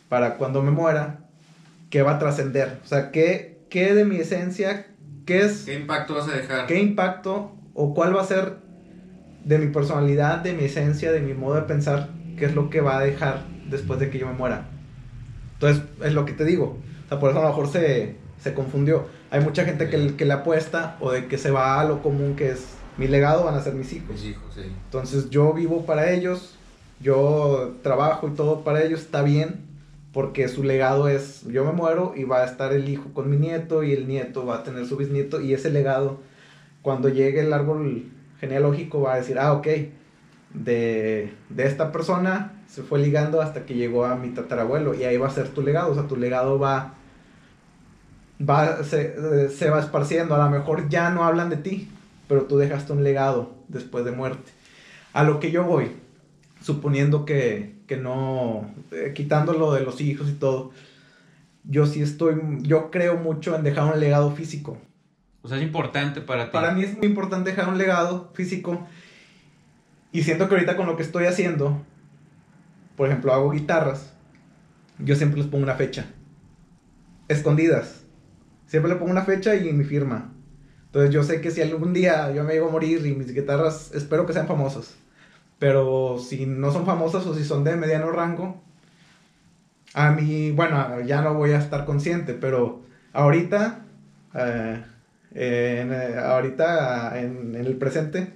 para 0.09 0.36
cuando 0.36 0.61
me 0.61 0.70
muera, 0.70 1.26
¿qué 1.89 2.03
va 2.03 2.18
a 2.18 2.20
trascender? 2.20 2.82
O 2.86 2.88
sea, 2.88 3.09
¿qué, 3.09 3.66
¿qué 3.72 3.95
de 3.95 4.05
mi 4.05 4.18
esencia, 4.18 4.86
qué 5.26 5.39
es... 5.41 5.63
¿Qué 5.63 5.74
impacto 5.74 6.13
vas 6.13 6.28
a 6.28 6.34
dejar? 6.34 6.68
¿Qué 6.68 6.80
impacto 6.80 7.55
o 7.74 7.95
cuál 7.95 8.16
va 8.16 8.22
a 8.22 8.26
ser 8.26 8.64
de 9.45 9.59
mi 9.59 9.67
personalidad, 9.67 10.39
de 10.39 10.53
mi 10.53 10.65
esencia, 10.65 11.11
de 11.11 11.21
mi 11.21 11.33
modo 11.33 11.55
de 11.55 11.61
pensar, 11.61 12.09
qué 12.37 12.45
es 12.45 12.55
lo 12.55 12.69
que 12.69 12.81
va 12.81 12.97
a 12.97 13.01
dejar 13.01 13.45
después 13.69 13.99
de 13.99 14.09
que 14.09 14.19
yo 14.19 14.27
me 14.27 14.33
muera. 14.33 14.67
Entonces, 15.53 15.83
es 16.03 16.13
lo 16.13 16.25
que 16.25 16.33
te 16.33 16.43
digo. 16.43 16.77
O 17.05 17.07
sea, 17.07 17.19
por 17.19 17.29
eso 17.29 17.39
a 17.39 17.43
lo 17.43 17.49
mejor 17.49 17.69
se, 17.69 18.15
se 18.41 18.53
confundió. 18.53 19.05
Hay 19.29 19.41
mucha 19.41 19.63
gente 19.63 19.89
que, 19.89 20.15
que 20.15 20.25
le 20.25 20.33
apuesta 20.33 20.97
o 20.99 21.11
de 21.11 21.27
que 21.27 21.37
se 21.37 21.51
va 21.51 21.79
a 21.79 21.85
lo 21.85 22.01
común 22.01 22.35
que 22.35 22.49
es 22.51 22.75
mi 22.97 23.07
legado 23.07 23.43
van 23.43 23.55
a 23.55 23.61
ser 23.61 23.73
mis 23.73 23.91
hijos. 23.93 24.09
Mis 24.09 24.25
hijos, 24.25 24.53
sí. 24.55 24.61
Entonces 24.85 25.29
yo 25.29 25.53
vivo 25.53 25.85
para 25.85 26.11
ellos, 26.11 26.55
yo 26.99 27.75
trabajo 27.83 28.27
y 28.27 28.31
todo 28.31 28.63
para 28.63 28.83
ellos, 28.83 29.01
está 29.01 29.21
bien, 29.21 29.65
porque 30.13 30.47
su 30.47 30.63
legado 30.63 31.09
es, 31.09 31.43
yo 31.43 31.65
me 31.65 31.73
muero 31.73 32.13
y 32.15 32.23
va 32.23 32.41
a 32.41 32.45
estar 32.45 32.71
el 32.71 32.87
hijo 32.87 33.13
con 33.13 33.29
mi 33.29 33.37
nieto 33.37 33.83
y 33.83 33.91
el 33.91 34.07
nieto 34.07 34.45
va 34.45 34.57
a 34.57 34.63
tener 34.63 34.85
su 34.85 34.95
bisnieto 34.95 35.41
y 35.41 35.53
ese 35.53 35.69
legado, 35.69 36.19
cuando 36.81 37.09
llegue 37.09 37.41
el 37.41 37.51
árbol 37.51 38.05
genealógico 38.39 39.01
va 39.01 39.13
a 39.13 39.17
decir, 39.17 39.39
ah, 39.39 39.53
ok, 39.53 39.67
de, 40.53 41.33
de 41.49 41.65
esta 41.65 41.91
persona 41.91 42.63
se 42.67 42.83
fue 42.83 42.99
ligando 42.99 43.41
hasta 43.41 43.65
que 43.65 43.75
llegó 43.75 44.05
a 44.05 44.15
mi 44.15 44.29
tatarabuelo 44.29 44.93
y 44.93 45.03
ahí 45.03 45.17
va 45.17 45.27
a 45.27 45.31
ser 45.31 45.49
tu 45.49 45.61
legado, 45.61 45.91
o 45.91 45.95
sea, 45.95 46.07
tu 46.07 46.15
legado 46.15 46.59
va, 46.59 46.95
va 48.41 48.83
se, 48.83 49.49
se 49.49 49.69
va 49.69 49.79
esparciendo, 49.79 50.36
a 50.36 50.45
lo 50.45 50.49
mejor 50.49 50.89
ya 50.89 51.09
no 51.09 51.23
hablan 51.23 51.49
de 51.49 51.57
ti, 51.57 51.89
pero 52.27 52.43
tú 52.43 52.57
dejaste 52.57 52.93
un 52.93 53.03
legado 53.03 53.55
después 53.67 54.05
de 54.05 54.11
muerte. 54.11 54.51
A 55.13 55.23
lo 55.23 55.39
que 55.39 55.51
yo 55.51 55.63
voy, 55.63 55.91
suponiendo 56.61 57.25
que, 57.25 57.75
que 57.88 57.97
no, 57.97 58.73
eh, 58.91 59.13
quitándolo 59.15 59.73
de 59.73 59.81
los 59.81 60.01
hijos 60.01 60.29
y 60.29 60.33
todo, 60.33 60.71
yo 61.63 61.86
sí 61.86 62.01
estoy, 62.01 62.36
yo 62.61 62.91
creo 62.91 63.17
mucho 63.17 63.55
en 63.55 63.63
dejar 63.63 63.93
un 63.93 63.99
legado 63.99 64.31
físico. 64.31 64.77
O 65.45 65.47
sea, 65.47 65.57
es 65.57 65.63
importante 65.63 66.21
para 66.21 66.45
ti. 66.45 66.49
Para 66.53 66.71
mí 66.71 66.81
es 66.81 66.97
muy 66.97 67.05
importante 67.05 67.51
dejar 67.51 67.69
un 67.69 67.77
legado 67.77 68.31
físico. 68.33 68.87
Y 70.11 70.23
siento 70.23 70.49
que 70.49 70.55
ahorita 70.55 70.75
con 70.75 70.87
lo 70.87 70.97
que 70.97 71.03
estoy 71.03 71.25
haciendo, 71.25 71.83
por 72.97 73.07
ejemplo, 73.07 73.31
hago 73.31 73.51
guitarras, 73.51 74.11
yo 74.97 75.15
siempre 75.15 75.39
les 75.39 75.47
pongo 75.47 75.63
una 75.63 75.75
fecha. 75.75 76.07
Escondidas. 77.27 78.05
Siempre 78.65 78.91
le 78.91 78.97
pongo 78.97 79.11
una 79.11 79.21
fecha 79.21 79.55
y 79.55 79.71
mi 79.71 79.83
firma. 79.83 80.33
Entonces 80.87 81.13
yo 81.13 81.21
sé 81.21 81.41
que 81.41 81.51
si 81.51 81.61
algún 81.61 81.93
día 81.93 82.31
yo 82.31 82.43
me 82.43 82.53
llego 82.53 82.69
a 82.69 82.71
morir 82.71 83.05
y 83.05 83.13
mis 83.13 83.31
guitarras, 83.31 83.91
espero 83.93 84.25
que 84.25 84.33
sean 84.33 84.47
famosas. 84.47 84.95
Pero 85.59 86.17
si 86.17 86.47
no 86.47 86.71
son 86.71 86.87
famosas 86.87 87.23
o 87.27 87.35
si 87.35 87.43
son 87.43 87.63
de 87.63 87.75
mediano 87.75 88.09
rango, 88.09 88.63
a 89.93 90.09
mí, 90.09 90.49
bueno, 90.49 91.01
ya 91.01 91.21
no 91.21 91.35
voy 91.35 91.51
a 91.51 91.59
estar 91.59 91.85
consciente, 91.85 92.33
pero 92.33 92.81
ahorita, 93.13 93.85
eh, 94.33 94.83
en, 95.36 95.93
eh, 95.93 96.15
ahorita 96.17 97.19
en, 97.19 97.55
en, 97.55 97.65
el 97.65 97.77
presente, 97.77 98.33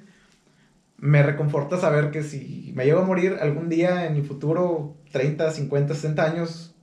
me 0.98 1.24
reconforta 1.24 1.80
saber 1.80 2.12
que 2.12 2.22
si 2.22 2.72
me 2.76 2.86
llego 2.86 3.00
a 3.00 3.06
morir 3.06 3.38
algún 3.42 3.70
día 3.70 4.06
en 4.06 4.14
mi 4.14 4.22
futuro, 4.22 4.98
30, 5.12 5.52
50, 5.52 5.96
60 5.96 6.24
años, 6.24 6.76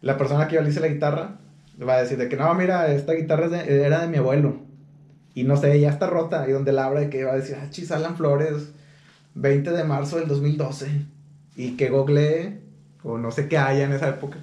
la 0.00 0.16
persona 0.16 0.48
que 0.48 0.54
yo 0.54 0.62
le 0.62 0.70
hice 0.70 0.80
la 0.80 0.88
guitarra 0.88 1.40
va 1.86 1.96
a 1.96 2.02
decir 2.02 2.16
de 2.16 2.28
que 2.30 2.36
no, 2.36 2.54
mira, 2.54 2.90
esta 2.92 3.12
guitarra 3.12 3.46
era 3.62 4.00
de 4.00 4.08
mi 4.08 4.16
abuelo 4.16 4.68
y 5.38 5.44
no 5.44 5.56
sé, 5.56 5.78
ya 5.78 5.90
está 5.90 6.08
rota. 6.08 6.48
Y 6.48 6.52
donde 6.52 6.72
la 6.72 6.86
abra 6.86 7.08
que 7.08 7.22
va 7.22 7.34
a 7.34 7.36
decir, 7.36 7.56
ah, 7.60 7.70
chis, 7.70 7.92
Alan 7.92 8.16
Flores, 8.16 8.72
20 9.36 9.70
de 9.70 9.84
marzo 9.84 10.16
del 10.18 10.26
2012. 10.26 10.88
Y 11.54 11.76
que 11.76 11.90
google, 11.90 12.58
o 13.04 13.18
no 13.18 13.30
sé 13.30 13.46
qué 13.46 13.56
haya 13.56 13.84
en 13.84 13.92
esa 13.92 14.08
época. 14.08 14.38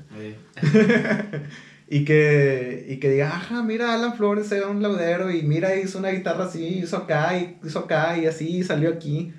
y, 1.88 2.06
que, 2.06 2.86
y 2.90 2.98
que 2.98 3.10
diga, 3.10 3.28
ajá, 3.28 3.62
mira, 3.64 3.94
Alan 3.94 4.16
Flores 4.16 4.52
era 4.52 4.68
un 4.68 4.82
laudero 4.82 5.32
y 5.32 5.44
mira, 5.44 5.76
hizo 5.76 6.00
una 6.00 6.10
guitarra 6.10 6.46
así, 6.46 6.80
hizo 6.80 6.98
acá, 6.98 7.38
y 7.38 7.60
hizo 7.64 7.80
acá, 7.80 8.18
y 8.18 8.26
así, 8.26 8.64
salió 8.64 8.90
aquí. 8.90 9.34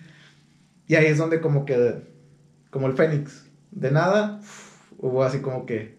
Y 0.86 0.94
ahí 0.94 1.06
es 1.06 1.18
donde 1.18 1.40
como 1.40 1.64
que, 1.64 2.02
como 2.70 2.86
el 2.86 2.92
Fénix, 2.92 3.46
de 3.72 3.90
nada, 3.90 4.40
hubo 4.98 5.24
así 5.24 5.40
como 5.40 5.66
que 5.66 5.98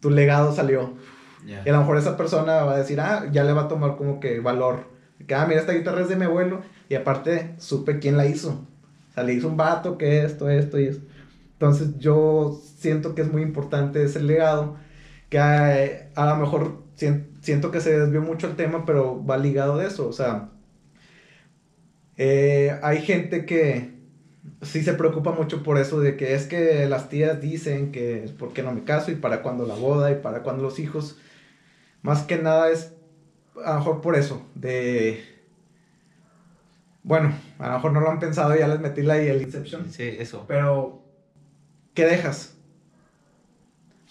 tu 0.00 0.10
legado 0.10 0.54
salió. 0.54 0.96
Y 1.46 1.68
a 1.68 1.72
lo 1.72 1.78
mejor 1.78 1.96
esa 1.96 2.16
persona 2.16 2.64
va 2.64 2.74
a 2.74 2.78
decir, 2.78 3.00
ah, 3.00 3.26
ya 3.32 3.44
le 3.44 3.52
va 3.52 3.62
a 3.62 3.68
tomar 3.68 3.96
como 3.96 4.20
que 4.20 4.40
valor. 4.40 4.84
Que, 5.26 5.34
ah, 5.34 5.46
mira, 5.46 5.60
esta 5.60 5.72
guitarra 5.72 6.02
es 6.02 6.08
de 6.08 6.16
mi 6.16 6.24
abuelo. 6.24 6.62
Y 6.88 6.94
aparte, 6.94 7.54
supe 7.58 7.98
quién 7.98 8.16
la 8.16 8.26
hizo. 8.26 8.66
O 9.10 9.14
sea, 9.14 9.22
le 9.22 9.32
hizo 9.32 9.48
un 9.48 9.56
vato 9.56 9.96
que 9.96 10.24
esto, 10.24 10.50
esto 10.50 10.78
y 10.78 10.86
esto. 10.86 11.06
Entonces, 11.52 11.98
yo 11.98 12.60
siento 12.76 13.14
que 13.14 13.22
es 13.22 13.32
muy 13.32 13.42
importante 13.42 14.02
ese 14.02 14.20
legado. 14.20 14.76
Que 15.28 15.38
a, 15.38 16.26
lo 16.26 16.36
mejor 16.36 16.82
siento 16.94 17.70
que 17.70 17.80
se 17.80 17.98
desvió 17.98 18.22
mucho 18.22 18.46
el 18.48 18.56
tema, 18.56 18.84
pero 18.86 19.24
va 19.24 19.36
ligado 19.36 19.76
de 19.78 19.86
eso. 19.86 20.08
O 20.08 20.12
sea, 20.12 20.50
eh, 22.16 22.78
hay 22.82 23.02
gente 23.02 23.46
que 23.46 23.98
sí 24.62 24.82
se 24.82 24.94
preocupa 24.94 25.32
mucho 25.32 25.62
por 25.62 25.78
eso 25.78 26.00
de 26.00 26.16
que 26.16 26.34
es 26.34 26.46
que 26.46 26.86
las 26.88 27.08
tías 27.08 27.40
dicen 27.40 27.92
que 27.92 28.24
es 28.24 28.32
porque 28.32 28.62
no 28.62 28.72
me 28.72 28.84
caso 28.84 29.10
y 29.10 29.16
para 29.16 29.42
cuando 29.42 29.66
la 29.66 29.74
boda 29.74 30.10
y 30.10 30.16
para 30.16 30.42
cuando 30.42 30.62
los 30.62 30.78
hijos. 30.78 31.18
Más 32.02 32.22
que 32.22 32.38
nada 32.38 32.70
es 32.70 32.92
a 33.64 33.72
lo 33.72 33.78
mejor 33.78 34.00
por 34.00 34.16
eso, 34.16 34.46
de... 34.54 35.24
Bueno, 37.02 37.32
a 37.58 37.68
lo 37.68 37.74
mejor 37.74 37.92
no 37.92 38.00
lo 38.00 38.10
han 38.10 38.18
pensado, 38.18 38.54
ya 38.54 38.68
les 38.68 38.80
metí 38.80 39.02
la 39.02 39.22
y 39.22 39.28
el 39.28 39.40
Inception. 39.40 39.90
Sí, 39.90 40.02
eso. 40.18 40.44
Pero, 40.46 41.02
¿qué 41.94 42.04
dejas? 42.04 42.57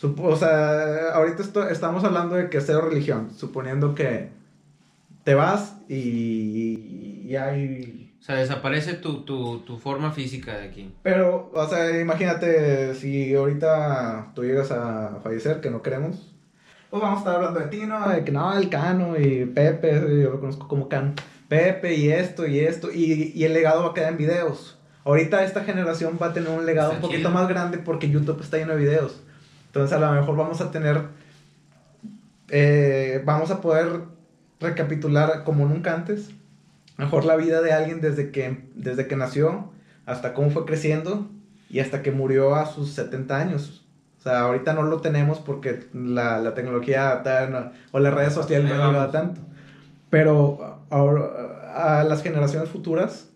O 0.03 0.35
sea, 0.35 1.11
ahorita 1.13 1.43
estamos 1.71 2.03
hablando 2.03 2.35
de 2.35 2.49
que 2.49 2.61
cero 2.61 2.81
religión, 2.89 3.31
suponiendo 3.35 3.95
que 3.95 4.29
te 5.23 5.35
vas 5.35 5.77
y, 5.89 7.23
y 7.25 7.35
hay... 7.35 8.13
O 8.19 8.23
sea, 8.27 8.35
desaparece 8.35 8.93
tu, 8.93 9.23
tu, 9.23 9.59
tu, 9.59 9.77
forma 9.77 10.11
física 10.11 10.57
de 10.57 10.67
aquí. 10.67 10.93
Pero, 11.01 11.49
o 11.53 11.67
sea, 11.67 11.99
imagínate 11.99 12.93
si 12.95 13.33
ahorita 13.33 14.31
tú 14.35 14.43
llegas 14.43 14.71
a 14.71 15.19
fallecer, 15.23 15.61
que 15.61 15.69
no 15.69 15.81
queremos, 15.81 16.35
pues 16.89 17.01
vamos 17.01 17.17
a 17.17 17.19
estar 17.19 17.35
hablando 17.35 17.59
de 17.59 17.67
ti, 17.67 17.85
¿no? 17.85 18.09
De 18.09 18.23
que 18.23 18.31
no, 18.31 18.57
el 18.57 18.69
Cano 18.69 19.17
y 19.17 19.45
Pepe, 19.45 19.93
yo 19.93 20.31
lo 20.31 20.39
conozco 20.39 20.67
como 20.67 20.89
Cano. 20.89 21.13
Pepe 21.47 21.95
y 21.95 22.09
esto 22.09 22.45
y 22.45 22.59
esto, 22.59 22.91
y, 22.91 23.31
y 23.33 23.43
el 23.45 23.53
legado 23.53 23.83
va 23.83 23.91
a 23.91 23.93
quedar 23.93 24.11
en 24.11 24.17
videos. 24.17 24.77
Ahorita 25.05 25.45
esta 25.45 25.63
generación 25.63 26.19
va 26.21 26.27
a 26.27 26.33
tener 26.33 26.49
un 26.49 26.65
legado 26.65 26.91
un 26.91 26.99
poquito 26.99 27.29
más 27.29 27.47
grande 27.47 27.77
porque 27.77 28.09
YouTube 28.09 28.41
está 28.41 28.57
lleno 28.57 28.73
de 28.73 28.79
videos. 28.79 29.21
Entonces 29.77 29.97
a 29.97 29.99
lo 29.99 30.11
mejor 30.19 30.35
vamos 30.35 30.61
a 30.61 30.71
tener, 30.71 31.01
eh, 32.49 33.21
vamos 33.25 33.51
a 33.51 33.61
poder 33.61 34.01
recapitular 34.59 35.43
como 35.43 35.65
nunca 35.67 35.93
antes, 35.93 36.31
mejor 36.97 37.25
la 37.25 37.35
vida 37.35 37.61
de 37.61 37.73
alguien 37.73 38.01
desde 38.01 38.31
que, 38.31 38.69
desde 38.75 39.07
que 39.07 39.15
nació 39.15 39.71
hasta 40.05 40.33
cómo 40.33 40.49
fue 40.49 40.65
creciendo 40.65 41.29
y 41.69 41.79
hasta 41.79 42.01
que 42.01 42.11
murió 42.11 42.55
a 42.55 42.65
sus 42.65 42.91
70 42.91 43.37
años 43.37 43.87
ahorita 44.35 44.73
no 44.73 44.83
lo 44.83 45.01
tenemos 45.01 45.39
porque 45.39 45.87
la, 45.93 46.39
la 46.39 46.53
tecnología 46.53 47.23
o 47.91 47.99
las 47.99 48.13
redes 48.13 48.33
sociales 48.33 48.69
no 48.69 48.87
llegado 48.87 49.09
tanto. 49.11 49.41
Pero 50.09 50.79
a 50.89 52.03
las 52.03 52.23
generaciones 52.23 52.69
futuras 52.69 53.29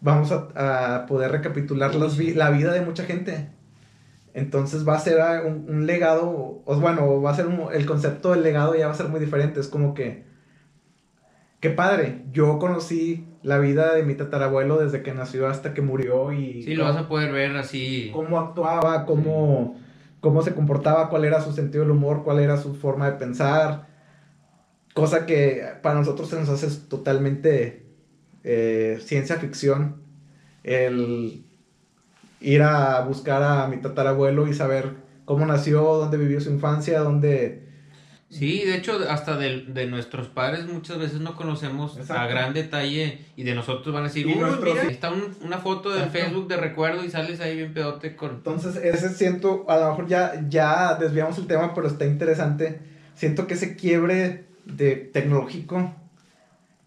vamos 0.00 0.32
a, 0.32 0.96
a 0.96 1.06
poder 1.06 1.32
recapitular 1.32 1.94
la 1.94 2.50
vida 2.50 2.72
de 2.72 2.80
mucha 2.80 3.04
gente. 3.04 3.50
Entonces 4.34 4.86
va 4.86 4.94
a 4.94 5.00
ser 5.00 5.18
un, 5.44 5.86
legado, 5.86 6.62
o 6.64 6.80
bueno, 6.80 7.20
va 7.20 7.30
a 7.30 7.34
ser 7.34 7.46
el 7.72 7.86
concepto 7.86 8.30
del 8.30 8.42
legado 8.42 8.74
ya 8.74 8.86
va 8.86 8.92
a 8.92 8.96
ser 8.96 9.08
muy 9.08 9.20
diferente. 9.20 9.60
Es 9.60 9.68
como 9.68 9.94
que, 9.94 10.24
qué 11.60 11.70
padre, 11.70 12.24
yo 12.32 12.58
conocí 12.58 13.26
la 13.42 13.58
vida 13.58 13.94
de 13.94 14.02
mi 14.02 14.14
tatarabuelo 14.14 14.78
desde 14.78 15.02
que 15.02 15.12
nació 15.12 15.48
hasta 15.48 15.74
que 15.74 15.82
murió 15.82 16.32
y... 16.32 16.62
Sí, 16.62 16.74
lo 16.74 16.84
vas 16.84 16.96
a 16.96 17.08
poder 17.08 17.32
ver 17.32 17.56
así. 17.56 18.10
Cómo 18.12 18.38
actuaba, 18.38 19.04
cómo 19.06 19.76
cómo 20.20 20.42
se 20.42 20.54
comportaba, 20.54 21.08
cuál 21.08 21.24
era 21.24 21.40
su 21.40 21.52
sentido 21.52 21.82
del 21.82 21.92
humor, 21.92 22.22
cuál 22.24 22.40
era 22.40 22.56
su 22.56 22.74
forma 22.74 23.10
de 23.10 23.18
pensar. 23.18 23.88
Cosa 24.94 25.26
que 25.26 25.64
para 25.82 25.98
nosotros 25.98 26.28
se 26.28 26.38
nos 26.38 26.48
hace 26.48 26.68
totalmente 26.88 27.86
eh, 28.44 28.98
ciencia 29.02 29.36
ficción. 29.36 30.02
El 30.62 31.44
ir 32.40 32.62
a 32.62 33.00
buscar 33.02 33.42
a 33.42 33.66
mi 33.66 33.76
tatarabuelo 33.78 34.48
y 34.48 34.54
saber 34.54 34.94
cómo 35.24 35.46
nació, 35.46 35.82
dónde 35.82 36.16
vivió 36.16 36.40
su 36.40 36.50
infancia, 36.50 37.00
dónde 37.00 37.70
Sí, 38.30 38.62
de 38.64 38.76
hecho, 38.76 38.96
hasta 39.08 39.36
de, 39.36 39.64
de, 39.66 39.86
nuestros 39.86 40.28
padres 40.28 40.64
muchas 40.64 40.98
veces 40.98 41.20
no 41.20 41.34
conocemos 41.34 41.98
a 42.08 42.26
gran 42.28 42.54
detalle 42.54 43.24
y 43.34 43.42
de 43.42 43.56
nosotros 43.56 43.92
van 43.92 44.04
a 44.04 44.06
decir, 44.06 44.24
uy, 44.28 44.34
mira, 44.34 44.82
está 44.84 45.12
una 45.44 45.58
foto 45.58 45.90
de 45.90 46.06
Facebook 46.06 46.46
de 46.46 46.56
recuerdo 46.56 47.04
y 47.04 47.10
sales 47.10 47.40
ahí 47.40 47.56
bien 47.56 47.74
pedote 47.74 48.14
con... 48.14 48.30
Entonces, 48.30 48.76
ese 48.76 49.08
siento, 49.08 49.64
a 49.68 49.78
lo 49.78 49.90
mejor 49.90 50.06
ya, 50.06 50.46
ya 50.48 50.94
desviamos 50.94 51.38
el 51.38 51.48
tema, 51.48 51.74
pero 51.74 51.88
está 51.88 52.06
interesante. 52.06 52.78
Siento 53.16 53.48
que 53.48 53.54
ese 53.54 53.74
quiebre 53.74 54.44
de 54.64 54.94
tecnológico 54.94 55.92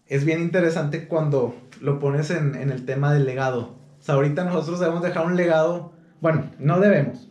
es 0.08 0.24
bien 0.24 0.40
interesante 0.40 1.08
cuando 1.08 1.54
lo 1.78 1.98
pones 1.98 2.30
en, 2.30 2.54
en 2.54 2.70
el 2.70 2.86
tema 2.86 3.12
del 3.12 3.26
legado. 3.26 3.83
O 4.04 4.06
sea, 4.06 4.16
ahorita 4.16 4.44
nosotros 4.44 4.80
debemos 4.80 5.02
dejar 5.02 5.24
un 5.24 5.34
legado, 5.34 5.94
bueno, 6.20 6.50
no 6.58 6.78
debemos, 6.78 7.30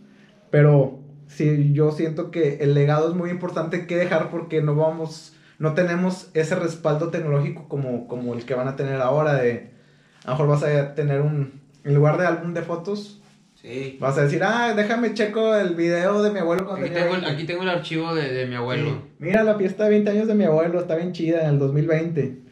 pero 0.49 1.01
sí, 1.27 1.71
yo 1.71 1.91
siento 1.91 2.31
que 2.31 2.55
el 2.61 2.73
legado 2.73 3.09
es 3.09 3.15
muy 3.15 3.29
importante 3.29 3.85
que 3.85 3.95
dejar 3.95 4.31
porque 4.31 4.59
no 4.63 4.75
vamos, 4.75 5.35
no 5.59 5.75
tenemos 5.75 6.31
ese 6.33 6.55
respaldo 6.55 7.09
tecnológico 7.09 7.67
como, 7.67 8.07
como 8.07 8.33
el 8.33 8.43
que 8.45 8.55
van 8.55 8.67
a 8.67 8.75
tener 8.75 9.01
ahora 9.01 9.35
de, 9.35 9.69
a 10.23 10.31
lo 10.31 10.33
mejor 10.33 10.47
vas 10.47 10.63
a 10.63 10.95
tener 10.95 11.21
un, 11.21 11.61
en 11.83 11.93
lugar 11.93 12.17
de 12.17 12.25
álbum 12.25 12.55
de 12.55 12.63
fotos, 12.63 13.19
Sí. 13.53 13.97
Vas 14.01 14.17
a 14.17 14.23
decir, 14.23 14.43
ah, 14.43 14.73
déjame 14.75 15.13
checo 15.13 15.55
el 15.55 15.73
video 15.73 16.21
de 16.21 16.31
mi 16.31 16.39
abuelo 16.39 16.65
cuando 16.65 16.85
aquí 16.85 16.93
tengo, 16.93 17.15
el, 17.15 17.23
aquí 17.23 17.45
tengo 17.45 17.61
el 17.63 17.69
archivo 17.69 18.13
de, 18.13 18.33
de 18.33 18.45
mi 18.45 18.55
abuelo. 18.55 19.03
Mira, 19.19 19.41
la 19.43 19.55
fiesta 19.55 19.85
de 19.85 19.91
20 19.91 20.09
años 20.09 20.27
de 20.27 20.35
mi 20.35 20.43
abuelo 20.43 20.81
está 20.81 20.97
bien 20.97 21.13
chida 21.13 21.43
en 21.43 21.51
el 21.51 21.59
2020. 21.59 22.42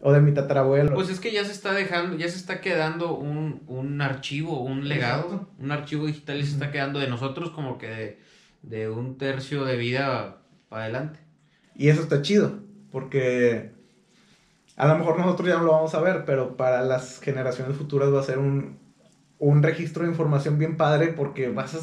O 0.00 0.12
de 0.12 0.20
mi 0.20 0.32
tatarabuelo. 0.32 0.94
Pues 0.94 1.08
es 1.08 1.18
que 1.18 1.32
ya 1.32 1.44
se 1.44 1.50
está 1.50 1.72
dejando, 1.72 2.16
ya 2.16 2.28
se 2.28 2.36
está 2.36 2.60
quedando 2.60 3.16
un, 3.16 3.62
un 3.66 4.00
archivo, 4.00 4.62
un 4.62 4.88
legado, 4.88 5.48
un 5.58 5.72
archivo 5.72 6.06
digital 6.06 6.38
y 6.38 6.44
se 6.44 6.52
está 6.52 6.70
quedando 6.70 7.00
de 7.00 7.08
nosotros 7.08 7.50
como 7.50 7.78
que 7.78 7.88
de, 7.88 8.18
de 8.62 8.88
un 8.88 9.18
tercio 9.18 9.64
de 9.64 9.76
vida 9.76 10.36
para 10.68 10.84
adelante. 10.84 11.18
Y 11.74 11.88
eso 11.88 12.02
está 12.02 12.22
chido, 12.22 12.60
porque 12.92 13.72
a 14.76 14.86
lo 14.86 14.98
mejor 14.98 15.18
nosotros 15.18 15.48
ya 15.48 15.56
no 15.56 15.64
lo 15.64 15.72
vamos 15.72 15.94
a 15.94 16.00
ver, 16.00 16.24
pero 16.24 16.56
para 16.56 16.82
las 16.82 17.20
generaciones 17.20 17.76
futuras 17.76 18.14
va 18.14 18.20
a 18.20 18.24
ser 18.24 18.38
un, 18.38 18.78
un 19.40 19.62
registro 19.62 20.04
de 20.04 20.10
información 20.10 20.58
bien 20.58 20.76
padre 20.76 21.08
porque 21.08 21.48
vas 21.48 21.74
a, 21.74 21.78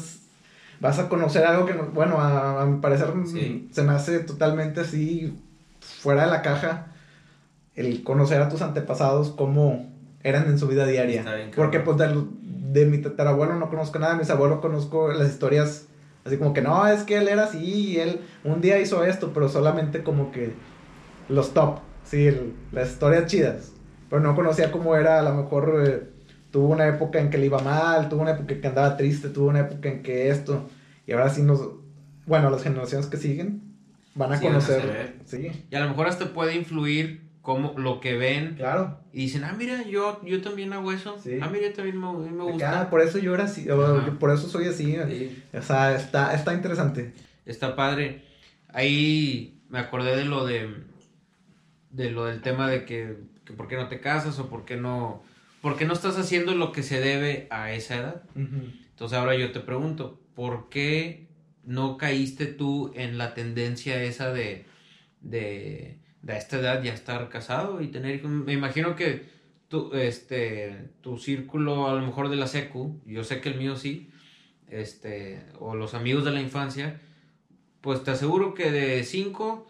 vas 0.80 0.98
a 0.98 1.08
conocer 1.10 1.44
algo 1.44 1.66
que, 1.66 1.74
bueno, 1.74 2.18
a, 2.18 2.64
mi 2.64 2.80
parecer 2.80 3.12
se 3.70 3.82
me 3.82 3.92
hace 3.92 4.20
totalmente 4.20 4.80
así 4.80 5.36
fuera 5.80 6.24
de 6.24 6.30
la 6.30 6.40
caja 6.40 6.94
el 7.76 8.02
conocer 8.02 8.42
a 8.42 8.48
tus 8.48 8.62
antepasados 8.62 9.30
cómo 9.30 9.86
eran 10.22 10.46
en 10.46 10.58
su 10.58 10.66
vida 10.66 10.86
diaria. 10.86 11.24
Porque 11.54 11.80
pues 11.80 11.98
de, 11.98 12.24
de 12.42 12.86
mi 12.86 12.98
tatarabuelo 12.98 13.54
no 13.54 13.70
conozco 13.70 13.98
nada, 13.98 14.14
de 14.14 14.18
mis 14.18 14.30
abuelos 14.30 14.60
conozco 14.60 15.12
las 15.12 15.28
historias 15.28 15.86
así 16.26 16.38
como 16.38 16.52
que 16.52 16.62
no, 16.62 16.86
es 16.88 17.04
que 17.04 17.16
él 17.16 17.28
era 17.28 17.44
así 17.44 17.58
y 17.58 17.96
él 17.98 18.20
un 18.44 18.60
día 18.60 18.80
hizo 18.80 19.04
esto, 19.04 19.32
pero 19.32 19.48
solamente 19.48 20.02
como 20.02 20.32
que 20.32 20.52
los 21.28 21.54
top, 21.54 21.78
sí, 22.04 22.30
las 22.72 22.90
historias 22.90 23.26
chidas. 23.26 23.72
Pero 24.10 24.20
no 24.20 24.34
conocía 24.34 24.72
cómo 24.72 24.96
era, 24.96 25.20
a 25.20 25.22
lo 25.22 25.34
mejor 25.34 25.82
eh, 25.84 26.02
tuvo 26.50 26.68
una 26.68 26.86
época 26.88 27.20
en 27.20 27.30
que 27.30 27.38
le 27.38 27.46
iba 27.46 27.60
mal, 27.60 28.08
tuvo 28.08 28.22
una 28.22 28.32
época 28.32 28.54
en 28.54 28.60
que 28.60 28.68
andaba 28.68 28.96
triste, 28.96 29.28
tuvo 29.28 29.48
una 29.48 29.60
época 29.60 29.88
en 29.88 30.02
que 30.02 30.30
esto, 30.30 30.68
y 31.06 31.12
ahora 31.12 31.30
sí 31.30 31.42
nos, 31.42 31.60
bueno, 32.26 32.50
las 32.50 32.62
generaciones 32.62 33.06
que 33.06 33.16
siguen 33.16 33.62
van 34.14 34.32
a 34.32 34.40
conocer. 34.40 35.16
sí. 35.24 35.50
Y 35.70 35.76
a 35.76 35.80
lo 35.80 35.88
mejor 35.90 36.08
hasta 36.08 36.32
puede 36.32 36.56
influir 36.56 37.25
como 37.46 37.78
lo 37.78 38.00
que 38.00 38.16
ven. 38.16 38.56
Claro. 38.56 38.98
Y 39.12 39.26
dicen, 39.26 39.44
ah, 39.44 39.54
mira, 39.56 39.84
yo, 39.84 40.20
yo 40.24 40.42
también 40.42 40.72
hago 40.72 40.90
eso. 40.90 41.16
Sí. 41.22 41.38
Ah, 41.40 41.48
mira, 41.48 41.72
también 41.72 41.96
me, 41.96 42.12
me 42.12 42.42
gusta. 42.42 42.80
Ah, 42.80 42.90
por 42.90 43.00
eso 43.00 43.18
yo 43.18 43.34
era 43.34 43.44
así, 43.44 43.68
por 44.18 44.32
eso 44.32 44.48
soy 44.48 44.66
así. 44.66 44.98
O 45.52 45.62
sea, 45.62 45.94
está, 45.94 46.34
está 46.34 46.54
interesante. 46.54 47.14
Está 47.44 47.76
padre. 47.76 48.24
Ahí 48.66 49.60
me 49.68 49.78
acordé 49.78 50.16
de 50.16 50.24
lo 50.24 50.44
de, 50.44 50.74
de 51.90 52.10
lo 52.10 52.24
del 52.24 52.40
tema 52.42 52.68
de 52.68 52.84
que, 52.84 53.16
que 53.44 53.52
por 53.52 53.68
qué 53.68 53.76
no 53.76 53.86
te 53.86 54.00
casas 54.00 54.40
o 54.40 54.48
por 54.48 54.64
qué 54.64 54.76
no, 54.76 55.22
por 55.62 55.76
qué 55.76 55.84
no 55.84 55.92
estás 55.92 56.18
haciendo 56.18 56.52
lo 56.52 56.72
que 56.72 56.82
se 56.82 56.98
debe 56.98 57.46
a 57.50 57.70
esa 57.70 57.94
edad. 57.94 58.22
Entonces 58.34 59.16
ahora 59.16 59.36
yo 59.36 59.52
te 59.52 59.60
pregunto, 59.60 60.18
¿por 60.34 60.68
qué 60.68 61.28
no 61.62 61.96
caíste 61.96 62.46
tú 62.46 62.90
en 62.96 63.18
la 63.18 63.34
tendencia 63.34 64.02
esa 64.02 64.32
de, 64.32 64.66
de 65.20 66.00
de 66.22 66.36
esta 66.36 66.58
edad 66.58 66.82
ya 66.82 66.92
estar 66.92 67.28
casado 67.28 67.80
y 67.80 67.88
tener 67.88 68.16
hijos. 68.16 68.30
Me 68.30 68.52
imagino 68.52 68.96
que 68.96 69.26
tu, 69.68 69.94
este, 69.94 70.88
tu 71.00 71.18
círculo 71.18 71.88
a 71.88 71.94
lo 71.94 72.04
mejor 72.04 72.28
de 72.28 72.36
la 72.36 72.46
secu, 72.46 73.00
yo 73.06 73.24
sé 73.24 73.40
que 73.40 73.50
el 73.50 73.58
mío 73.58 73.76
sí, 73.76 74.10
este, 74.68 75.44
o 75.58 75.74
los 75.74 75.94
amigos 75.94 76.24
de 76.24 76.32
la 76.32 76.40
infancia, 76.40 77.00
pues 77.80 78.02
te 78.02 78.10
aseguro 78.10 78.54
que 78.54 78.70
de 78.70 79.04
cinco, 79.04 79.66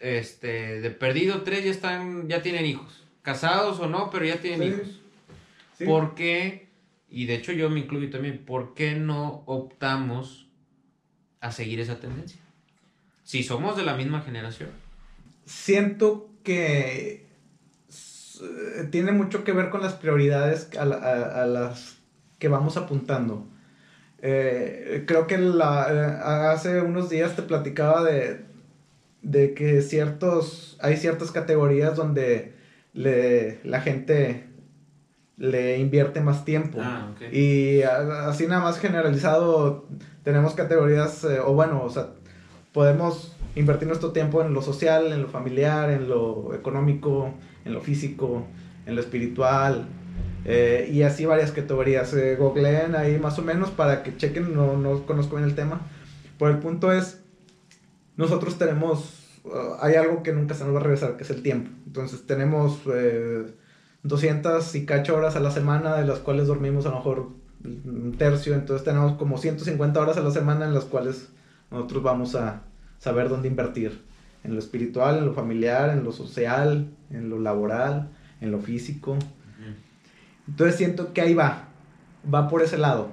este, 0.00 0.80
de 0.80 0.90
perdido 0.90 1.42
tres 1.42 1.64
ya 1.64 1.70
están, 1.70 2.28
ya 2.28 2.42
tienen 2.42 2.66
hijos. 2.66 3.04
Casados 3.22 3.80
o 3.80 3.88
no, 3.88 4.10
pero 4.10 4.24
ya 4.24 4.40
tienen 4.40 4.68
hijos. 4.68 5.00
¿Por 5.84 6.14
qué? 6.14 6.68
Y 7.08 7.26
de 7.26 7.34
hecho 7.34 7.52
yo 7.52 7.68
me 7.70 7.80
incluyo 7.80 8.08
también, 8.10 8.44
¿por 8.44 8.74
qué 8.74 8.94
no 8.94 9.42
optamos 9.46 10.46
a 11.40 11.52
seguir 11.52 11.80
esa 11.80 12.00
tendencia? 12.00 12.40
Si 13.24 13.42
somos 13.42 13.76
de 13.76 13.82
la 13.82 13.96
misma 13.96 14.22
generación 14.22 14.70
siento 15.46 16.28
que 16.42 17.26
tiene 18.90 19.12
mucho 19.12 19.44
que 19.44 19.52
ver 19.52 19.70
con 19.70 19.80
las 19.80 19.94
prioridades 19.94 20.68
a, 20.78 20.84
las 20.84 21.96
que 22.38 22.48
vamos 22.48 22.76
apuntando. 22.76 23.46
Eh, 24.18 25.04
creo 25.06 25.26
que 25.26 25.38
la, 25.38 26.50
hace 26.50 26.80
unos 26.80 27.08
días 27.08 27.36
te 27.36 27.42
platicaba 27.42 28.02
de, 28.04 28.44
de 29.22 29.54
que 29.54 29.80
ciertos, 29.82 30.76
hay 30.80 30.96
ciertas 30.96 31.30
categorías 31.30 31.96
donde 31.96 32.54
le, 32.92 33.60
la 33.64 33.80
gente 33.80 34.46
le 35.36 35.78
invierte 35.78 36.20
más 36.20 36.44
tiempo. 36.44 36.78
Ah, 36.80 37.12
y 37.30 37.82
así 37.82 38.46
nada 38.46 38.62
más 38.62 38.78
generalizado 38.78 39.86
tenemos 40.24 40.54
categorías, 40.54 41.24
eh, 41.24 41.40
o 41.40 41.52
bueno, 41.52 41.82
o 41.82 41.90
sea, 41.90 42.08
podemos 42.72 43.35
invertir 43.56 43.88
nuestro 43.88 44.12
tiempo 44.12 44.42
en 44.42 44.54
lo 44.54 44.62
social, 44.62 45.12
en 45.12 45.22
lo 45.22 45.28
familiar, 45.28 45.90
en 45.90 46.08
lo 46.08 46.54
económico, 46.54 47.34
en 47.64 47.72
lo 47.72 47.80
físico, 47.80 48.46
en 48.86 48.94
lo 48.94 49.00
espiritual. 49.00 49.88
Eh, 50.44 50.88
y 50.92 51.02
así 51.02 51.26
varias 51.26 51.50
categorías. 51.50 52.14
Eh, 52.14 52.36
googleen 52.36 52.94
ahí 52.94 53.18
más 53.18 53.38
o 53.38 53.42
menos 53.42 53.70
para 53.70 54.02
que 54.02 54.16
chequen, 54.16 54.54
no, 54.54 54.76
no 54.76 55.04
conozco 55.06 55.36
bien 55.36 55.48
el 55.48 55.56
tema. 55.56 55.80
Pero 56.38 56.50
el 56.50 56.58
punto 56.58 56.92
es, 56.92 57.20
nosotros 58.16 58.58
tenemos, 58.58 59.40
uh, 59.44 59.76
hay 59.80 59.94
algo 59.94 60.22
que 60.22 60.32
nunca 60.32 60.54
se 60.54 60.64
nos 60.64 60.74
va 60.74 60.80
a 60.80 60.82
regresar, 60.82 61.16
que 61.16 61.24
es 61.24 61.30
el 61.30 61.42
tiempo. 61.42 61.70
Entonces 61.86 62.26
tenemos 62.26 62.82
200 64.02 64.74
eh, 64.74 64.78
y 64.78 64.84
cacho 64.84 65.16
horas 65.16 65.34
a 65.34 65.40
la 65.40 65.50
semana, 65.50 65.96
de 65.96 66.06
las 66.06 66.18
cuales 66.18 66.46
dormimos 66.46 66.84
a 66.84 66.90
lo 66.90 66.96
mejor 66.96 67.30
un 67.64 68.14
tercio. 68.18 68.54
Entonces 68.54 68.84
tenemos 68.84 69.14
como 69.14 69.38
150 69.38 69.98
horas 69.98 70.18
a 70.18 70.20
la 70.20 70.30
semana 70.30 70.66
en 70.66 70.74
las 70.74 70.84
cuales 70.84 71.30
nosotros 71.70 72.02
vamos 72.02 72.34
a 72.34 72.62
saber 72.98 73.28
dónde 73.28 73.48
invertir. 73.48 74.04
En 74.44 74.52
lo 74.52 74.58
espiritual, 74.58 75.18
en 75.18 75.26
lo 75.26 75.32
familiar, 75.32 75.90
en 75.90 76.04
lo 76.04 76.12
social, 76.12 76.90
en 77.10 77.30
lo 77.30 77.40
laboral, 77.40 78.10
en 78.40 78.52
lo 78.52 78.60
físico. 78.60 79.16
Entonces 80.46 80.76
siento 80.76 81.12
que 81.12 81.20
ahí 81.20 81.34
va, 81.34 81.64
va 82.32 82.48
por 82.48 82.62
ese 82.62 82.78
lado. 82.78 83.08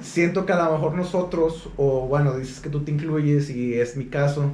Siento 0.00 0.46
que 0.46 0.54
a 0.54 0.64
lo 0.64 0.72
mejor 0.72 0.94
nosotros, 0.94 1.68
o 1.76 2.06
bueno, 2.06 2.38
dices 2.38 2.60
que 2.60 2.70
tú 2.70 2.80
te 2.80 2.92
incluyes 2.92 3.50
y 3.50 3.74
es 3.74 3.98
mi 3.98 4.06
caso, 4.06 4.52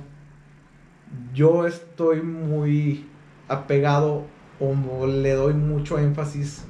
yo 1.33 1.69
estoy 1.69 2.23
muy 2.23 3.07
apegado 3.47 4.25
o 4.59 5.07
le 5.07 5.35
doy 5.35 5.55
mucho 5.55 5.99
énfasis 5.99 6.65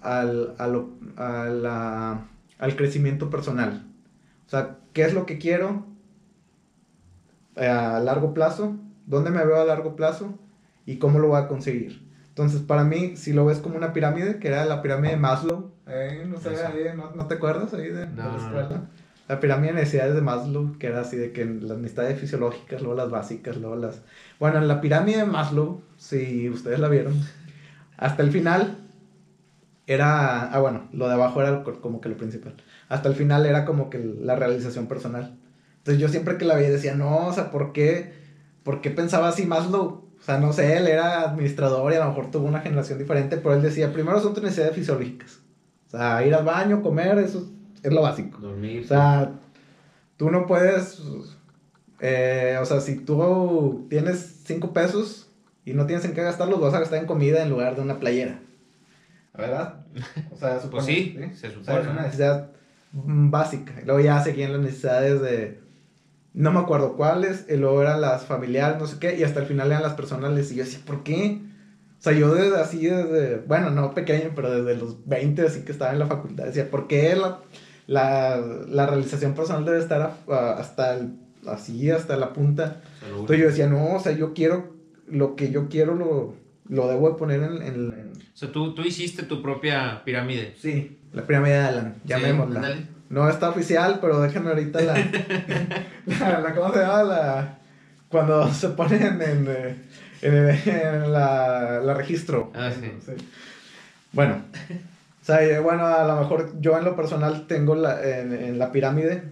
al, 0.00 0.56
al 0.58 2.76
crecimiento 2.76 3.30
personal. 3.30 3.86
O 4.46 4.50
sea, 4.50 4.78
¿qué 4.94 5.02
es 5.02 5.12
lo 5.12 5.26
que 5.26 5.38
quiero 5.38 5.84
eh, 7.56 7.66
a 7.66 8.00
largo 8.00 8.32
plazo? 8.32 8.76
¿Dónde 9.06 9.30
me 9.30 9.44
veo 9.44 9.60
a 9.60 9.64
largo 9.66 9.96
plazo? 9.96 10.38
¿Y 10.86 10.96
cómo 10.96 11.18
lo 11.18 11.28
voy 11.28 11.42
a 11.42 11.48
conseguir? 11.48 12.02
Entonces, 12.28 12.62
para 12.62 12.84
mí, 12.84 13.16
si 13.16 13.32
lo 13.32 13.44
ves 13.44 13.58
como 13.58 13.76
una 13.76 13.92
pirámide, 13.92 14.38
que 14.38 14.48
era 14.48 14.64
la 14.64 14.80
pirámide 14.80 15.12
de 15.12 15.18
Maslow, 15.18 15.70
eh, 15.86 16.24
no, 16.26 16.40
sé, 16.40 16.50
no, 17.14 17.26
te 17.26 17.34
acuerdas 17.34 17.74
ahí 17.74 17.88
de, 17.88 18.08
la 18.16 18.36
escuela? 18.36 18.88
La 19.28 19.40
pirámide 19.40 19.72
de 19.72 19.80
necesidades 19.80 20.14
de 20.14 20.20
Maslow, 20.20 20.78
que 20.78 20.86
era 20.86 21.00
así 21.00 21.16
de 21.16 21.32
que 21.32 21.44
las 21.44 21.78
necesidades 21.78 22.18
fisiológicas, 22.18 22.80
luego 22.80 22.96
las 22.96 23.10
básicas, 23.10 23.56
luego 23.56 23.76
las... 23.76 24.02
Bueno, 24.40 24.58
en 24.58 24.68
la 24.68 24.80
pirámide 24.80 25.18
de 25.18 25.24
Maslow, 25.26 25.82
si 25.96 26.48
ustedes 26.50 26.78
la 26.78 26.88
vieron, 26.88 27.14
hasta 27.96 28.22
el 28.22 28.30
final 28.30 28.83
era... 29.86 30.52
Ah, 30.52 30.60
bueno, 30.60 30.88
lo 30.92 31.08
de 31.08 31.14
abajo 31.14 31.42
era 31.42 31.62
como 31.62 32.00
que 32.00 32.08
lo 32.08 32.16
principal 32.16 32.54
hasta 32.88 33.08
el 33.08 33.14
final 33.14 33.46
era 33.46 33.64
como 33.64 33.90
que 33.90 33.98
la 33.98 34.36
realización 34.36 34.86
personal. 34.86 35.36
Entonces 35.78 36.00
yo 36.00 36.08
siempre 36.08 36.38
que 36.38 36.44
la 36.44 36.54
veía 36.54 36.70
decía, 36.70 36.94
no, 36.94 37.26
o 37.26 37.32
sea, 37.32 37.50
¿por 37.50 37.72
qué, 37.72 38.12
¿por 38.62 38.80
qué 38.80 38.90
pensaba 38.90 39.28
así 39.28 39.46
Maslow? 39.46 40.04
O 40.18 40.22
sea, 40.22 40.38
no 40.38 40.52
sé, 40.52 40.76
él 40.78 40.86
era 40.86 41.22
administrador 41.22 41.92
y 41.92 41.96
a 41.96 42.04
lo 42.04 42.08
mejor 42.08 42.30
tuvo 42.30 42.46
una 42.46 42.60
generación 42.60 42.98
diferente, 42.98 43.36
pero 43.36 43.54
él 43.54 43.62
decía, 43.62 43.92
primero 43.92 44.20
son 44.20 44.32
tus 44.32 44.42
necesidades 44.42 44.74
fisiológicas. 44.74 45.40
O 45.88 45.90
sea, 45.90 46.24
ir 46.26 46.34
al 46.34 46.44
baño, 46.44 46.82
comer, 46.82 47.18
eso 47.18 47.50
es 47.82 47.92
lo 47.92 48.00
básico. 48.00 48.38
Dormir. 48.38 48.84
O 48.84 48.88
sea, 48.88 49.32
tú 50.16 50.30
no 50.30 50.46
puedes, 50.46 51.02
eh, 52.00 52.58
o 52.60 52.64
sea, 52.64 52.80
si 52.80 52.96
tú 52.96 53.86
tienes 53.90 54.40
cinco 54.44 54.72
pesos 54.72 55.30
y 55.66 55.74
no 55.74 55.86
tienes 55.86 56.06
en 56.06 56.14
qué 56.14 56.22
gastarlos, 56.22 56.60
vas 56.60 56.74
a 56.74 56.80
gastar 56.80 57.00
en 57.00 57.06
comida 57.06 57.42
en 57.42 57.50
lugar 57.50 57.76
de 57.76 57.82
una 57.82 58.00
playera. 58.00 58.40
¿Verdad? 59.36 59.84
O 60.30 60.36
sea, 60.36 60.58
pues 60.70 60.84
sí, 60.84 61.18
se 61.34 61.50
supone. 61.50 61.80
una 61.80 62.02
necesidad 62.02 62.50
básica. 62.92 63.74
Y 63.82 63.86
luego 63.86 64.00
ya 64.00 64.22
seguían 64.22 64.52
las 64.52 64.62
necesidades 64.62 65.20
de, 65.20 65.60
no 66.32 66.52
me 66.52 66.60
acuerdo 66.60 66.96
cuáles, 66.96 67.46
y 67.48 67.56
luego 67.56 67.82
eran 67.82 68.00
las 68.00 68.24
familiares, 68.24 68.78
no 68.78 68.86
sé 68.86 68.98
qué, 68.98 69.16
y 69.16 69.24
hasta 69.24 69.40
el 69.40 69.46
final 69.46 69.68
eran 69.70 69.82
las 69.82 69.94
personales. 69.94 70.52
Y 70.52 70.56
yo 70.56 70.64
decía, 70.64 70.80
¿por 70.84 71.02
qué? 71.02 71.40
O 71.98 72.02
sea, 72.04 72.12
yo 72.12 72.34
desde 72.34 72.60
así, 72.60 72.86
desde, 72.86 73.38
bueno, 73.38 73.70
no 73.70 73.94
pequeño, 73.94 74.32
pero 74.34 74.62
desde 74.62 74.78
los 74.78 75.06
20, 75.06 75.42
así 75.42 75.62
que 75.62 75.72
estaba 75.72 75.92
en 75.92 75.98
la 75.98 76.06
facultad, 76.06 76.44
decía, 76.44 76.70
¿por 76.70 76.86
qué 76.86 77.16
la, 77.16 77.40
la, 77.86 78.36
la 78.68 78.86
realización 78.86 79.34
personal 79.34 79.64
debe 79.64 79.78
estar 79.78 80.16
hasta 80.28 80.94
el, 80.94 81.14
así, 81.46 81.90
hasta 81.90 82.16
la 82.16 82.32
punta? 82.32 82.82
Entonces 83.08 83.38
yo 83.38 83.46
decía, 83.46 83.68
no, 83.68 83.94
o 83.94 84.00
sea, 84.00 84.12
yo 84.12 84.34
quiero, 84.34 84.74
lo 85.08 85.34
que 85.34 85.50
yo 85.50 85.68
quiero 85.68 85.94
lo, 85.94 86.34
lo 86.68 86.88
debo 86.88 87.08
de 87.08 87.16
poner 87.16 87.42
en, 87.42 87.62
en 87.62 88.03
O 88.34 88.36
sea, 88.36 88.50
tú, 88.50 88.74
tú 88.74 88.82
hiciste 88.82 89.22
tu 89.22 89.40
propia 89.40 90.02
pirámide. 90.04 90.54
Sí, 90.60 90.98
la 91.12 91.22
pirámide 91.22 91.54
de 91.54 91.60
Alan, 91.60 91.94
llamémosla. 92.04 92.74
no 93.08 93.28
está 93.28 93.50
oficial, 93.50 93.98
pero 94.00 94.20
déjenme 94.20 94.50
ahorita 94.50 94.80
la, 94.82 96.40
la, 96.40 96.54
¿Cómo 96.54 96.72
se 96.72 96.80
llama? 96.80 97.02
La. 97.04 97.58
Cuando 98.08 98.52
se 98.52 98.68
ponen 98.70 99.22
en. 99.22 99.46
Eh, 99.48 99.76
en, 100.22 101.12
la, 101.12 101.80
la, 101.84 101.94
registro. 101.94 102.50
Ah, 102.54 102.70
sí. 102.70 102.90
Bueno. 104.12 104.42
O 105.22 105.24
sea, 105.24 105.60
bueno, 105.60 105.86
a 105.86 106.06
lo 106.06 106.16
mejor 106.16 106.60
yo 106.60 106.76
en 106.76 106.84
lo 106.84 106.96
personal 106.96 107.46
tengo 107.46 107.74
la, 107.74 108.02
en, 108.02 108.32
en 108.32 108.58
la 108.58 108.72
pirámide 108.72 109.22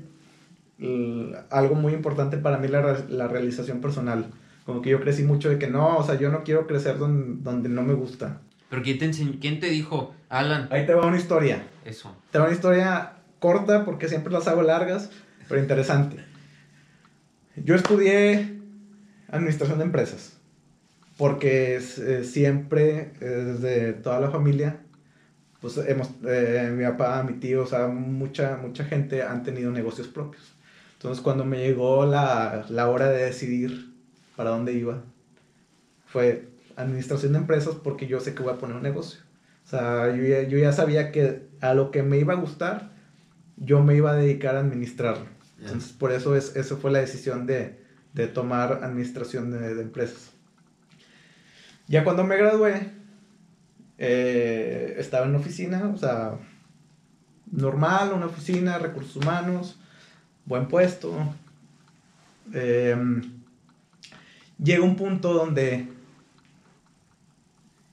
algo 1.50 1.74
muy 1.74 1.92
importante 1.92 2.38
para 2.38 2.58
mí 2.58 2.68
la, 2.68 2.98
la 3.08 3.28
realización 3.28 3.80
personal. 3.80 4.26
Como 4.66 4.82
que 4.82 4.90
yo 4.90 5.00
crecí 5.00 5.22
mucho 5.22 5.48
de 5.48 5.58
que 5.58 5.68
no, 5.68 5.98
o 5.98 6.04
sea, 6.04 6.16
yo 6.16 6.30
no 6.30 6.44
quiero 6.44 6.66
crecer 6.66 6.98
donde, 6.98 7.42
donde 7.42 7.68
no 7.68 7.82
me 7.82 7.94
gusta. 7.94 8.40
Pero 8.72 8.82
¿quién 8.82 8.98
te, 8.98 9.10
¿quién 9.38 9.60
te 9.60 9.68
dijo, 9.68 10.14
Alan? 10.30 10.66
Ahí 10.70 10.86
te 10.86 10.94
va 10.94 11.06
una 11.06 11.18
historia. 11.18 11.62
Eso. 11.84 12.16
Te 12.30 12.38
va 12.38 12.46
una 12.46 12.54
historia 12.54 13.16
corta 13.38 13.84
porque 13.84 14.08
siempre 14.08 14.32
las 14.32 14.48
hago 14.48 14.62
largas, 14.62 15.10
pero 15.46 15.60
interesante. 15.60 16.24
Yo 17.54 17.74
estudié 17.74 18.58
administración 19.28 19.76
de 19.76 19.84
empresas 19.84 20.38
porque 21.18 21.76
eh, 21.76 22.24
siempre, 22.24 23.12
eh, 23.20 23.26
desde 23.26 23.92
toda 23.92 24.20
la 24.20 24.30
familia, 24.30 24.78
pues 25.60 25.76
hemos, 25.76 26.08
eh, 26.26 26.72
mi 26.74 26.84
papá, 26.84 27.22
mi 27.24 27.34
tío, 27.34 27.64
o 27.64 27.66
sea, 27.66 27.88
mucha, 27.88 28.56
mucha 28.56 28.86
gente 28.86 29.22
han 29.22 29.42
tenido 29.42 29.70
negocios 29.70 30.08
propios. 30.08 30.54
Entonces 30.94 31.22
cuando 31.22 31.44
me 31.44 31.58
llegó 31.58 32.06
la, 32.06 32.64
la 32.70 32.88
hora 32.88 33.10
de 33.10 33.26
decidir 33.26 33.92
para 34.34 34.48
dónde 34.48 34.72
iba, 34.72 35.02
fue 36.06 36.51
administración 36.76 37.32
de 37.32 37.38
empresas 37.38 37.74
porque 37.76 38.06
yo 38.06 38.20
sé 38.20 38.34
que 38.34 38.42
voy 38.42 38.52
a 38.52 38.58
poner 38.58 38.76
un 38.76 38.82
negocio. 38.82 39.20
O 39.64 39.68
sea, 39.68 40.14
yo 40.14 40.22
ya, 40.24 40.42
yo 40.42 40.58
ya 40.58 40.72
sabía 40.72 41.12
que 41.12 41.48
a 41.60 41.74
lo 41.74 41.90
que 41.90 42.02
me 42.02 42.18
iba 42.18 42.34
a 42.34 42.36
gustar, 42.36 42.92
yo 43.56 43.82
me 43.82 43.96
iba 43.96 44.12
a 44.12 44.16
dedicar 44.16 44.56
a 44.56 44.60
administrarlo. 44.60 45.26
Entonces, 45.60 45.92
por 45.92 46.12
eso 46.12 46.34
es, 46.34 46.56
eso 46.56 46.76
fue 46.76 46.90
la 46.90 46.98
decisión 46.98 47.46
de, 47.46 47.80
de 48.14 48.26
tomar 48.26 48.80
administración 48.82 49.50
de, 49.50 49.74
de, 49.74 49.82
empresas. 49.82 50.32
Ya 51.86 52.04
cuando 52.04 52.24
me 52.24 52.36
gradué, 52.36 52.90
eh, 53.98 54.96
estaba 54.98 55.26
en 55.26 55.36
oficina, 55.36 55.90
o 55.94 55.96
sea, 55.96 56.38
normal, 57.50 58.12
una 58.12 58.26
oficina, 58.26 58.78
recursos 58.78 59.16
humanos, 59.16 59.78
buen 60.44 60.66
puesto. 60.66 61.14
Eh, 62.52 62.96
llega 64.62 64.82
un 64.82 64.96
punto 64.96 65.32
donde 65.32 65.88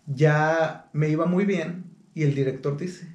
ya 0.10 0.90
me 0.94 1.10
iba 1.10 1.26
muy 1.26 1.46
bien 1.46 1.86
y 2.14 2.24
el 2.24 2.36
director 2.36 2.78
dice, 2.78 3.08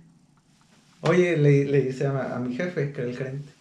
oye, 1.01 1.37
le, 1.37 1.65
le 1.65 1.83
dice 1.83 2.07
a, 2.07 2.39
mi 2.39 2.55
jefe, 2.55 2.93
que 2.93 3.01
era 3.03 3.11
el 3.11 3.17
gerente, 3.17 3.53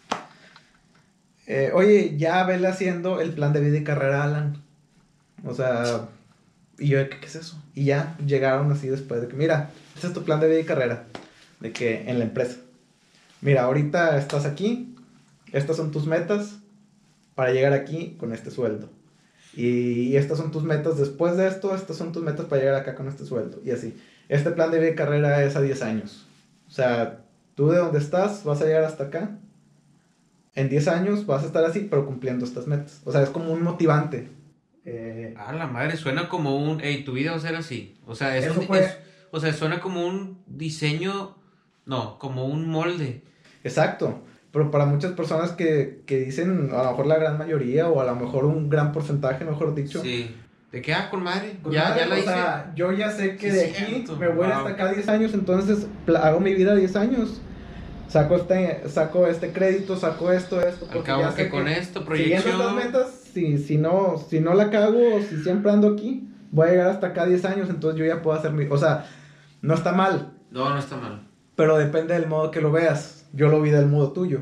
eh, 1.48 1.72
oye, 1.74 2.16
ya 2.18 2.44
vele 2.46 2.68
haciendo 2.68 3.20
el 3.20 3.34
plan 3.34 3.52
de 3.52 3.60
vida 3.60 3.78
y 3.78 3.84
carrera 3.84 4.24
Alan. 4.24 4.64
O 5.46 5.54
sea, 5.54 6.08
y 6.80 6.88
yo, 6.88 7.10
¿qué, 7.10 7.20
¿qué, 7.20 7.26
es 7.26 7.36
eso? 7.36 7.62
Y 7.76 7.86
ya 7.86 8.16
llegaron 8.26 8.72
así 8.72 8.88
después 8.88 9.22
de 9.22 9.28
que, 9.28 9.36
mira, 9.36 9.72
ese 9.98 10.08
es 10.08 10.14
tu 10.14 10.24
plan 10.24 10.40
de 10.40 10.48
vida 10.48 10.60
y 10.60 10.66
carrera, 10.66 11.06
de 11.60 11.74
que 11.74 12.10
en 12.10 12.20
la 12.20 12.26
empresa. 12.26 12.58
Mira, 13.42 13.64
ahorita 13.64 14.18
estás 14.18 14.46
aquí, 14.46 14.96
estas 15.52 15.76
son 15.76 15.92
tus 15.92 16.08
metas 16.08 16.60
para 17.36 17.52
llegar 17.52 17.74
aquí 17.74 18.16
con 18.18 18.32
este 18.32 18.52
sueldo. 18.52 18.90
Y, 19.56 20.16
estas 20.16 20.38
son 20.38 20.52
tus 20.52 20.64
metas 20.64 20.98
después 20.98 21.38
de 21.38 21.48
esto, 21.48 21.76
estas 21.76 21.98
son 21.98 22.12
tus 22.12 22.24
metas 22.24 22.46
para 22.46 22.62
llegar 22.62 22.76
acá 22.76 22.96
con 22.96 23.08
este 23.08 23.26
sueldo. 23.26 23.62
Y 23.64 23.72
así. 23.72 23.96
Este 24.30 24.52
plan 24.52 24.72
de 24.72 24.80
vida 24.80 24.92
y 24.92 24.96
carrera 24.96 25.44
es 25.44 25.56
a 25.56 25.62
10 25.62 25.82
años. 25.84 26.26
O 26.68 26.72
sea, 26.72 27.26
tú 27.56 27.70
de 27.70 27.78
donde 27.78 28.00
estás 28.00 28.44
vas 28.44 28.62
a 28.62 28.66
llegar 28.66 28.84
hasta 28.84 29.06
acá. 29.06 29.38
En 30.56 30.70
10 30.70 30.88
años 30.88 31.26
vas 31.26 31.44
a 31.44 31.48
estar 31.48 31.64
así, 31.66 31.88
pero 31.90 32.06
cumpliendo 32.06 32.46
estas 32.46 32.68
metas. 32.68 33.02
O 33.06 33.12
sea, 33.12 33.22
es 33.22 33.30
como 33.30 33.52
un 33.52 33.64
motivante. 33.64 34.30
Eh, 34.86 35.34
ah, 35.38 35.54
la 35.54 35.68
madre, 35.68 35.98
suena 35.98 36.28
como 36.30 36.58
un, 36.58 36.80
hey, 36.82 37.04
tu 37.06 37.14
vida 37.14 37.32
va 37.32 37.38
a 37.38 37.42
ser 37.42 37.56
así. 37.56 37.98
O 38.06 38.16
sea, 38.16 38.38
es, 38.38 38.52
o 39.32 39.40
sea, 39.40 39.54
suena 39.54 39.80
como 39.80 40.06
un 40.06 40.44
diseño, 40.48 41.36
no, 41.86 42.20
como 42.20 42.46
un 42.46 42.68
molde. 42.68 43.24
Exacto. 43.64 44.22
Pero 44.54 44.72
para 44.72 44.86
muchas 44.86 45.12
personas 45.12 45.52
que, 45.52 46.04
que 46.06 46.20
dicen, 46.20 46.70
a 46.72 46.84
lo 46.84 46.92
mejor 46.92 47.08
la 47.08 47.18
gran 47.18 47.38
mayoría, 47.38 47.90
o 47.90 48.00
a 48.00 48.06
lo 48.06 48.16
mejor 48.16 48.46
un 48.46 48.70
gran 48.70 48.94
porcentaje, 48.94 49.44
mejor 49.44 49.76
dicho. 49.76 50.02
Sí. 50.02 50.34
¿De 50.72 50.82
qué? 50.82 50.94
Ah, 50.94 51.10
con 51.10 51.22
madre. 51.22 51.58
ya, 51.70 51.98
ya 51.98 52.06
la 52.06 52.18
hice. 52.18 52.30
O 52.30 52.34
sea, 52.34 52.72
yo 52.76 52.92
ya 52.94 53.12
sé 53.12 53.36
que 53.36 53.52
de 53.52 53.66
aquí 53.66 54.06
me 54.18 54.30
voy 54.30 54.48
hasta 54.48 54.70
acá 54.70 54.94
10 54.94 55.10
años, 55.10 55.34
entonces 55.34 55.88
hago 56.22 56.40
mi 56.40 56.54
vida 56.54 56.74
10 56.74 56.96
años 56.96 57.42
saco 58.14 58.36
este, 58.36 58.88
saco 58.90 59.26
este 59.26 59.52
crédito, 59.52 59.98
saco 59.98 60.32
esto, 60.32 60.62
esto. 60.62 60.88
Al 60.92 61.04
cabo 61.04 61.34
que, 61.36 61.50
con 61.50 61.68
esto, 61.68 62.06
proyección. 62.06 62.62
estas 62.62 62.74
metas, 62.76 63.08
si, 63.34 63.58
si, 63.58 63.78
no, 63.78 64.24
si 64.30 64.40
no 64.40 64.54
la 64.54 64.70
cago, 64.70 65.20
si 65.28 65.38
siempre 65.42 65.72
ando 65.72 65.90
aquí, 65.90 66.30
voy 66.52 66.68
a 66.68 66.72
llegar 66.72 66.88
hasta 66.90 67.08
acá 67.08 67.26
10 67.26 67.46
años, 67.46 67.70
entonces 67.70 68.00
yo 68.00 68.06
ya 68.06 68.22
puedo 68.22 68.38
hacer 68.38 68.52
mi... 68.52 68.66
O 68.68 68.78
sea, 68.78 69.08
no 69.62 69.74
está 69.74 69.94
mal. 69.94 70.34
No, 70.52 70.70
no 70.70 70.78
está 70.78 70.96
mal. 70.98 71.28
Pero 71.56 71.78
depende 71.78 72.14
del 72.14 72.28
modo 72.28 72.52
que 72.52 72.62
lo 72.62 72.72
veas. 72.72 73.23
Yo 73.34 73.50
lo 73.50 73.62
vi 73.62 73.72
del 73.72 73.88
modo 73.88 74.14
tuyo. 74.14 74.42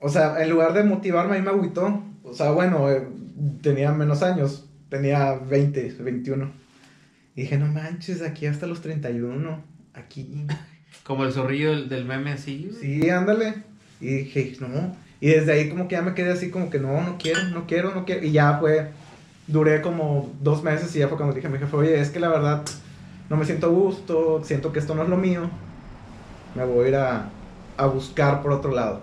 o 0.00 0.08
sea, 0.08 0.42
en 0.42 0.50
lugar 0.50 0.72
de 0.72 0.82
motivarme, 0.82 1.36
a 1.36 1.38
mí 1.38 1.44
me 1.44 1.50
agüitó. 1.50 2.02
O 2.24 2.34
sea, 2.34 2.50
bueno, 2.50 2.90
eh, 2.90 3.06
tenía 3.62 3.92
menos 3.92 4.22
años. 4.22 4.68
Tenía 4.88 5.34
20, 5.34 5.96
21. 6.00 6.50
Y 7.36 7.42
dije, 7.42 7.58
no 7.58 7.66
manches, 7.66 8.22
aquí 8.22 8.46
hasta 8.46 8.66
los 8.66 8.80
31. 8.80 9.62
Aquí. 9.94 10.46
Como 11.04 11.24
el 11.24 11.32
zorrillo 11.32 11.86
del, 11.86 12.04
meme 12.06 12.32
así. 12.32 12.70
Sí, 12.80 13.08
ándale. 13.10 13.54
Y 14.00 14.06
dije, 14.06 14.56
no. 14.60 14.96
Y 15.20 15.28
desde 15.28 15.52
ahí 15.52 15.70
como 15.70 15.88
que 15.88 15.94
ya 15.94 16.02
me 16.02 16.14
quedé 16.14 16.30
así 16.30 16.50
como 16.50 16.68
que 16.68 16.78
no, 16.78 17.00
no 17.02 17.16
quiero, 17.18 17.42
no 17.48 17.66
quiero, 17.66 17.94
no 17.94 18.04
quiero. 18.04 18.24
Y 18.24 18.32
ya 18.32 18.58
fue, 18.58 18.90
duré 19.46 19.80
como 19.80 20.30
dos 20.40 20.62
meses 20.62 20.94
y 20.94 20.98
ya 20.98 21.08
fue 21.08 21.16
cuando 21.16 21.34
dije 21.34 21.46
a 21.46 21.50
mi 21.50 21.58
jefe, 21.58 21.74
oye, 21.74 21.98
es 21.98 22.10
que 22.10 22.20
la 22.20 22.28
verdad 22.28 22.62
no 23.30 23.36
me 23.36 23.46
siento 23.46 23.68
a 23.68 23.70
gusto, 23.70 24.42
siento 24.44 24.72
que 24.72 24.78
esto 24.78 24.94
no 24.94 25.04
es 25.04 25.08
lo 25.08 25.16
mío. 25.16 25.50
Me 26.56 26.64
voy 26.64 26.86
a 26.86 26.88
ir 26.88 26.96
a, 26.96 27.86
buscar 27.86 28.42
por 28.42 28.52
otro 28.52 28.72
lado. 28.72 29.02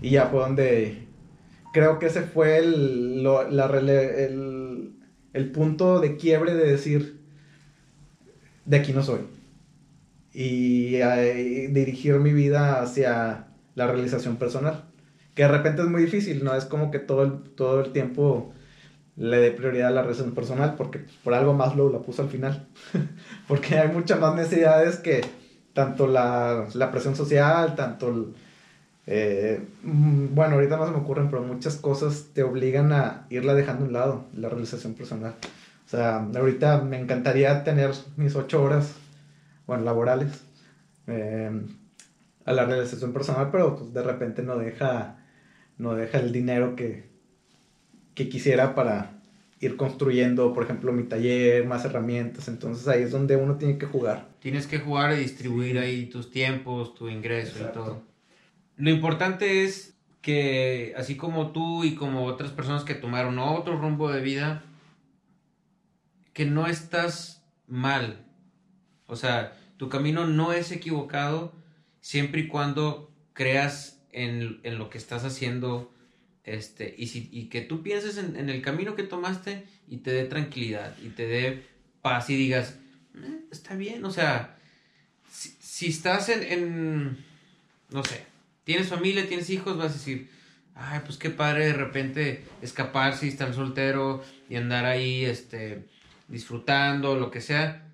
Y 0.00 0.10
ya 0.10 0.26
fue 0.26 0.40
donde 0.40 1.06
creo 1.72 1.98
que 1.98 2.06
ese 2.06 2.22
fue 2.22 2.58
el, 2.58 3.22
la, 3.22 3.66
el, 3.66 4.92
el 5.32 5.50
punto 5.52 6.00
de 6.00 6.16
quiebre 6.16 6.54
de 6.54 6.66
decir, 6.66 7.20
de 8.64 8.76
aquí 8.76 8.92
no 8.92 9.02
soy 9.02 9.20
y, 10.32 10.96
dirigir 11.68 12.18
mi 12.18 12.32
vida 12.32 12.80
hacia 12.80 13.46
la 13.74 13.86
realización 13.86 14.36
personal. 14.36 14.84
Que 15.34 15.42
de 15.42 15.48
repente 15.48 15.82
es 15.82 15.88
muy 15.88 16.02
difícil, 16.02 16.44
no 16.44 16.54
es 16.54 16.64
como 16.64 16.90
que 16.90 16.98
todo 16.98 17.22
el, 17.22 17.42
todo 17.54 17.80
el 17.80 17.92
tiempo 17.92 18.52
le 19.16 19.38
dé 19.38 19.50
prioridad 19.50 19.88
a 19.88 19.92
la 19.92 20.02
realización 20.02 20.34
personal, 20.34 20.74
porque 20.76 21.00
por 21.22 21.34
algo 21.34 21.54
más 21.54 21.76
lo 21.76 21.90
la 21.90 22.00
puso 22.00 22.22
al 22.22 22.28
final. 22.28 22.68
porque 23.48 23.78
hay 23.78 23.88
muchas 23.88 24.20
más 24.20 24.34
necesidades 24.34 24.96
que 24.96 25.22
tanto 25.72 26.06
la, 26.06 26.66
la 26.74 26.90
presión 26.90 27.16
social, 27.16 27.74
tanto 27.74 28.32
eh, 29.06 29.60
mm, 29.82 30.34
bueno, 30.34 30.54
ahorita 30.54 30.76
no 30.76 30.86
se 30.86 30.92
me 30.92 30.98
ocurren, 30.98 31.30
pero 31.30 31.42
muchas 31.42 31.76
cosas 31.76 32.26
te 32.32 32.42
obligan 32.42 32.92
a 32.92 33.26
irla 33.30 33.54
dejando 33.54 33.84
a 33.84 33.88
un 33.88 33.92
lado, 33.92 34.24
la 34.36 34.48
realización 34.48 34.94
personal. 34.94 35.34
O 35.86 35.88
sea, 35.90 36.18
ahorita 36.18 36.82
me 36.82 37.00
encantaría 37.00 37.64
tener 37.64 37.90
mis 38.16 38.36
ocho 38.36 38.62
horas 38.62 38.94
bueno, 39.66 39.84
laborales, 39.84 40.44
em, 41.06 41.66
a 42.44 42.52
la 42.52 42.64
realización 42.66 43.12
personal, 43.12 43.48
pero 43.50 43.76
pues 43.76 43.92
de 43.92 44.02
repente 44.02 44.42
no 44.42 44.56
deja, 44.56 45.18
no 45.78 45.94
deja 45.94 46.18
el 46.18 46.32
dinero 46.32 46.76
que, 46.76 47.10
que 48.14 48.28
quisiera 48.28 48.74
para 48.74 49.19
ir 49.60 49.76
construyendo, 49.76 50.52
por 50.54 50.64
ejemplo, 50.64 50.92
mi 50.92 51.04
taller, 51.04 51.66
más 51.66 51.84
herramientas, 51.84 52.48
entonces 52.48 52.88
ahí 52.88 53.02
es 53.02 53.10
donde 53.10 53.36
uno 53.36 53.56
tiene 53.56 53.78
que 53.78 53.86
jugar. 53.86 54.28
Tienes 54.40 54.66
que 54.66 54.78
jugar 54.78 55.12
y 55.12 55.20
distribuir 55.20 55.78
ahí 55.78 56.06
tus 56.06 56.30
tiempos, 56.30 56.94
tu 56.94 57.08
ingreso 57.08 57.58
y 57.60 57.72
todo. 57.72 58.02
Lo 58.76 58.90
importante 58.90 59.64
es 59.64 59.98
que 60.22 60.94
así 60.96 61.16
como 61.16 61.52
tú 61.52 61.84
y 61.84 61.94
como 61.94 62.24
otras 62.24 62.50
personas 62.50 62.84
que 62.84 62.94
tomaron 62.94 63.38
otro 63.38 63.78
rumbo 63.78 64.10
de 64.10 64.22
vida, 64.22 64.64
que 66.32 66.46
no 66.46 66.66
estás 66.66 67.44
mal. 67.66 68.24
O 69.06 69.16
sea, 69.16 69.56
tu 69.76 69.88
camino 69.88 70.26
no 70.26 70.52
es 70.52 70.72
equivocado 70.72 71.52
siempre 72.00 72.42
y 72.42 72.48
cuando 72.48 73.12
creas 73.32 74.02
en, 74.12 74.60
lo 74.78 74.90
que 74.90 74.98
estás 74.98 75.24
haciendo 75.24 75.92
este, 76.44 76.94
y, 76.96 77.08
si, 77.08 77.28
y 77.32 77.44
que 77.44 77.60
tú 77.60 77.82
pienses 77.82 78.16
en, 78.16 78.48
el 78.48 78.62
camino 78.62 78.94
que 78.96 79.02
tomaste 79.02 79.66
y 79.88 79.98
te 79.98 80.10
dé 80.10 80.24
tranquilidad 80.24 80.96
y 81.02 81.10
te 81.10 81.26
dé 81.26 81.66
paz 82.02 82.30
y 82.30 82.36
digas, 82.36 82.76
eh, 83.14 83.44
está 83.50 83.74
bien, 83.74 84.04
o 84.04 84.10
sea, 84.10 84.56
si, 85.30 85.88
estás 85.88 86.28
en, 86.28 87.18
no 87.90 88.04
sé, 88.04 88.24
tienes 88.64 88.88
familia, 88.88 89.28
tienes 89.28 89.50
hijos, 89.50 89.76
vas 89.76 89.90
a 89.90 89.94
decir, 89.94 90.30
ay, 90.74 91.00
pues 91.04 91.18
qué 91.18 91.30
padre 91.30 91.66
de 91.66 91.72
repente 91.74 92.44
escaparse 92.62 93.26
y 93.26 93.28
estar 93.28 93.54
soltero 93.54 94.24
y 94.48 94.56
andar 94.56 94.86
ahí, 94.86 95.24
este, 95.24 95.84
disfrutando, 96.28 97.16
lo 97.16 97.30
que 97.30 97.40
sea 97.40 97.88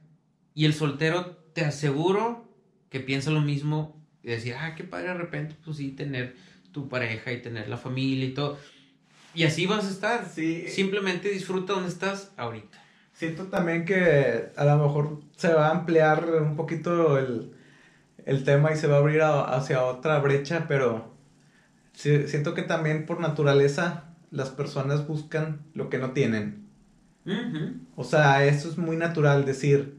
Y 0.55 0.67
el 0.67 0.75
soltero, 0.75 1.37
te 1.53 1.65
aseguro 1.65 2.49
que 2.91 3.01
piensa 3.01 3.31
lo 3.31 3.41
mismo 3.41 4.01
y 4.23 4.29
decir, 4.29 4.55
ah, 4.59 4.75
qué 4.75 4.85
padre 4.85 5.09
de 5.09 5.15
repente, 5.15 5.57
pues 5.65 5.77
sí, 5.79 5.91
tener 5.91 6.37
tu 6.77 6.91
pareja 6.91 7.33
y 7.33 7.41
tener 7.41 7.71
la 7.71 7.79
familia 7.79 8.27
y 8.27 8.35
todo. 8.35 8.59
Y 9.35 9.45
así 9.45 9.65
vas 9.65 9.87
a 9.87 9.89
estar. 9.89 10.29
Sí. 10.29 10.69
Simplemente 10.69 11.31
disfruta 11.31 11.73
donde 11.73 11.89
estás 11.89 12.33
ahorita. 12.37 12.85
Siento 13.15 13.45
también 13.45 13.87
que 13.87 14.51
a 14.55 14.65
lo 14.67 14.77
mejor 14.77 15.21
se 15.37 15.55
va 15.55 15.69
a 15.69 15.71
ampliar 15.71 16.27
un 16.43 16.55
poquito 16.55 17.19
el, 17.19 17.55
el 18.27 18.45
tema 18.45 18.73
y 18.73 18.77
se 18.77 18.89
va 18.89 18.97
a 18.97 18.99
abrir 18.99 19.23
hacia 19.23 19.85
otra 19.85 20.19
brecha, 20.19 20.67
pero 20.69 21.15
siento 21.95 22.53
que 22.53 22.61
también 22.61 23.07
por 23.07 23.21
naturaleza 23.21 24.15
las 24.31 24.51
personas 24.51 25.07
buscan 25.09 25.63
lo 25.73 25.89
que 25.89 25.97
no 25.97 26.11
tienen. 26.11 26.67
O 27.97 28.05
sea, 28.05 28.45
eso 28.45 28.69
es 28.69 28.77
muy 28.77 28.99
natural 28.99 29.47
decir. 29.47 29.97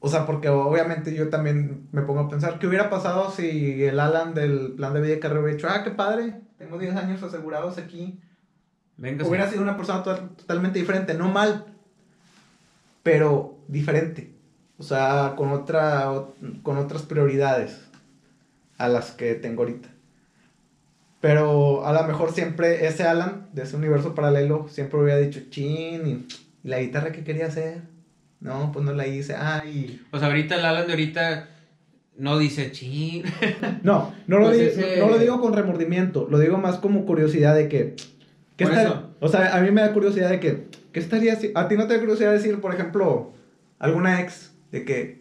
O 0.00 0.08
sea, 0.08 0.26
porque 0.26 0.48
obviamente 0.48 1.14
yo 1.14 1.28
también 1.28 1.88
me 1.92 2.02
pongo 2.02 2.20
a 2.20 2.28
pensar, 2.28 2.58
¿qué 2.58 2.66
hubiera 2.66 2.88
pasado 2.88 3.30
si 3.30 3.84
el 3.84 4.00
Alan 4.00 4.34
del 4.34 4.72
plan 4.72 4.94
de 4.94 5.00
vida 5.00 5.14
de 5.14 5.20
carrera 5.20 5.42
hubiera 5.42 5.56
dicho, 5.56 5.68
ah, 5.70 5.84
qué 5.84 5.90
padre, 5.90 6.40
tengo 6.58 6.78
10 6.78 6.96
años 6.96 7.22
asegurados 7.22 7.76
aquí? 7.76 8.18
Venga, 8.96 9.26
hubiera 9.26 9.48
sido 9.48 9.62
una 9.62 9.76
persona 9.76 10.02
totalmente 10.02 10.78
diferente, 10.78 11.14
no 11.14 11.28
mal, 11.28 11.66
pero 13.02 13.58
diferente. 13.68 14.34
O 14.78 14.82
sea, 14.82 15.34
con, 15.36 15.52
otra, 15.52 16.10
con 16.62 16.78
otras 16.78 17.02
prioridades 17.02 17.80
a 18.78 18.88
las 18.88 19.12
que 19.12 19.34
tengo 19.34 19.62
ahorita. 19.62 19.88
Pero 21.20 21.84
a 21.84 21.92
lo 21.92 22.02
mejor 22.04 22.32
siempre 22.32 22.86
ese 22.86 23.04
Alan 23.04 23.48
de 23.52 23.62
ese 23.62 23.76
universo 23.76 24.14
paralelo 24.14 24.68
siempre 24.68 24.98
hubiera 24.98 25.18
dicho 25.18 25.40
chin 25.50 26.06
y, 26.06 26.26
la 26.62 26.78
guitarra 26.78 27.12
que 27.12 27.24
quería 27.24 27.46
hacer. 27.46 27.82
No, 28.40 28.72
pues 28.72 28.84
no 28.84 28.92
la 28.92 29.06
hice. 29.06 29.34
Ay. 29.34 30.00
Pues 30.10 30.22
ahorita 30.22 30.56
el 30.56 30.64
Alan 30.64 30.86
de 30.86 30.92
ahorita 30.92 31.48
no 32.16 32.38
dice 32.38 32.72
chin. 32.72 33.24
No, 33.82 34.14
no 34.26 34.38
lo, 34.38 34.46
pues 34.46 34.76
no 34.98 35.08
lo 35.08 35.18
digo 35.18 35.40
con 35.40 35.52
remordimiento. 35.52 36.26
Lo 36.30 36.38
digo 36.38 36.58
más 36.58 36.78
como 36.78 37.06
curiosidad 37.06 37.54
de 37.54 37.68
que. 37.68 37.96
¿qué 38.56 38.66
O 39.20 39.28
sea, 39.28 39.56
a 39.56 39.60
mí 39.60 39.70
me 39.70 39.82
da 39.82 39.92
curiosidad 39.92 40.30
de 40.30 40.40
que. 40.40 40.68
¿Qué 40.92 41.00
estaría 41.00 41.36
si... 41.36 41.52
A 41.54 41.68
ti 41.68 41.76
no 41.76 41.86
te 41.86 41.94
da 41.94 42.00
curiosidad 42.00 42.32
decir, 42.32 42.60
por 42.60 42.74
ejemplo, 42.74 43.32
alguna 43.78 44.20
ex 44.20 44.52
de 44.72 44.84
que 44.84 45.20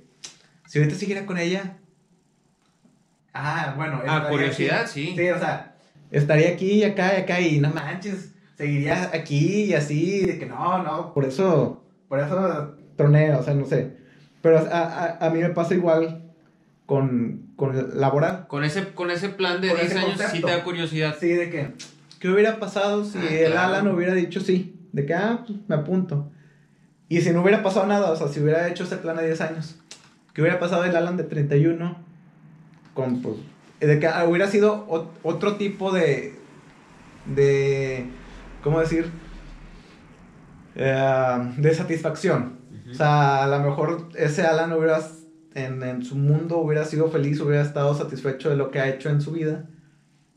si 0.66 0.80
ahorita 0.80 0.96
siguiera 0.96 1.26
con 1.26 1.38
ella. 1.38 1.78
Ah, 3.34 3.74
bueno. 3.78 4.02
Ah, 4.08 4.28
curiosidad, 4.30 4.88
sí. 4.88 5.14
Sí, 5.16 5.30
o 5.30 5.40
sea, 5.40 5.76
estaría 6.12 6.50
aquí 6.50 6.74
y 6.74 6.84
acá 6.84 7.14
y 7.18 7.22
acá 7.22 7.42
y 7.42 7.60
no 7.60 7.70
manches, 7.70 8.34
seguiría 8.56 9.12
aquí 9.14 9.66
y 9.66 9.74
así, 9.74 10.26
de 10.26 10.40
que 10.40 10.46
no, 10.46 10.84
no, 10.84 11.14
por 11.14 11.26
eso, 11.26 11.84
por 12.08 12.20
eso 12.20 12.79
troné, 13.00 13.34
o 13.34 13.42
sea, 13.42 13.54
no 13.54 13.66
sé. 13.66 13.94
Pero 14.42 14.58
a, 14.58 15.18
a, 15.22 15.30
mí 15.30 15.40
me 15.40 15.52
pasa 15.52 15.74
igual 15.74 16.22
con, 16.86 17.54
con 17.56 17.74
el 17.78 17.98
laboral. 17.98 18.46
Con 18.48 18.66
ese, 18.66 18.94
con 18.94 19.10
ese 19.10 19.30
plan 19.30 19.62
de 19.62 19.74
10 19.74 19.96
años 19.96 20.22
sí 20.30 20.42
te 20.42 20.52
da 20.52 20.64
curiosidad. 20.66 21.16
Sí, 21.18 21.30
de 21.30 21.50
que, 21.50 21.72
¿qué 22.20 22.30
hubiera 22.30 22.60
pasado 22.60 23.06
si 23.06 23.18
ah, 23.18 23.40
el 23.48 23.58
Alan 23.58 23.88
hubiera 23.88 24.14
dicho 24.14 24.42
sí? 24.42 24.76
De 24.92 25.06
que, 25.06 25.14
ah, 25.14 25.46
pues 25.48 25.60
me 25.70 25.76
apunto. 25.76 26.30
Y 27.08 27.22
si 27.22 27.32
no 27.32 27.42
hubiera 27.42 27.64
pasado 27.64 27.88
nada, 27.88 28.12
o 28.12 28.16
sea, 28.18 28.28
si 28.28 28.42
hubiera 28.42 28.68
hecho 28.68 28.84
ese 28.84 28.98
plan 28.98 29.16
de 29.16 29.26
10 29.28 29.42
años, 29.42 29.80
¿qué 30.34 30.42
hubiera 30.42 30.60
pasado 30.60 30.84
el 30.84 30.94
Alan 30.94 31.16
de 31.16 31.24
31? 31.24 31.96
Con, 32.94 33.22
pues, 33.22 33.38
de 33.80 33.98
que 33.98 34.10
hubiera 34.28 34.48
sido 34.48 34.86
otro 35.24 35.56
tipo 35.56 35.94
de, 35.94 36.36
de, 37.34 38.08
¿cómo 38.62 38.82
decir? 38.82 39.10
Eh, 40.76 41.54
de 41.56 41.74
satisfacción. 41.74 42.59
O 42.92 42.94
sea, 42.94 43.44
a 43.44 43.48
lo 43.48 43.60
mejor 43.60 44.10
ese 44.16 44.44
Alan 44.44 44.74
hubiera, 44.74 45.00
en, 45.56 45.84
en, 45.84 46.04
su 46.04 46.16
mundo 46.16 46.58
hubiera 46.58 46.86
sido 46.86 47.10
feliz, 47.10 47.40
hubiera 47.42 47.62
estado 47.62 47.94
satisfecho 47.96 48.50
de 48.50 48.56
lo 48.56 48.72
que 48.72 48.80
ha 48.80 48.90
hecho 48.90 49.10
en 49.10 49.22
su 49.22 49.32
vida. 49.32 49.66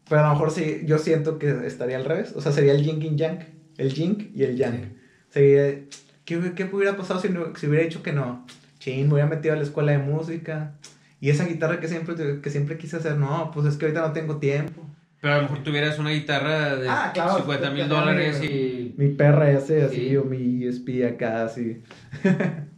Pero 0.09 0.21
a 0.21 0.25
lo 0.29 0.33
mejor 0.33 0.51
sí, 0.51 0.83
yo 0.85 0.99
siento 0.99 1.39
que 1.39 1.67
estaría 1.67 1.97
al 1.97 2.05
revés. 2.05 2.35
O 2.37 2.41
sea, 2.41 2.53
sería 2.53 2.73
el 2.73 2.85
yin 2.85 3.03
y 3.03 3.17
yang. 3.17 3.39
El 3.79 3.95
yin 3.95 4.33
y 4.35 4.43
el 4.43 4.57
yang. 4.57 4.97
Sería, 5.31 5.87
¿qué, 6.25 6.53
¿qué, 6.55 6.65
hubiera 6.65 6.97
pasado 6.97 7.21
si, 7.21 7.29
si 7.29 7.67
hubiera 7.67 7.85
dicho 7.85 8.03
que 8.03 8.13
no? 8.13 8.45
Chin, 8.79 9.07
me 9.07 9.15
hubiera 9.15 9.29
metido 9.29 9.55
a 9.55 9.57
la 9.57 9.63
escuela 9.63 9.93
de 9.93 9.99
música 9.99 10.75
y 11.21 11.31
esa 11.31 11.47
guitarra 11.47 11.79
que 11.79 11.87
siempre, 11.87 12.41
que 12.43 12.51
siempre 12.51 12.77
quise 12.77 12.97
hacer, 12.97 13.17
no, 13.17 13.53
pues 13.55 13.65
es 13.67 13.77
que 13.77 13.85
ahorita 13.85 14.01
no 14.01 14.13
tengo 14.13 14.39
tiempo. 14.39 14.85
Pero 15.21 15.35
a 15.35 15.37
lo 15.37 15.43
mejor 15.45 15.63
tuvieras 15.63 15.97
una 16.01 16.11
guitarra 16.11 16.75
de 16.75 16.89
ah, 16.89 17.13
claro, 17.15 17.37
50 17.37 17.71
mil 17.71 17.89
dólares 17.89 18.43
y... 18.43 18.82
Mi 18.97 19.09
PRS 19.09 19.71
así, 19.85 20.17
o 20.17 20.25
mi 20.25 20.65
ESP 20.65 21.05
acá 21.05 21.45
así. 21.45 21.83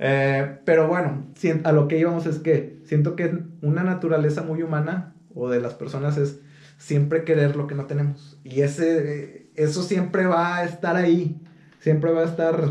Eh, 0.00 0.58
pero 0.64 0.86
bueno, 0.86 1.26
a 1.64 1.72
lo 1.72 1.88
que 1.88 1.98
íbamos 1.98 2.24
es 2.26 2.38
que 2.38 2.78
siento 2.84 3.16
que 3.16 3.36
una 3.62 3.82
naturaleza 3.82 4.42
muy 4.42 4.62
humana 4.62 5.12
o 5.34 5.48
de 5.50 5.60
las 5.60 5.74
personas 5.74 6.16
es 6.18 6.38
siempre 6.76 7.24
querer 7.24 7.56
lo 7.56 7.66
que 7.66 7.74
no 7.74 7.86
tenemos. 7.86 8.38
Y 8.44 8.60
ese, 8.60 9.50
eso 9.56 9.82
siempre 9.82 10.26
va 10.26 10.58
a 10.58 10.64
estar 10.64 10.94
ahí. 10.94 11.40
Siempre 11.80 12.12
va 12.12 12.20
a 12.22 12.26
estar 12.26 12.70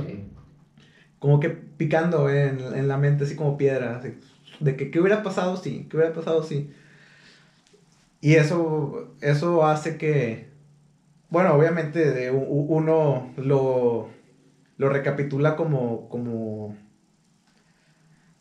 como 1.20 1.40
que 1.40 1.50
picando 1.50 2.30
en, 2.30 2.60
en, 2.60 2.88
la 2.88 2.98
mente, 2.98 3.26
así 3.26 3.36
como 3.36 3.58
piedra. 3.58 3.98
Así. 3.98 4.14
De 4.60 4.76
que, 4.76 4.90
¿qué 4.90 5.00
hubiera 5.00 5.24
pasado 5.24 5.58
si? 5.58 5.86
¿Qué 5.90 5.98
hubiera 5.98 6.14
pasado 6.14 6.44
si? 6.44 6.72
Y 8.22 8.36
eso, 8.36 9.14
eso 9.22 9.66
hace 9.66 9.98
que, 9.98 10.47
bueno, 11.30 11.54
obviamente 11.54 12.32
uno 12.32 13.34
lo, 13.38 14.10
lo 14.78 14.90
recapitula 14.90 15.56
como, 15.56 16.08
como, 16.10 16.78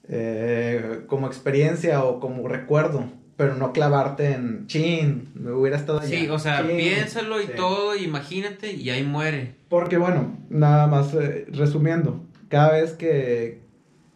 eh, 0.09 1.03
como 1.09 1.26
experiencia 1.26 2.05
o 2.05 2.20
como 2.20 2.47
recuerdo, 2.47 3.11
pero 3.37 3.55
no 3.55 3.72
clavarte 3.72 4.32
en, 4.32 4.66
chin, 4.66 5.30
me 5.34 5.51
hubiera 5.53 5.76
estado 5.76 6.01
allá. 6.01 6.09
Sí, 6.09 6.28
o 6.28 6.39
sea, 6.39 6.66
piénsalo 6.66 7.41
y 7.41 7.47
todo, 7.47 7.97
imagínate 7.97 8.72
y 8.72 8.91
ahí 8.91 9.03
muere. 9.03 9.55
Porque 9.68 9.97
bueno, 9.97 10.39
nada 10.49 10.87
más 10.87 11.12
eh, 11.14 11.47
resumiendo, 11.49 12.20
cada 12.49 12.72
vez 12.72 12.93
que, 12.93 13.62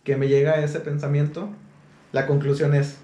que 0.04 0.16
me 0.16 0.28
llega 0.28 0.62
ese 0.62 0.78
pensamiento, 0.78 1.48
la 2.12 2.26
conclusión 2.26 2.74
es, 2.74 2.98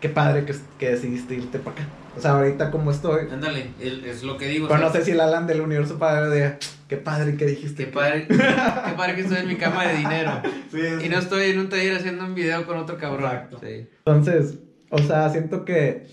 qué 0.00 0.08
padre 0.08 0.46
que, 0.46 0.54
que 0.78 0.90
decidiste 0.90 1.34
irte 1.34 1.58
para 1.58 1.82
acá. 1.82 1.88
O 2.16 2.20
sea, 2.20 2.32
ahorita 2.32 2.70
como 2.70 2.90
estoy. 2.90 3.28
Ándale, 3.30 3.70
es 3.80 4.22
lo 4.22 4.38
que 4.38 4.48
digo. 4.48 4.68
Pero 4.68 4.80
no 4.80 4.90
sé 4.90 5.04
si 5.04 5.10
el 5.10 5.20
Alan 5.20 5.46
del 5.46 5.60
universo 5.60 5.98
padre 5.98 6.28
de 6.28 6.56
qué 6.88 6.96
padre 6.96 7.36
que 7.36 7.46
dijiste. 7.46 7.84
Qué 7.84 7.92
padre, 7.92 8.26
qué 8.28 8.92
padre 8.96 9.14
que 9.14 9.20
estoy 9.20 9.38
en 9.38 9.48
mi 9.48 9.56
cama 9.56 9.86
de 9.86 9.96
dinero. 9.96 10.40
y 11.04 11.08
no 11.08 11.18
estoy 11.18 11.50
en 11.50 11.58
un 11.58 11.68
taller 11.68 11.96
haciendo 11.96 12.24
un 12.24 12.34
video 12.34 12.66
con 12.66 12.78
otro 12.78 12.96
cabrón. 12.96 13.24
Exacto. 13.24 13.60
Entonces, 13.62 14.58
o 14.90 14.98
sea, 14.98 15.28
siento 15.30 15.64
que 15.64 16.06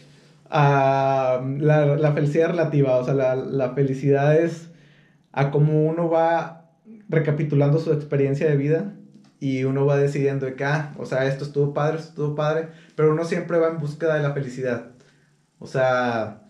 uh, 0.46 1.42
la, 1.60 1.96
la, 1.98 2.12
felicidad 2.12 2.50
relativa, 2.50 2.98
o 2.98 3.06
sea, 3.06 3.14
la, 3.14 3.36
la 3.36 3.74
felicidad 3.74 4.36
es 4.38 4.70
a 5.32 5.52
cómo 5.52 5.86
uno 5.86 6.10
va 6.10 6.72
recapitulando 7.08 7.80
su 7.80 7.94
experiencia 7.94 8.50
de 8.50 8.58
vida 8.58 8.94
y 9.40 9.66
uno 9.66 9.86
va 9.86 9.98
decidiendo 9.98 10.46
de 10.46 10.56
que, 10.56 10.64
ah, 10.64 10.94
o 10.98 11.06
sea, 11.06 11.26
esto 11.26 11.44
estuvo 11.44 11.74
padre, 11.74 11.98
esto 11.98 12.10
estuvo 12.10 12.36
padre, 12.36 12.70
pero 12.96 13.12
uno 13.12 13.26
siempre 13.26 13.58
va 13.58 13.68
en 13.68 13.78
búsqueda 13.78 14.16
de 14.16 14.24
la 14.24 14.32
felicidad. 14.32 14.93
O 15.64 15.68
sea, 15.68 16.42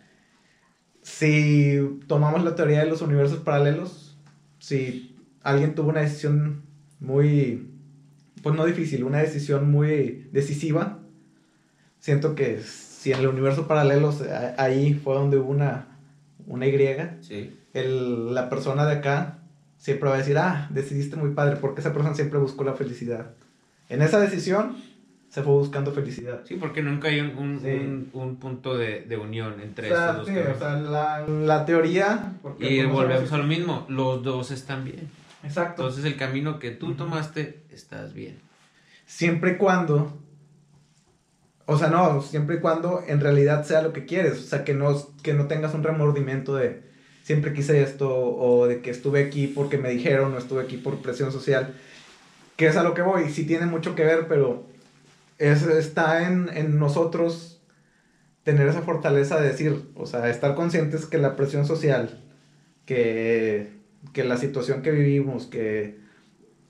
si 1.03 1.99
tomamos 2.07 2.43
la 2.43 2.55
teoría 2.55 2.79
de 2.79 2.87
los 2.87 3.03
universos 3.03 3.37
paralelos, 3.41 4.17
si 4.57 5.15
alguien 5.43 5.75
tuvo 5.75 5.89
una 5.89 6.01
decisión 6.01 6.63
muy, 6.99 7.69
pues 8.41 8.55
no 8.55 8.65
difícil, 8.65 9.03
una 9.03 9.19
decisión 9.19 9.69
muy 9.69 10.27
decisiva, 10.31 10.97
siento 11.99 12.33
que 12.33 12.61
si 12.63 13.11
en 13.11 13.19
el 13.19 13.27
universo 13.27 13.67
paralelo 13.67 14.11
ahí 14.57 14.95
fue 14.95 15.13
donde 15.13 15.37
hubo 15.37 15.51
una, 15.51 15.99
una 16.47 16.65
Y, 16.65 16.73
sí. 17.21 17.55
el, 17.73 18.33
la 18.33 18.49
persona 18.49 18.87
de 18.87 18.93
acá 18.93 19.41
siempre 19.77 20.09
va 20.09 20.15
a 20.15 20.17
decir, 20.17 20.39
ah, 20.39 20.67
decidiste 20.71 21.17
muy 21.17 21.35
padre, 21.35 21.57
porque 21.57 21.81
esa 21.81 21.93
persona 21.93 22.15
siempre 22.15 22.39
buscó 22.39 22.63
la 22.63 22.73
felicidad. 22.73 23.35
En 23.89 24.01
esa 24.01 24.19
decisión 24.19 24.75
se 25.33 25.41
fue 25.41 25.53
buscando 25.53 25.91
felicidad. 25.91 26.41
Sí, 26.45 26.57
porque 26.57 26.83
nunca 26.83 27.07
hay 27.07 27.19
un, 27.19 28.07
un, 28.13 28.35
punto 28.35 28.77
de, 28.77 29.01
de, 29.01 29.17
unión 29.17 29.59
entre 29.61 29.87
estos 29.87 30.17
dos. 30.17 30.27
Sí, 30.27 30.37
o 30.37 30.59
sea, 30.59 30.75
la, 30.75 31.25
la 31.27 31.65
teoría... 31.65 32.33
Y 32.59 32.83
volvemos 32.83 33.31
a 33.31 33.39
lo 33.39 33.45
mismo, 33.45 33.83
los 33.89 34.21
dos 34.21 34.51
están 34.51 34.83
bien. 34.83 35.09
Exacto. 35.43 35.81
Entonces 35.81 36.05
el 36.05 36.17
camino 36.17 36.59
que 36.59 36.69
tú 36.69 36.93
tomaste, 36.93 37.63
estás 37.71 38.13
bien. 38.13 38.37
Siempre 39.07 39.53
y 39.53 39.55
cuando... 39.55 40.15
O 41.65 41.79
sea, 41.79 41.87
no, 41.87 42.21
siempre 42.21 42.57
y 42.57 42.59
cuando 42.59 43.01
en 43.07 43.19
realidad 43.19 43.65
sea 43.65 43.81
lo 43.81 43.91
que 43.91 44.05
quieres. 44.05 44.37
O 44.37 44.43
sea, 44.43 44.63
que 44.63 44.75
no, 44.75 44.95
que 45.23 45.33
no 45.33 45.47
tengas 45.47 45.73
un 45.73 45.81
remordimiento 45.81 46.53
de 46.53 46.83
siempre 47.23 47.53
quise 47.53 47.81
esto, 47.81 48.15
o 48.15 48.67
de 48.67 48.81
que 48.83 48.91
estuve 48.91 49.23
aquí 49.23 49.47
porque 49.47 49.79
me 49.79 49.89
dijeron, 49.89 50.35
o 50.35 50.37
estuve 50.37 50.61
aquí 50.61 50.77
por 50.77 51.01
presión 51.01 51.31
social, 51.31 51.73
que 52.55 52.67
es 52.67 52.77
a 52.77 52.83
lo 52.83 52.93
que 52.93 53.01
voy, 53.01 53.31
sí 53.31 53.47
tiene 53.47 53.65
mucho 53.65 53.95
que 53.95 54.05
ver, 54.05 54.27
pero 54.27 54.71
es, 55.51 55.63
está 55.63 56.27
en, 56.27 56.49
en 56.53 56.79
nosotros 56.79 57.61
tener 58.43 58.67
esa 58.67 58.81
fortaleza 58.81 59.39
de 59.39 59.47
decir, 59.47 59.89
o 59.95 60.05
sea, 60.05 60.29
estar 60.29 60.55
conscientes 60.55 61.05
que 61.05 61.17
la 61.17 61.35
presión 61.35 61.65
social, 61.65 62.23
que, 62.85 63.71
que 64.13 64.23
la 64.23 64.37
situación 64.37 64.81
que 64.81 64.91
vivimos, 64.91 65.47
que 65.47 65.99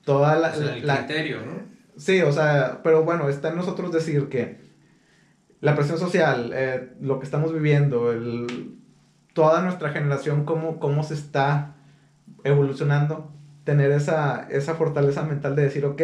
toda 0.03 0.37
la... 0.37 0.53
el 0.53 0.81
criterio, 0.81 1.37
¿no? 1.45 1.73
Sí, 1.97 2.21
o 2.21 2.31
sea, 2.31 2.81
pero 2.83 3.03
bueno, 3.03 3.29
está 3.29 3.49
en 3.49 3.55
nosotros 3.55 3.91
decir 3.91 4.27
que 4.29 4.57
la 5.61 5.75
presión 5.75 5.99
social, 5.99 6.51
eh, 6.53 6.93
lo 6.99 7.19
que 7.19 7.25
estamos 7.25 7.53
viviendo, 7.53 8.11
el, 8.11 8.75
toda 9.33 9.61
nuestra 9.61 9.89
generación, 9.89 10.45
cómo, 10.45 10.79
cómo 10.79 11.03
se 11.03 11.13
está 11.13 11.75
evolucionando, 12.43 13.31
tener 13.63 13.91
esa, 13.91 14.47
esa 14.49 14.75
fortaleza 14.75 15.23
mental 15.23 15.55
de 15.55 15.63
decir, 15.63 15.85
ok, 15.85 16.01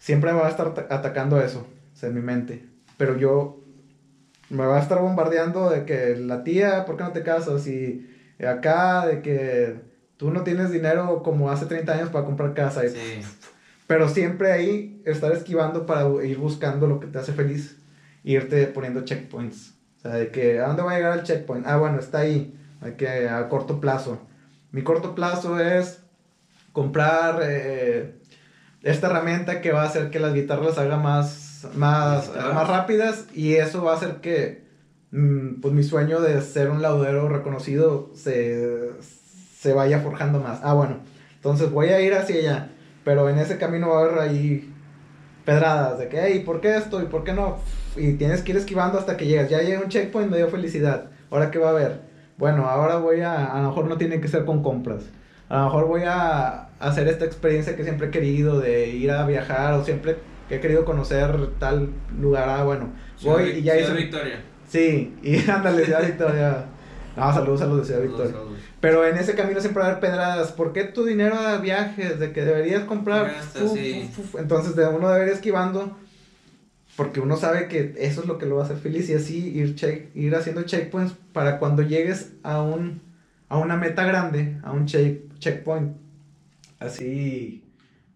siempre 0.00 0.32
me 0.32 0.40
va 0.40 0.48
a 0.48 0.50
estar 0.50 0.88
atacando 0.90 1.40
eso, 1.40 1.64
en 2.02 2.14
mi 2.14 2.22
mente, 2.22 2.66
pero 2.96 3.16
yo 3.16 3.62
me 4.48 4.66
va 4.66 4.78
a 4.78 4.82
estar 4.82 5.00
bombardeando 5.00 5.70
de 5.70 5.84
que 5.84 6.16
la 6.16 6.42
tía, 6.42 6.84
¿por 6.84 6.96
qué 6.96 7.04
no 7.04 7.12
te 7.12 7.22
casas? 7.22 7.68
Y 7.68 8.08
acá, 8.44 9.06
de 9.06 9.22
que 9.22 9.76
tú 10.16 10.32
no 10.32 10.42
tienes 10.42 10.72
dinero 10.72 11.22
como 11.22 11.50
hace 11.50 11.66
30 11.66 11.92
años 11.92 12.08
para 12.08 12.24
comprar 12.24 12.54
casa. 12.54 12.82
sí. 12.88 13.20
Pero 13.86 14.08
siempre 14.08 14.52
ahí 14.52 15.02
estar 15.04 15.32
esquivando 15.32 15.84
para 15.84 16.08
ir 16.24 16.38
buscando 16.38 16.86
lo 16.86 17.00
que 17.00 17.08
te 17.08 17.18
hace 17.18 17.32
feliz. 17.32 17.76
irte 18.22 18.66
poniendo 18.68 19.04
checkpoints. 19.04 19.74
O 19.98 20.00
sea, 20.02 20.12
de 20.12 20.30
que, 20.30 20.60
¿a 20.60 20.68
dónde 20.68 20.82
va 20.82 20.92
a 20.92 20.94
llegar 20.94 21.18
el 21.18 21.24
checkpoint? 21.24 21.66
Ah, 21.66 21.76
bueno, 21.76 21.98
está 21.98 22.18
ahí. 22.18 22.56
Hay 22.80 22.92
que, 22.92 23.28
a 23.28 23.48
corto 23.48 23.80
plazo. 23.80 24.20
Mi 24.70 24.82
corto 24.82 25.16
plazo 25.16 25.58
es 25.58 26.04
comprar 26.72 27.40
eh, 27.42 28.14
esta 28.82 29.08
herramienta 29.08 29.60
que 29.60 29.72
va 29.72 29.82
a 29.82 29.86
hacer 29.86 30.10
que 30.10 30.20
las 30.20 30.34
guitarras 30.34 30.66
las 30.66 30.78
haga 30.78 30.96
más, 30.96 31.68
más, 31.74 32.30
más 32.34 32.68
rápidas. 32.68 33.26
Y 33.34 33.54
eso 33.54 33.84
va 33.84 33.92
a 33.92 33.96
hacer 33.96 34.16
que, 34.16 34.64
mm, 35.10 35.60
pues, 35.60 35.74
mi 35.74 35.82
sueño 35.82 36.20
de 36.20 36.40
ser 36.42 36.70
un 36.70 36.82
laudero 36.82 37.28
reconocido 37.28 38.10
se, 38.14 38.90
se 39.58 39.72
vaya 39.72 40.00
forjando 40.00 40.40
más. 40.40 40.60
Ah, 40.62 40.74
bueno. 40.74 40.98
Entonces 41.36 41.70
voy 41.70 41.88
a 41.88 42.00
ir 42.00 42.14
hacia 42.14 42.36
allá 42.36 42.70
pero 43.04 43.28
en 43.28 43.38
ese 43.38 43.58
camino 43.58 43.88
va 43.88 43.98
a 43.98 44.04
haber 44.04 44.18
ahí 44.18 44.72
pedradas 45.44 45.98
de 45.98 46.08
que, 46.08 46.20
hey, 46.20 46.42
¿por 46.44 46.60
qué 46.60 46.76
esto? 46.76 47.02
¿Y 47.02 47.06
por 47.06 47.24
qué 47.24 47.32
no? 47.32 47.58
Y 47.96 48.12
tienes 48.14 48.42
que 48.42 48.52
ir 48.52 48.58
esquivando 48.58 48.98
hasta 48.98 49.16
que 49.16 49.26
llegas. 49.26 49.48
Ya 49.48 49.62
llega 49.62 49.80
un 49.80 49.88
checkpoint, 49.88 50.30
me 50.30 50.36
dio 50.36 50.48
felicidad. 50.48 51.10
¿Ahora 51.30 51.50
qué 51.50 51.58
va 51.58 51.68
a 51.68 51.70
haber? 51.70 52.02
Bueno, 52.36 52.66
ahora 52.66 52.96
voy 52.96 53.20
a, 53.20 53.46
a 53.46 53.62
lo 53.62 53.68
mejor 53.68 53.86
no 53.86 53.96
tiene 53.96 54.20
que 54.20 54.28
ser 54.28 54.44
con 54.44 54.62
compras. 54.62 55.04
A 55.48 55.58
lo 55.58 55.64
mejor 55.64 55.86
voy 55.86 56.02
a 56.06 56.68
hacer 56.80 57.06
esta 57.08 57.24
experiencia 57.24 57.76
que 57.76 57.84
siempre 57.84 58.08
he 58.08 58.10
querido 58.10 58.58
de 58.58 58.88
ir 58.88 59.10
a 59.10 59.26
viajar 59.26 59.74
o 59.74 59.84
siempre 59.84 60.16
he 60.48 60.58
querido 60.58 60.84
conocer 60.84 61.50
tal 61.58 61.90
lugar. 62.18 62.48
Ah, 62.48 62.64
bueno, 62.64 62.92
voy 63.22 63.50
y 63.50 63.62
ya 63.62 63.78
hice... 63.78 63.92
Victoria. 63.92 64.42
Sí, 64.66 65.16
y 65.22 65.38
ándale, 65.50 65.84
Ciudad 65.84 66.04
Victoria. 66.04 66.64
No, 67.16 67.32
saludos 67.32 67.60
a 67.62 67.66
los 67.66 67.78
de 67.78 67.84
Ciudad 67.84 68.02
Victoria. 68.02 68.34
Pero 68.80 69.06
en 69.06 69.16
ese 69.18 69.34
camino 69.34 69.60
siempre 69.60 69.82
va 69.82 69.88
a 69.88 69.90
haber 69.90 70.00
pedradas. 70.00 70.52
¿Por 70.52 70.72
qué 70.72 70.84
tu 70.84 71.04
dinero 71.04 71.36
a 71.36 71.58
viajes? 71.58 72.18
De 72.18 72.32
que 72.32 72.44
deberías 72.44 72.84
comprar. 72.84 73.34
Entonces, 73.54 74.76
de 74.76 74.86
uno 74.86 75.10
debería 75.10 75.34
esquivando. 75.34 75.96
Porque 76.96 77.20
uno 77.20 77.36
sabe 77.36 77.68
que 77.68 77.94
eso 77.98 78.22
es 78.22 78.26
lo 78.26 78.38
que 78.38 78.46
lo 78.46 78.56
va 78.56 78.62
a 78.62 78.64
hacer 78.64 78.78
feliz. 78.78 79.08
Y 79.10 79.14
así 79.14 79.50
ir, 79.50 79.74
check, 79.74 80.14
ir 80.14 80.34
haciendo 80.34 80.62
checkpoints 80.62 81.14
para 81.32 81.58
cuando 81.58 81.82
llegues 81.82 82.32
a, 82.42 82.62
un, 82.62 83.02
a 83.48 83.58
una 83.58 83.76
meta 83.76 84.04
grande, 84.04 84.58
a 84.62 84.72
un 84.72 84.86
check, 84.86 85.20
checkpoint. 85.38 85.96
Así. 86.80 87.64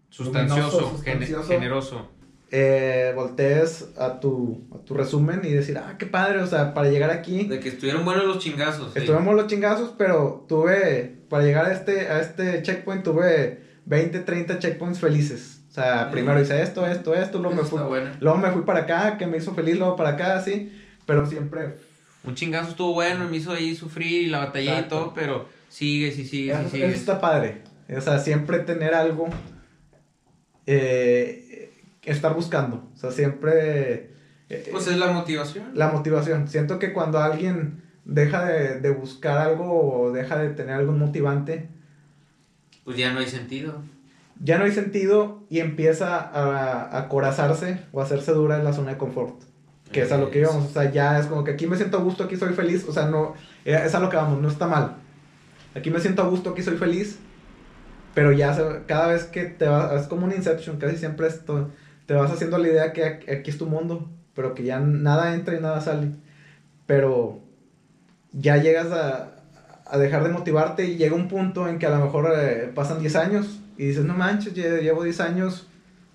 sustancioso. 0.09 1.01
generoso 1.47 2.15
eh, 2.51 3.11
voltees 3.15 3.89
a 3.97 4.19
tu, 4.19 4.67
a 4.73 4.77
tu 4.85 4.93
resumen 4.93 5.41
y 5.43 5.49
decir, 5.49 5.77
ah, 5.77 5.95
qué 5.97 6.05
padre, 6.05 6.39
o 6.39 6.47
sea, 6.47 6.73
para 6.73 6.89
llegar 6.89 7.11
aquí. 7.11 7.45
De 7.45 7.59
que 7.59 7.69
estuvieron 7.69 8.05
buenos 8.05 8.25
los 8.25 8.39
chingazos. 8.39 8.95
Estuvimos 8.95 9.35
los 9.35 9.47
chingazos, 9.47 9.93
pero 9.97 10.45
tuve, 10.47 11.17
para 11.27 11.43
llegar 11.43 11.65
a 11.65 11.73
este, 11.73 12.07
a 12.07 12.21
este 12.21 12.61
checkpoint, 12.61 13.03
tuve 13.03 13.61
20, 13.85 14.19
30 14.19 14.59
checkpoints 14.59 14.99
felices. 14.99 15.63
O 15.69 15.73
sea, 15.73 16.09
primero 16.09 16.39
hice 16.39 16.61
esto, 16.61 16.87
esto, 16.87 17.13
esto, 17.13 17.39
luego 17.39 17.57
me, 17.57 17.63
fui, 17.63 17.79
luego 18.21 18.37
me 18.37 18.51
fui 18.51 18.61
para 18.61 18.81
acá, 18.81 19.17
que 19.17 19.27
me 19.27 19.37
hizo 19.37 19.53
feliz, 19.53 19.77
luego 19.77 19.97
para 19.97 20.11
acá, 20.11 20.37
así, 20.37 20.71
pero 21.05 21.25
siempre... 21.25 21.75
Un 22.23 22.33
chingazo 22.35 22.69
estuvo 22.69 22.93
bueno, 22.93 23.27
me 23.27 23.37
hizo 23.37 23.51
ahí 23.51 23.75
sufrir 23.75 24.21
y 24.21 24.27
la 24.27 24.39
batalla 24.39 24.79
y 24.79 24.83
todo, 24.83 25.13
pero 25.13 25.47
sigue, 25.67 26.11
sí, 26.13 26.25
sigue, 26.25 26.55
sí, 26.63 26.69
sigue. 26.71 26.85
Eso 26.85 26.95
está 26.95 27.19
padre. 27.19 27.61
O 27.89 28.01
sea, 28.01 28.19
siempre 28.19 28.59
tener 28.59 28.93
algo 28.93 29.27
eh, 30.65 31.71
estar 32.03 32.33
buscando. 32.33 32.87
O 32.93 32.97
sea, 32.97 33.11
siempre... 33.11 34.11
Eh, 34.49 34.67
pues 34.71 34.87
es 34.87 34.97
la 34.97 35.11
motivación. 35.11 35.71
La 35.73 35.89
motivación. 35.89 36.47
Siento 36.47 36.79
que 36.79 36.93
cuando 36.93 37.19
alguien 37.19 37.83
deja 38.05 38.45
de, 38.45 38.89
buscar 38.91 39.37
algo 39.37 40.03
o 40.03 40.11
deja 40.11 40.37
de 40.37 40.49
tener 40.49 40.75
algo 40.75 40.93
motivante... 40.93 41.69
Pues 42.83 42.97
ya 42.97 43.11
no 43.11 43.19
hay 43.19 43.27
sentido. 43.27 43.81
Ya 44.39 44.57
no 44.57 44.65
hay 44.65 44.71
sentido 44.71 45.43
y 45.49 45.59
empieza 45.59 46.19
a, 46.19 46.97
acorazarse 46.99 47.79
o 47.91 48.01
a 48.01 48.03
hacerse 48.03 48.31
dura 48.31 48.57
en 48.57 48.63
la 48.63 48.73
zona 48.73 48.91
de 48.91 48.97
confort. 48.97 49.41
Que 49.91 50.01
es 50.01 50.11
a 50.11 50.17
lo 50.17 50.29
que 50.29 50.39
íbamos. 50.39 50.65
O 50.65 50.73
sea, 50.73 50.91
ya 50.91 51.19
es 51.19 51.27
como 51.27 51.43
que 51.43 51.51
aquí 51.51 51.67
me 51.67 51.77
siento 51.77 51.97
a 51.97 52.01
gusto, 52.01 52.23
aquí 52.23 52.35
soy 52.35 52.53
feliz. 52.53 52.85
O 52.87 52.91
sea, 52.91 53.07
no... 53.07 53.33
Eh, 53.63 53.81
es 53.85 53.95
a 53.95 53.99
lo 53.99 54.09
que 54.09 54.17
vamos, 54.17 54.39
no 54.41 54.47
está 54.47 54.67
mal. 54.67 54.97
Aquí 55.73 55.89
me 55.89 55.99
siento 55.99 56.21
a 56.21 56.27
gusto, 56.27 56.51
aquí 56.51 56.61
soy 56.61 56.77
feliz. 56.77 57.19
Pero 58.15 58.31
ya 58.31 58.57
cada 58.87 59.07
vez 59.07 59.25
que 59.25 59.43
te 59.43 59.65
vas... 59.65 60.01
Es 60.01 60.07
como 60.07 60.25
un 60.25 60.31
Inception, 60.31 60.77
casi 60.77 60.97
siempre 60.97 61.27
esto 61.27 61.69
te 62.05 62.13
vas 62.13 62.31
haciendo 62.31 62.57
la 62.57 62.67
idea 62.67 62.93
que 62.93 63.03
aquí 63.03 63.49
es 63.49 63.57
tu 63.57 63.65
mundo, 63.65 64.09
pero 64.33 64.55
que 64.55 64.63
ya 64.63 64.79
nada 64.79 65.33
entra 65.33 65.55
y 65.55 65.61
nada 65.61 65.81
sale. 65.81 66.11
Pero 66.85 67.41
ya 68.31 68.57
llegas 68.57 68.87
a, 68.91 69.31
dejar 69.97 70.23
de 70.23 70.29
motivarte 70.29 70.85
y 70.85 70.97
llega 70.97 71.15
un 71.15 71.27
punto 71.27 71.67
en 71.67 71.77
que 71.77 71.85
a 71.85 71.91
lo 71.91 72.05
mejor 72.05 72.33
eh, 72.35 72.71
pasan 72.73 72.99
10 72.99 73.15
años 73.15 73.59
y 73.77 73.87
dices, 73.87 74.05
no 74.05 74.13
manches, 74.13 74.53
llevo 74.53 75.03
10 75.03 75.19
años 75.21 75.67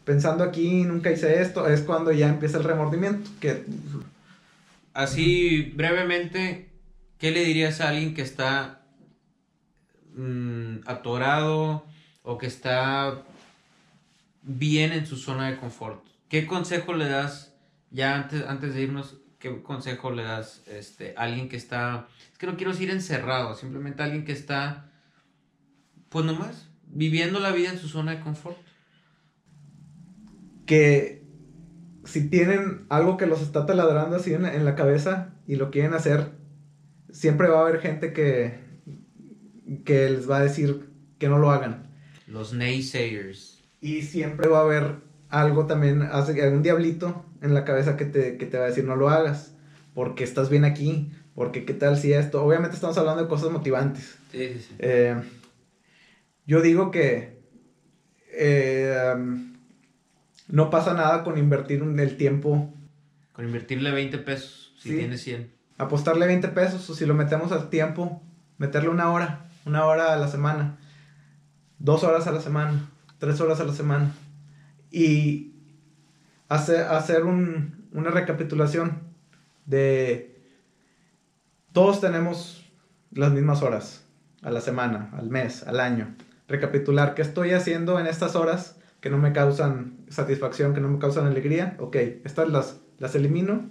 pensando 0.04 0.42
aquí, 0.42 0.84
nunca 0.84 1.10
hice 1.10 1.40
esto, 1.40 1.68
es 1.68 1.82
cuando 1.82 2.12
ya 2.12 2.28
empieza 2.28 2.58
el 2.58 2.64
remordimiento. 2.64 3.30
Que... 3.40 3.64
Así 4.92 5.72
brevemente, 5.76 6.68
¿qué 7.18 7.30
le 7.30 7.44
dirías 7.44 7.80
a 7.80 7.90
alguien 7.90 8.14
que 8.14 8.22
está 8.22 8.79
mm, 10.14 10.80
atorado 10.86 11.84
o 12.22 12.38
que 12.38 12.46
está 12.46 13.22
bien 14.42 14.92
en 14.92 15.06
su 15.06 15.16
zona 15.16 15.50
de 15.50 15.56
confort. 15.56 16.04
¿Qué 16.28 16.46
consejo 16.46 16.94
le 16.94 17.08
das, 17.08 17.54
ya 17.90 18.14
antes, 18.14 18.44
antes 18.46 18.74
de 18.74 18.82
irnos, 18.82 19.18
qué 19.38 19.62
consejo 19.62 20.10
le 20.10 20.22
das 20.22 20.62
este, 20.66 21.14
a 21.16 21.22
alguien 21.22 21.48
que 21.48 21.56
está, 21.56 22.08
es 22.32 22.38
que 22.38 22.46
no 22.46 22.56
quiero 22.56 22.72
decir 22.72 22.90
encerrado, 22.90 23.54
simplemente 23.54 24.02
alguien 24.02 24.24
que 24.24 24.32
está, 24.32 24.90
pues 26.08 26.24
nomás, 26.24 26.68
viviendo 26.86 27.40
la 27.40 27.52
vida 27.52 27.70
en 27.70 27.78
su 27.78 27.88
zona 27.88 28.12
de 28.12 28.20
confort? 28.20 28.58
Que 30.66 31.24
si 32.04 32.28
tienen 32.28 32.86
algo 32.88 33.16
que 33.16 33.26
los 33.26 33.42
está 33.42 33.66
taladrando 33.66 34.16
así 34.16 34.32
en 34.32 34.64
la 34.64 34.74
cabeza 34.74 35.34
y 35.46 35.56
lo 35.56 35.70
quieren 35.70 35.94
hacer, 35.94 36.32
siempre 37.10 37.48
va 37.48 37.58
a 37.58 37.62
haber 37.62 37.80
gente 37.80 38.12
que, 38.12 38.69
que 39.78 40.08
les 40.10 40.28
va 40.28 40.38
a 40.38 40.42
decir 40.42 40.90
que 41.18 41.28
no 41.28 41.38
lo 41.38 41.50
hagan. 41.50 41.90
Los 42.26 42.52
naysayers. 42.52 43.62
Y 43.80 44.02
siempre 44.02 44.48
va 44.48 44.58
a 44.58 44.62
haber 44.62 44.96
algo 45.28 45.66
también, 45.66 46.02
algún 46.02 46.62
diablito 46.62 47.24
en 47.40 47.54
la 47.54 47.64
cabeza 47.64 47.96
que 47.96 48.04
te, 48.04 48.36
que 48.36 48.46
te 48.46 48.58
va 48.58 48.64
a 48.64 48.68
decir 48.68 48.84
no 48.84 48.96
lo 48.96 49.08
hagas, 49.08 49.54
porque 49.94 50.24
estás 50.24 50.50
bien 50.50 50.64
aquí, 50.64 51.10
porque 51.34 51.64
qué 51.64 51.74
tal 51.74 51.96
si 51.96 52.12
esto. 52.12 52.44
Obviamente 52.44 52.74
estamos 52.74 52.98
hablando 52.98 53.22
de 53.22 53.28
cosas 53.28 53.50
motivantes. 53.50 54.18
Sí, 54.30 54.48
sí, 54.54 54.60
sí. 54.60 54.74
Eh, 54.78 55.16
yo 56.46 56.60
digo 56.60 56.90
que 56.90 57.40
eh, 58.32 59.14
no 60.48 60.70
pasa 60.70 60.94
nada 60.94 61.22
con 61.22 61.38
invertir 61.38 61.82
el 61.82 62.16
tiempo. 62.16 62.74
Con 63.32 63.44
invertirle 63.44 63.90
20 63.92 64.18
pesos 64.18 64.74
si 64.78 64.96
tienes 64.96 65.22
100. 65.22 65.50
Apostarle 65.78 66.26
20 66.26 66.48
pesos 66.48 66.88
o 66.90 66.94
si 66.94 67.06
lo 67.06 67.14
metemos 67.14 67.52
al 67.52 67.70
tiempo, 67.70 68.22
meterle 68.58 68.88
una 68.88 69.10
hora, 69.12 69.49
una 69.70 69.86
hora 69.86 70.12
a 70.12 70.16
la 70.16 70.28
semana, 70.28 70.78
dos 71.78 72.04
horas 72.04 72.26
a 72.26 72.32
la 72.32 72.40
semana 72.40 72.90
tres 73.20 73.40
horas 73.40 73.60
a 73.60 73.64
la 73.64 73.72
semana. 73.72 74.12
Y 74.90 75.52
hacer, 76.48 76.80
hacer 76.86 77.24
un, 77.24 77.86
una 77.92 78.10
recapitulación 78.10 79.02
de 79.66 80.42
todos 81.72 82.00
tenemos 82.00 82.68
las 83.12 83.30
mismas 83.30 83.62
horas 83.62 84.04
a 84.42 84.50
la 84.50 84.60
semana, 84.60 85.10
al 85.12 85.30
mes, 85.30 85.62
al 85.62 85.78
año. 85.78 86.16
Recapitular 86.48 87.14
qué 87.14 87.22
estoy 87.22 87.52
haciendo 87.52 88.00
en 88.00 88.08
estas 88.08 88.34
horas 88.34 88.76
que 89.00 89.10
no 89.10 89.18
me 89.18 89.32
causan 89.32 89.98
satisfacción, 90.08 90.74
que 90.74 90.80
no 90.80 90.88
me 90.88 90.98
causan 90.98 91.26
alegría. 91.26 91.76
Ok, 91.78 91.96
estas 92.24 92.48
las, 92.48 92.80
las 92.98 93.14
elimino. 93.14 93.68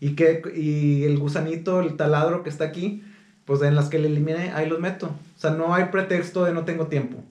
Y, 0.00 0.14
que, 0.14 0.42
y 0.56 1.04
el 1.04 1.18
gusanito, 1.18 1.80
el 1.80 1.96
taladro 1.96 2.42
que 2.42 2.50
está 2.50 2.64
aquí, 2.64 3.04
pues 3.48 3.60
en 3.62 3.74
las 3.74 3.88
que 3.88 3.98
le 3.98 4.06
elimine, 4.06 4.52
ahí 4.52 4.68
los 4.68 4.78
meto. 4.78 5.06
O 5.06 5.40
sea, 5.40 5.50
no 5.50 5.74
hay 5.74 5.86
pretexto 5.86 6.44
de 6.44 6.52
no 6.52 6.64
tengo 6.64 6.86
tiempo 6.86 7.24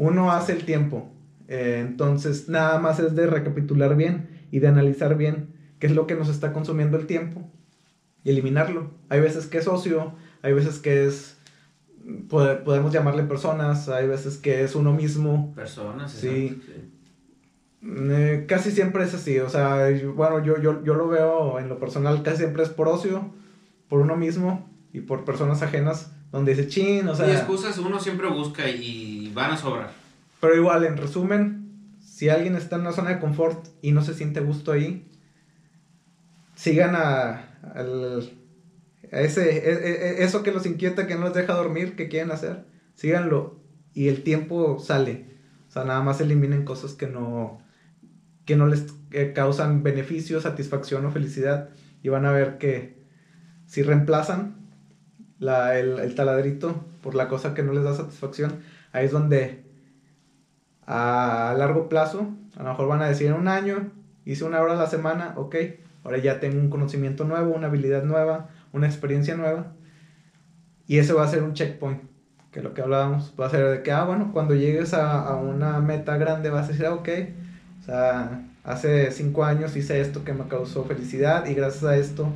uno 0.00 0.32
hace 0.32 0.52
el 0.52 0.64
tiempo. 0.64 1.10
Eh, 1.48 1.84
entonces, 1.86 2.48
nada 2.48 2.78
más 2.78 2.98
es 3.00 3.14
de 3.14 3.26
recapitular 3.26 3.96
bien 3.96 4.28
y 4.50 4.60
de 4.60 4.68
analizar 4.68 5.16
bien 5.16 5.48
qué 5.78 5.88
es 5.88 5.94
lo 5.94 6.06
que 6.06 6.14
nos 6.14 6.30
está 6.30 6.52
consumiendo 6.54 6.96
el 6.96 7.06
tiempo 7.06 7.48
y 8.24 8.30
eliminarlo. 8.30 8.90
Hay 9.10 9.20
veces 9.20 9.46
que 9.46 9.58
es 9.58 9.68
ocio, 9.68 10.14
hay 10.42 10.54
veces 10.54 10.78
que 10.78 11.06
es 11.06 11.36
podemos 12.30 12.92
llamarle 12.92 13.24
personas, 13.24 13.90
hay 13.90 14.08
veces 14.08 14.38
que 14.38 14.64
es 14.64 14.74
uno 14.74 14.94
mismo. 14.94 15.52
Personas, 15.54 16.12
sí. 16.12 16.62
Eh, 17.82 18.46
casi 18.48 18.70
siempre 18.70 19.04
es 19.04 19.14
así, 19.14 19.38
o 19.38 19.48
sea, 19.48 19.88
bueno, 20.14 20.42
yo, 20.42 20.60
yo, 20.60 20.82
yo 20.82 20.94
lo 20.94 21.08
veo 21.08 21.58
en 21.58 21.68
lo 21.68 21.78
personal, 21.78 22.22
casi 22.22 22.38
siempre 22.38 22.62
es 22.62 22.68
por 22.70 22.88
ocio, 22.88 23.32
por 23.88 24.00
uno 24.00 24.16
mismo 24.16 24.69
y 24.92 25.00
por 25.00 25.24
personas 25.24 25.62
ajenas, 25.62 26.12
donde 26.32 26.54
dice 26.54 26.68
chin, 26.68 27.08
o 27.08 27.14
sea... 27.14 27.28
Y 27.28 27.32
excusas 27.32 27.78
uno 27.78 28.00
siempre 28.00 28.28
busca 28.28 28.68
y 28.68 29.30
van 29.34 29.52
a 29.52 29.56
sobrar. 29.56 29.90
Pero 30.40 30.56
igual, 30.56 30.84
en 30.84 30.96
resumen, 30.96 31.96
si 32.00 32.28
alguien 32.28 32.56
está 32.56 32.76
en 32.76 32.82
una 32.82 32.92
zona 32.92 33.10
de 33.10 33.18
confort 33.18 33.66
y 33.82 33.92
no 33.92 34.02
se 34.02 34.14
siente 34.14 34.40
gusto 34.40 34.72
ahí, 34.72 35.06
sigan 36.54 36.94
a, 36.96 37.46
ese, 39.10 39.50
e, 39.50 39.72
e, 39.72 40.20
e, 40.20 40.24
eso 40.24 40.42
que 40.42 40.52
los 40.52 40.66
inquieta, 40.66 41.06
que 41.06 41.16
no 41.16 41.24
les 41.24 41.34
deja 41.34 41.54
dormir, 41.54 41.96
que 41.96 42.08
quieren 42.08 42.30
hacer, 42.30 42.64
síganlo 42.94 43.60
y 43.94 44.08
el 44.08 44.22
tiempo 44.22 44.78
sale. 44.78 45.26
O 45.68 45.72
sea, 45.72 45.84
nada 45.84 46.02
más 46.02 46.20
eliminen 46.20 46.64
cosas 46.64 46.94
que 46.94 47.06
no, 47.06 47.62
que 48.44 48.56
no 48.56 48.66
les 48.66 48.86
eh, 49.12 49.32
causan 49.34 49.82
beneficio, 49.82 50.40
satisfacción 50.40 51.06
o 51.06 51.10
felicidad 51.10 51.70
y 52.02 52.08
van 52.08 52.26
a 52.26 52.32
ver 52.32 52.58
que 52.58 53.00
si 53.66 53.82
reemplazan 53.82 54.59
la, 55.40 55.78
el, 55.78 55.98
el, 55.98 56.14
taladrito 56.14 56.84
por 57.02 57.16
la 57.16 57.28
cosa 57.28 57.54
que 57.54 57.62
no 57.62 57.72
les 57.72 57.82
da 57.82 57.94
satisfacción, 57.94 58.60
ahí 58.92 59.06
es 59.06 59.12
donde 59.12 59.64
a 60.86 61.54
largo 61.58 61.88
plazo, 61.88 62.28
a 62.56 62.62
lo 62.62 62.70
mejor 62.70 62.88
van 62.88 63.02
a 63.02 63.08
decir 63.08 63.32
un 63.32 63.48
año, 63.48 63.90
hice 64.24 64.44
una 64.44 64.60
hora 64.60 64.74
a 64.74 64.76
la 64.76 64.86
semana, 64.86 65.34
ok, 65.36 65.56
ahora 66.04 66.18
ya 66.18 66.38
tengo 66.40 66.60
un 66.60 66.70
conocimiento 66.70 67.24
nuevo, 67.24 67.54
una 67.54 67.66
habilidad 67.66 68.04
nueva, 68.04 68.48
una 68.72 68.86
experiencia 68.86 69.36
nueva. 69.36 69.72
Y 70.86 70.98
ese 70.98 71.12
va 71.12 71.24
a 71.24 71.28
ser 71.28 71.42
un 71.42 71.54
checkpoint, 71.54 72.02
que 72.52 72.62
lo 72.62 72.74
que 72.74 72.82
hablábamos 72.82 73.34
va 73.40 73.46
a 73.46 73.50
ser 73.50 73.66
de 73.68 73.82
que, 73.82 73.92
ah, 73.92 74.04
bueno, 74.04 74.30
cuando 74.32 74.54
llegues 74.54 74.94
a, 74.94 75.20
a 75.22 75.36
una 75.36 75.80
meta 75.80 76.16
grande 76.16 76.50
vas 76.50 76.66
a 76.66 76.68
decir, 76.68 76.86
ah, 76.86 76.94
ok, 76.94 77.08
o 77.80 77.84
sea, 77.84 78.42
hace 78.64 79.10
cinco 79.12 79.44
años 79.44 79.76
hice 79.76 80.00
esto 80.00 80.24
que 80.24 80.32
me 80.32 80.48
causó 80.48 80.84
felicidad 80.84 81.46
y 81.46 81.54
gracias 81.54 81.84
a 81.84 81.96
esto 81.96 82.28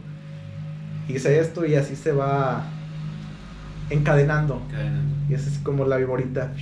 hice 1.08 1.38
esto 1.38 1.66
y 1.66 1.74
así 1.74 1.96
se 1.96 2.12
va 2.12 2.64
encadenando. 3.90 4.62
Y 5.28 5.34
esa 5.34 5.48
es 5.48 5.58
como 5.58 5.84
la 5.84 5.96
viborita 5.96 6.52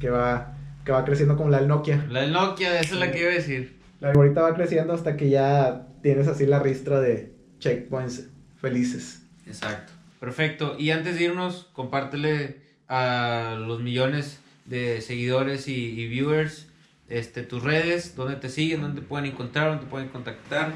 que 0.00 0.10
va, 0.10 0.54
que 0.84 0.92
va 0.92 1.04
creciendo 1.04 1.36
como 1.36 1.50
la 1.50 1.58
del 1.58 1.68
Nokia. 1.68 2.06
La 2.10 2.22
del 2.22 2.32
Nokia, 2.32 2.80
esa 2.80 2.94
es 2.94 3.00
la 3.00 3.10
que 3.10 3.20
iba 3.20 3.30
a 3.30 3.34
decir. 3.34 3.76
La 4.00 4.10
viborita 4.10 4.42
va 4.42 4.54
creciendo 4.54 4.92
hasta 4.92 5.16
que 5.16 5.30
ya 5.30 5.86
tienes 6.02 6.28
así 6.28 6.46
la 6.46 6.58
ristra 6.58 7.00
de 7.00 7.34
checkpoints 7.58 8.28
felices. 8.60 9.22
Exacto. 9.46 9.92
Perfecto. 10.20 10.76
Y 10.78 10.90
antes 10.90 11.16
de 11.16 11.24
irnos, 11.24 11.68
compártele 11.72 12.60
a 12.88 13.56
los 13.58 13.80
millones 13.80 14.40
de 14.64 15.00
seguidores 15.00 15.68
y, 15.68 16.06
viewers 16.08 16.68
este, 17.08 17.42
tus 17.42 17.62
redes, 17.62 18.16
dónde 18.16 18.36
te 18.36 18.48
siguen, 18.48 18.82
dónde 18.82 19.00
te 19.00 19.06
pueden 19.06 19.30
encontrar, 19.30 19.68
dónde 19.68 19.84
te 19.84 19.90
pueden 19.90 20.08
contactar, 20.08 20.72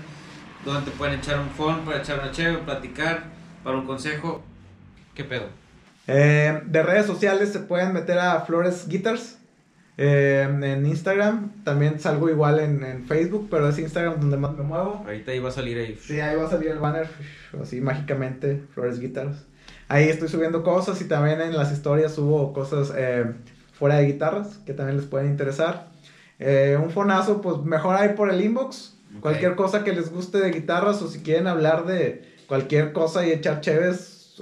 dónde 0.64 0.90
te 0.90 0.96
pueden 0.96 1.18
echar 1.18 1.40
un 1.40 1.50
phone 1.50 1.80
para 1.84 1.98
echar 1.98 2.20
una 2.20 2.30
chévere, 2.30 2.58
platicar, 2.58 3.24
para 3.64 3.76
un 3.76 3.86
consejo. 3.86 4.42
¿Qué 5.14 5.24
pedo? 5.24 5.48
Eh, 6.06 6.60
de 6.64 6.82
redes 6.82 7.06
sociales 7.06 7.50
se 7.50 7.60
pueden 7.60 7.92
meter 7.92 8.18
a 8.18 8.40
Flores 8.40 8.88
Guitars. 8.88 9.38
Eh, 10.02 10.48
en 10.62 10.86
Instagram, 10.86 11.62
también 11.62 12.00
salgo 12.00 12.30
igual 12.30 12.58
en, 12.58 13.04
Facebook, 13.06 13.48
pero 13.50 13.68
es 13.68 13.78
Instagram 13.78 14.18
donde 14.18 14.38
más 14.38 14.56
me 14.56 14.62
muevo. 14.62 15.02
Ahorita 15.04 15.32
ahí 15.32 15.40
va 15.40 15.50
a 15.50 15.52
salir 15.52 15.76
ahí. 15.76 15.98
Sí, 16.00 16.18
ahí 16.20 16.36
va 16.36 16.46
a 16.46 16.50
salir 16.50 16.70
el 16.70 16.78
banner, 16.78 17.06
así 17.60 17.82
mágicamente, 17.82 18.62
Flores 18.72 18.98
Guitars. 18.98 19.44
Ahí 19.88 20.08
estoy 20.08 20.28
subiendo 20.28 20.62
cosas 20.62 21.02
y 21.02 21.04
también 21.04 21.42
en 21.42 21.54
las 21.54 21.70
historias 21.70 22.14
subo 22.14 22.54
cosas 22.54 22.94
eh, 22.96 23.26
fuera 23.74 23.96
de 23.96 24.06
guitarras 24.06 24.58
que 24.64 24.72
también 24.72 24.96
les 24.96 25.06
pueden 25.06 25.28
interesar. 25.28 25.88
Eh, 26.38 26.78
un 26.82 26.90
fonazo, 26.90 27.42
pues 27.42 27.58
mejor 27.58 27.96
ahí 27.96 28.14
por 28.16 28.30
el 28.30 28.40
inbox. 28.40 28.96
Cualquier 29.20 29.54
cosa 29.54 29.84
que 29.84 29.92
les 29.92 30.10
guste 30.10 30.38
de 30.38 30.50
guitarras 30.50 31.02
o 31.02 31.08
si 31.08 31.18
quieren 31.18 31.46
hablar 31.46 31.84
de 31.84 32.22
cualquier 32.46 32.92
cosa 32.92 33.26
y 33.26 33.32
echar 33.32 33.60
chéves, 33.60 34.40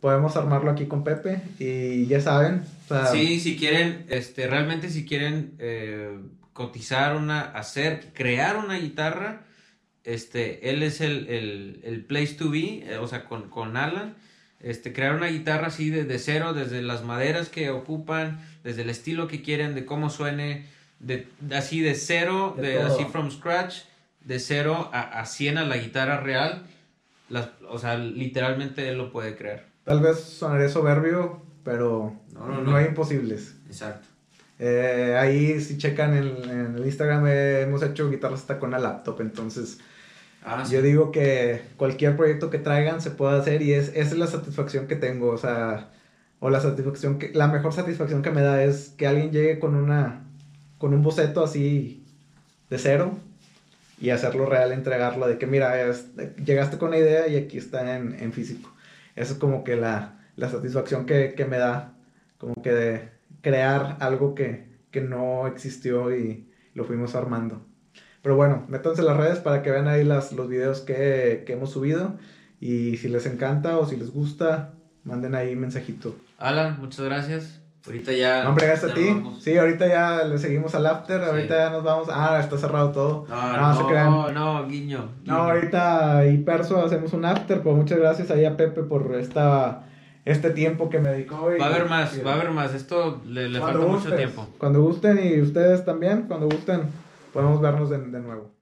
podemos 0.00 0.36
armarlo 0.36 0.70
aquí 0.70 0.86
con 0.86 1.04
Pepe 1.04 1.42
y 1.58 2.06
ya 2.06 2.20
saben. 2.20 2.64
sí, 3.12 3.40
si 3.40 3.56
quieren, 3.56 4.06
este, 4.08 4.46
realmente 4.46 4.88
si 4.88 5.04
quieren 5.04 5.54
eh, 5.58 6.18
cotizar 6.52 7.16
una, 7.16 7.40
hacer, 7.40 8.08
crear 8.14 8.56
una 8.56 8.78
guitarra, 8.78 9.42
este, 10.04 10.70
él 10.70 10.82
es 10.82 11.00
el, 11.00 11.28
el, 11.28 11.80
el 11.84 12.04
place 12.04 12.34
to 12.34 12.50
be, 12.50 12.84
eh, 12.86 12.98
o 12.98 13.06
sea, 13.06 13.24
con, 13.24 13.50
con, 13.50 13.76
Alan, 13.76 14.14
este, 14.60 14.92
crear 14.92 15.14
una 15.14 15.28
guitarra 15.28 15.68
así 15.68 15.90
de, 15.90 16.18
cero, 16.18 16.54
desde 16.54 16.82
las 16.82 17.04
maderas 17.04 17.48
que 17.48 17.70
ocupan, 17.70 18.40
desde 18.64 18.82
el 18.82 18.90
estilo 18.90 19.28
que 19.28 19.42
quieren, 19.42 19.74
de 19.74 19.84
cómo 19.84 20.10
suene, 20.10 20.66
de, 20.98 21.28
así 21.52 21.80
de 21.80 21.94
cero, 21.94 22.56
de, 22.58 22.80
así 22.80 23.04
from 23.04 23.30
scratch, 23.30 23.80
de 24.24 24.38
cero 24.38 24.90
a, 24.92 25.20
a 25.20 25.26
100 25.26 25.58
a 25.58 25.64
la 25.64 25.76
guitarra 25.76 26.20
real, 26.20 26.64
las, 27.28 27.50
o 27.68 27.78
sea, 27.78 27.96
literalmente 27.96 28.88
él 28.88 28.98
lo 28.98 29.12
puede 29.12 29.36
crear. 29.36 29.69
Tal 29.84 30.00
vez 30.00 30.18
sonaré 30.20 30.68
soberbio, 30.68 31.42
pero 31.64 32.14
no, 32.34 32.76
hay 32.76 32.86
imposibles. 32.86 33.56
Exacto. 33.66 34.06
Eh, 34.58 35.16
ahí 35.18 35.60
si 35.60 35.78
checan 35.78 36.14
en, 36.14 36.76
el 36.76 36.84
Instagram 36.84 37.26
eh, 37.26 37.62
hemos 37.62 37.82
hecho 37.82 38.10
guitarras 38.10 38.40
hasta 38.40 38.58
con 38.58 38.72
la 38.72 38.78
laptop, 38.78 39.22
entonces 39.22 39.78
ah, 40.44 40.64
yo 40.70 40.82
digo 40.82 41.10
que 41.10 41.62
cualquier 41.78 42.14
proyecto 42.14 42.50
que 42.50 42.58
traigan 42.58 43.00
se 43.00 43.10
puede 43.10 43.38
hacer 43.38 43.62
y 43.62 43.72
es, 43.72 43.88
esa 43.88 44.10
es 44.10 44.18
la 44.18 44.26
satisfacción 44.26 44.86
que 44.86 44.96
tengo, 44.96 45.30
o 45.30 45.38
sea, 45.38 45.88
o 46.40 46.50
la 46.50 46.60
satisfacción 46.60 47.18
que, 47.18 47.30
la 47.32 47.48
mejor 47.48 47.72
satisfacción 47.72 48.20
que 48.20 48.30
me 48.32 48.42
da 48.42 48.62
es 48.62 48.90
que 48.98 49.06
alguien 49.06 49.32
llegue 49.32 49.58
con 49.58 49.74
una, 49.74 50.24
con 50.76 50.92
un 50.92 51.02
boceto 51.02 51.42
así 51.42 52.04
de 52.68 52.78
cero 52.78 53.18
y 53.98 54.10
hacerlo 54.10 54.44
real, 54.44 54.72
entregarlo, 54.72 55.26
de 55.26 55.38
que 55.38 55.46
mira, 55.46 55.90
llegaste 56.44 56.76
con 56.76 56.90
la 56.90 56.98
idea 56.98 57.28
y 57.28 57.36
aquí 57.36 57.56
está 57.56 57.96
en, 57.96 58.14
en 58.20 58.32
físico. 58.34 58.70
Eso 59.20 59.34
es 59.34 59.38
como 59.38 59.64
que 59.64 59.76
la, 59.76 60.18
satisfacción 60.38 61.04
que, 61.04 61.46
me 61.48 61.58
da, 61.58 61.92
como 62.38 62.54
que 62.62 62.72
de 62.72 63.10
crear 63.42 63.98
algo 64.00 64.34
que, 64.34 64.70
no 65.02 65.46
existió 65.46 66.16
y 66.16 66.48
lo 66.74 66.84
fuimos 66.84 67.14
armando. 67.14 67.66
Pero 68.22 68.34
bueno, 68.36 68.64
métanse 68.68 69.02
las 69.02 69.18
redes 69.18 69.38
para 69.38 69.62
que 69.62 69.70
vean 69.70 69.88
ahí 69.88 70.04
las, 70.04 70.32
los 70.32 70.48
videos 70.48 70.80
que, 70.80 71.44
hemos 71.48 71.70
subido. 71.70 72.16
Y 72.60 72.96
si 72.96 73.08
les 73.08 73.26
encanta 73.26 73.78
o 73.78 73.86
si 73.86 73.96
les 73.96 74.10
gusta, 74.10 74.72
manden 75.04 75.34
ahí 75.34 75.54
mensajito. 75.54 76.16
Alan, 76.38 76.80
muchas 76.80 77.04
gracias. 77.04 77.59
Ahorita 77.86 78.12
ya. 78.12 78.48
hombre, 78.48 78.66
gracias 78.66 78.92
a 78.92 78.94
ti. 78.94 79.22
Sí, 79.40 79.56
ahorita 79.56 79.86
ya 79.88 80.24
le 80.24 80.38
seguimos 80.38 80.74
al 80.74 80.86
after. 80.86 81.22
Ahorita 81.22 81.56
ya 81.56 81.70
nos 81.70 81.82
vamos. 81.82 82.08
Ah, 82.10 82.38
está 82.40 82.58
cerrado 82.58 82.90
todo. 82.92 83.26
No, 83.28 83.56
no, 83.56 84.30
no, 84.32 84.66
guiño, 84.68 85.08
No, 85.24 85.36
ahorita 85.36 86.26
y 86.26 86.38
Perso 86.38 86.84
hacemos 86.84 87.12
un 87.12 87.24
after. 87.24 87.62
Pues 87.62 87.74
muchas 87.76 87.98
gracias 87.98 88.30
ahí 88.30 88.44
a 88.44 88.56
Pepe 88.56 88.82
por 88.82 89.14
esta 89.14 89.86
este 90.26 90.50
tiempo 90.50 90.90
que 90.90 90.98
me 90.98 91.08
dedicó. 91.08 91.50
va 91.58 91.66
a 91.66 91.68
haber 91.68 91.88
más, 91.88 92.20
va 92.24 92.32
a 92.32 92.34
haber 92.34 92.50
más. 92.50 92.74
Esto 92.74 93.22
le, 93.26 93.48
le 93.48 93.58
falta 93.60 93.78
mucho 93.86 94.14
tiempo. 94.14 94.46
Cuando 94.58 94.82
gusten 94.82 95.18
y 95.22 95.40
ustedes 95.40 95.84
también, 95.84 96.26
cuando 96.28 96.46
gusten, 96.46 96.82
podemos 97.32 97.60
vernos 97.60 97.88
de 97.88 97.98
nuevo. 97.98 98.59